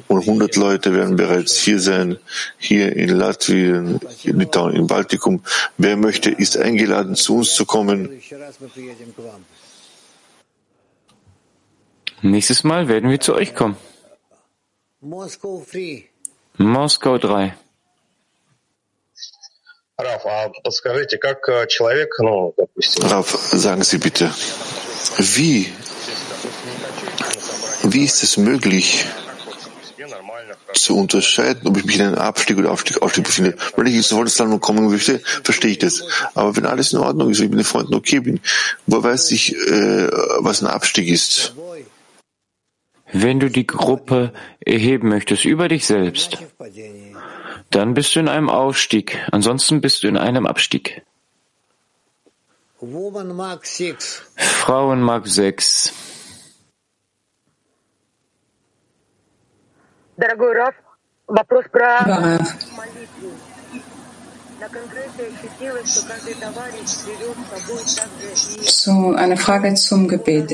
Und 0.09 0.21
100 0.21 0.57
Leute 0.57 0.95
werden 0.95 1.17
bereits 1.17 1.57
hier 1.59 1.79
sein, 1.79 2.19
hier 2.59 2.97
in 2.97 3.11
Latvien, 3.11 4.01
in 4.23 4.39
Litauen, 4.39 4.75
in 4.75 4.87
Baltikum. 4.87 5.43
Wer 5.77 5.97
möchte, 5.97 6.31
ist 6.31 6.57
eingeladen, 6.57 7.15
zu 7.15 7.37
uns 7.37 7.55
zu 7.55 7.65
kommen. 7.67 8.21
Nächstes 12.23 12.65
Mal 12.65 12.89
werden 12.89 13.11
wir 13.11 13.21
zu 13.21 13.35
euch 13.35 13.55
kommen. 13.55 13.77
Moskau 16.57 17.19
3. 17.19 17.55
Rav, 23.03 23.27
sagen 23.53 23.83
Sie 23.85 23.99
bitte, 23.99 24.31
wie, 25.19 25.73
wie 27.85 28.05
ist 28.05 28.23
es 28.23 28.37
möglich, 28.37 29.07
zu 30.73 30.97
unterscheiden, 30.97 31.67
ob 31.67 31.77
ich 31.77 31.85
mich 31.85 31.97
in 31.97 32.03
einem 32.03 32.17
Abstieg 32.17 32.59
oder 32.59 32.71
Aufstieg, 32.71 33.01
Aufstieg 33.01 33.25
befinde. 33.25 33.57
Wenn 33.77 33.87
ich 33.87 33.95
ins 33.95 34.09
Volksland 34.09 34.61
kommen 34.61 34.91
möchte, 34.91 35.21
verstehe 35.43 35.71
ich 35.71 35.79
das. 35.79 36.05
Aber 36.35 36.57
wenn 36.57 36.67
alles 36.67 36.93
in 36.93 36.99
Ordnung 36.99 37.31
ist, 37.31 37.39
wenn 37.39 37.47
ich 37.47 37.51
mit 37.51 37.61
den 37.61 37.65
Freunden 37.65 37.95
okay 37.95 38.21
bin, 38.21 38.41
wo 38.87 39.03
weiß 39.03 39.31
ich, 39.31 39.55
äh, 39.55 40.09
was 40.39 40.63
ein 40.63 40.69
Abstieg 40.69 41.09
ist? 41.09 41.55
Wenn 43.13 43.39
du 43.39 43.49
die 43.49 43.67
Gruppe 43.67 44.33
erheben 44.61 45.09
möchtest 45.09 45.45
über 45.45 45.69
dich 45.69 45.87
selbst, 45.87 46.39
dann 47.71 47.95
bist 47.95 48.15
du 48.15 48.21
in 48.21 48.29
einem 48.29 48.51
Aufstieg. 48.51 49.19
Ansonsten 49.31 49.81
bist 49.81 50.03
du 50.03 50.09
in 50.09 50.17
einem 50.17 50.47
Abstieg. 50.47 51.03
Frauenmark 52.84 53.66
6. 55.28 55.94
Дорогой 60.18 60.54
Раф, 60.54 60.76
вопрос 61.28 61.66
про 61.72 62.02
молитву. 62.76 63.32
На 64.60 64.68
конкрете 64.68 65.32
ощутилось, 65.34 65.90
что 65.90 66.06
каждый 66.08 66.34
товарищ 66.34 66.90
привел 67.06 67.34
с 67.34 67.38
собой 67.50 67.82
также 67.96 68.28
и 68.62 68.66
So, 68.68 69.14
eine 69.16 69.38
Frage 69.38 69.74
zum 69.76 70.10
Gebet. 70.10 70.54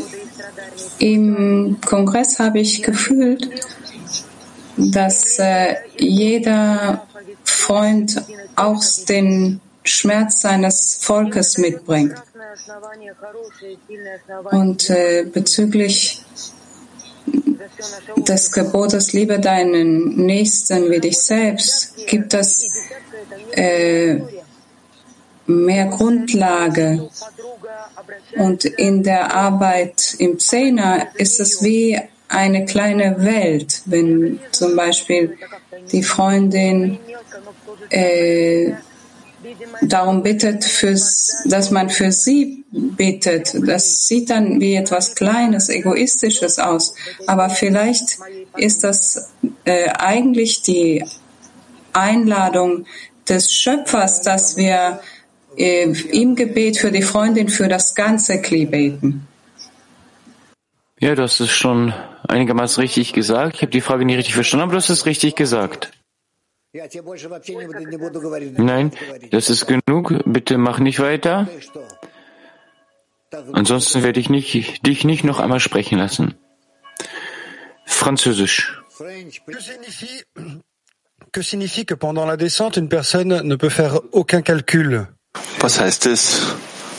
Im 0.99 1.79
Kongress 1.83 2.38
habe 2.38 2.59
ich 2.59 2.83
gefühlt, 2.83 3.49
dass 4.77 5.39
äh, 5.39 5.77
jeder 5.97 7.07
Freund 7.43 8.23
auch 8.55 8.83
den 9.07 9.59
Schmerz 9.82 10.42
seines 10.42 10.98
Volkes 11.00 11.58
mitbringt. 11.58 12.14
Und 14.50 14.90
äh, 14.90 15.24
bezüglich 15.24 16.22
des 18.16 18.52
Gebotes, 18.52 19.12
liebe 19.12 19.38
deinen 19.38 20.16
Nächsten 20.16 20.90
wie 20.90 21.00
dich 21.00 21.18
selbst, 21.18 21.96
gibt 22.06 22.34
es 22.34 22.64
äh, 23.52 24.20
mehr 25.46 25.86
Grundlage. 25.86 27.08
Und 28.36 28.64
in 28.64 29.02
der 29.02 29.34
Arbeit 29.34 30.14
im 30.18 30.38
Zehner 30.38 31.08
ist 31.14 31.40
es 31.40 31.62
wie 31.62 31.98
eine 32.28 32.64
kleine 32.64 33.24
Welt, 33.24 33.82
wenn 33.86 34.38
zum 34.52 34.76
Beispiel 34.76 35.36
die 35.90 36.02
Freundin 36.02 36.98
äh, 37.90 38.72
darum 39.82 40.22
bittet, 40.22 40.64
fürs, 40.64 41.43
dass 41.47 41.70
man 41.70 41.91
für 41.91 42.12
sie 42.12 42.64
bittet. 42.70 43.57
Das 43.66 44.07
sieht 44.07 44.30
dann 44.30 44.61
wie 44.61 44.74
etwas 44.74 45.14
Kleines, 45.14 45.68
Egoistisches 45.68 46.59
aus. 46.59 46.95
Aber 47.26 47.51
vielleicht 47.51 48.18
ist 48.57 48.84
das 48.84 49.30
äh, 49.64 49.88
eigentlich 49.91 50.62
die 50.62 51.05
Einladung 51.93 52.86
des 53.28 53.53
Schöpfers, 53.53 54.22
dass 54.22 54.57
wir 54.57 55.01
äh, 55.57 55.84
im 56.12 56.36
Gebet 56.36 56.76
für 56.76 56.93
die 56.93 57.03
Freundin 57.03 57.49
für 57.49 57.68
das 57.68 57.95
ganze 57.95 58.41
Kli 58.41 58.66
beten. 58.66 59.26
Ja, 61.01 61.14
du 61.14 61.22
hast 61.22 61.41
es 61.41 61.51
schon 61.51 61.95
einigermaßen 62.28 62.80
richtig 62.80 63.14
gesagt. 63.14 63.57
Ich 63.57 63.62
habe 63.62 63.72
die 63.72 63.80
Frage 63.80 64.05
nicht 64.05 64.18
richtig 64.18 64.34
verstanden, 64.34 64.64
aber 64.64 64.72
du 64.72 64.78
hast 64.78 64.91
es 64.91 65.07
richtig 65.07 65.34
gesagt. 65.34 65.93
Nein, 68.58 68.92
das 69.30 69.50
ist 69.50 69.66
genug. 69.66 70.14
Bitte 70.24 70.56
mach 70.56 70.78
nicht 70.78 71.00
weiter. 71.00 71.48
Ansonsten 73.52 74.02
werde 74.02 74.20
ich 74.20 74.30
nicht, 74.30 74.86
dich 74.86 75.04
nicht 75.04 75.24
noch 75.24 75.40
einmal 75.40 75.60
sprechen 75.60 75.98
lassen. 75.98 76.34
Französisch. 77.86 78.80
Que 81.32 81.42
signifie 81.42 81.84
que 81.84 81.94
pendant 81.94 82.26
la 82.26 82.36
descente, 82.36 82.76
une 82.76 82.88
personne 82.88 83.42
ne 83.42 83.56
peut 83.56 83.70
faire 83.70 84.00
aucun 84.12 84.42
calcul? 84.42 85.06
Was 85.60 85.78
heißt 85.78 86.06
es, 86.06 86.56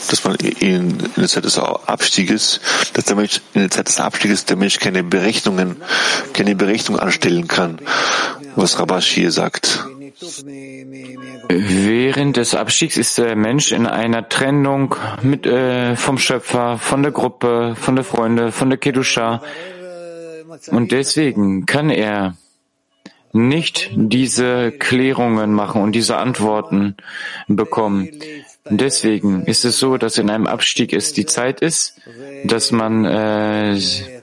dass 0.08 0.24
man 0.24 0.36
in, 0.36 0.98
in 1.00 1.12
der 1.16 1.28
Zeit 1.28 1.44
des 1.44 1.58
Abstieges, 1.58 2.60
dass 2.94 3.04
der 3.04 3.16
Mensch 3.16 3.42
in 3.52 3.62
der 3.62 3.70
Zeit 3.70 3.88
des 3.88 4.00
Abstieges 4.00 4.46
der 4.46 4.56
Mensch 4.56 4.78
keine 4.78 5.02
Berechnungen, 5.04 5.82
keine 6.32 6.54
Berechnung 6.54 6.98
anstellen 6.98 7.46
kann, 7.46 7.78
was 8.56 8.78
Rabash 8.78 9.10
hier 9.10 9.30
sagt? 9.30 9.86
Während 11.48 12.36
des 12.36 12.54
Abstiegs 12.54 12.96
ist 12.96 13.18
der 13.18 13.34
Mensch 13.36 13.72
in 13.72 13.86
einer 13.86 14.28
Trennung 14.28 14.94
mit, 15.22 15.46
äh, 15.46 15.96
vom 15.96 16.18
Schöpfer, 16.18 16.78
von 16.78 17.02
der 17.02 17.12
Gruppe, 17.12 17.74
von 17.78 17.96
der 17.96 18.04
Freunde, 18.04 18.52
von 18.52 18.70
der 18.70 18.78
Kedusha. 18.78 19.42
Und 20.70 20.92
deswegen 20.92 21.66
kann 21.66 21.90
er 21.90 22.36
nicht 23.32 23.90
diese 23.94 24.72
Klärungen 24.72 25.52
machen 25.54 25.82
und 25.82 25.92
diese 25.92 26.18
Antworten 26.18 26.96
bekommen. 27.48 28.10
Deswegen 28.68 29.44
ist 29.46 29.64
es 29.64 29.78
so, 29.78 29.96
dass 29.96 30.18
in 30.18 30.30
einem 30.30 30.46
Abstieg 30.46 30.92
es 30.92 31.12
die 31.12 31.26
Zeit 31.26 31.60
ist, 31.60 31.98
dass 32.44 32.70
man 32.70 33.04
äh, 33.04 33.72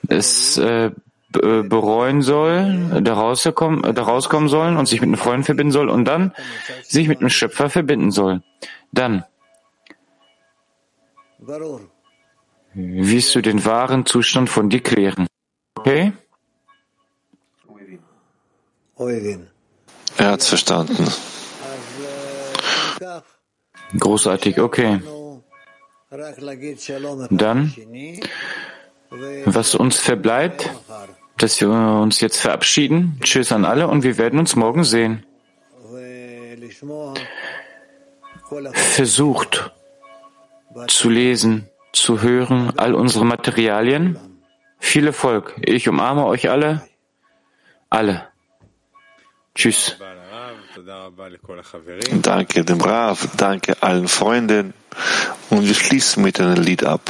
es 0.08 0.58
äh, 0.58 0.92
bereuen 1.32 2.22
soll, 2.22 3.02
da 3.02 3.14
rauskommen, 3.14 3.94
da 3.94 4.02
rauskommen 4.02 4.50
sollen 4.50 4.78
und 4.78 4.88
sich 4.88 5.00
mit 5.02 5.10
einem 5.10 5.18
Freund 5.18 5.46
verbinden 5.46 5.72
soll 5.72 5.90
und 5.90 6.06
dann 6.06 6.34
sich 6.84 7.08
mit 7.08 7.22
dem 7.22 7.30
Schöpfer 7.30 7.70
verbinden 7.70 8.12
soll. 8.12 8.42
Dann 8.92 9.24
wirst 12.74 13.36
du 13.36 13.42
den 13.42 13.64
wahren 13.66 14.06
Zustand 14.06 14.50
von 14.50 14.70
dir 14.70 14.82
klären. 14.82 15.28
Okay? 15.76 16.14
Er 20.18 20.32
hat's 20.32 20.50
verstanden. 20.50 21.08
Großartig, 23.98 24.60
okay. 24.60 25.00
Dann, 27.30 27.74
was 29.46 29.76
uns 29.76 30.00
verbleibt, 30.00 30.70
dass 31.38 31.60
wir 31.62 31.70
uns 31.70 32.22
jetzt 32.22 32.40
verabschieden. 32.40 33.20
Tschüss 33.22 33.52
an 33.52 33.66
alle 33.66 33.88
und 33.88 34.04
wir 34.04 34.18
werden 34.18 34.40
uns 34.40 34.56
morgen 34.56 34.84
sehen. 34.84 35.26
Versucht 38.74 39.72
zu 40.88 41.10
lesen, 41.10 41.68
zu 41.94 42.22
hören, 42.22 42.74
all 42.78 42.94
unsere 42.94 43.26
Materialien. 43.26 44.20
Viel 44.80 45.08
Erfolg. 45.08 45.56
Ich 45.62 45.90
umarme 45.90 46.26
euch 46.26 46.50
alle. 46.50 46.88
Alle. 47.90 48.28
Tschüss. 49.56 49.98
Danke 52.22 52.64
dem 52.64 52.82
Rav, 52.82 53.28
danke 53.36 53.84
allen 53.84 54.08
Freunden 54.08 54.74
und 55.50 55.68
wir 55.68 55.74
schließen 55.74 56.24
mit 56.24 56.40
einem 56.40 56.62
Lied 56.62 56.84
ab. 56.84 57.02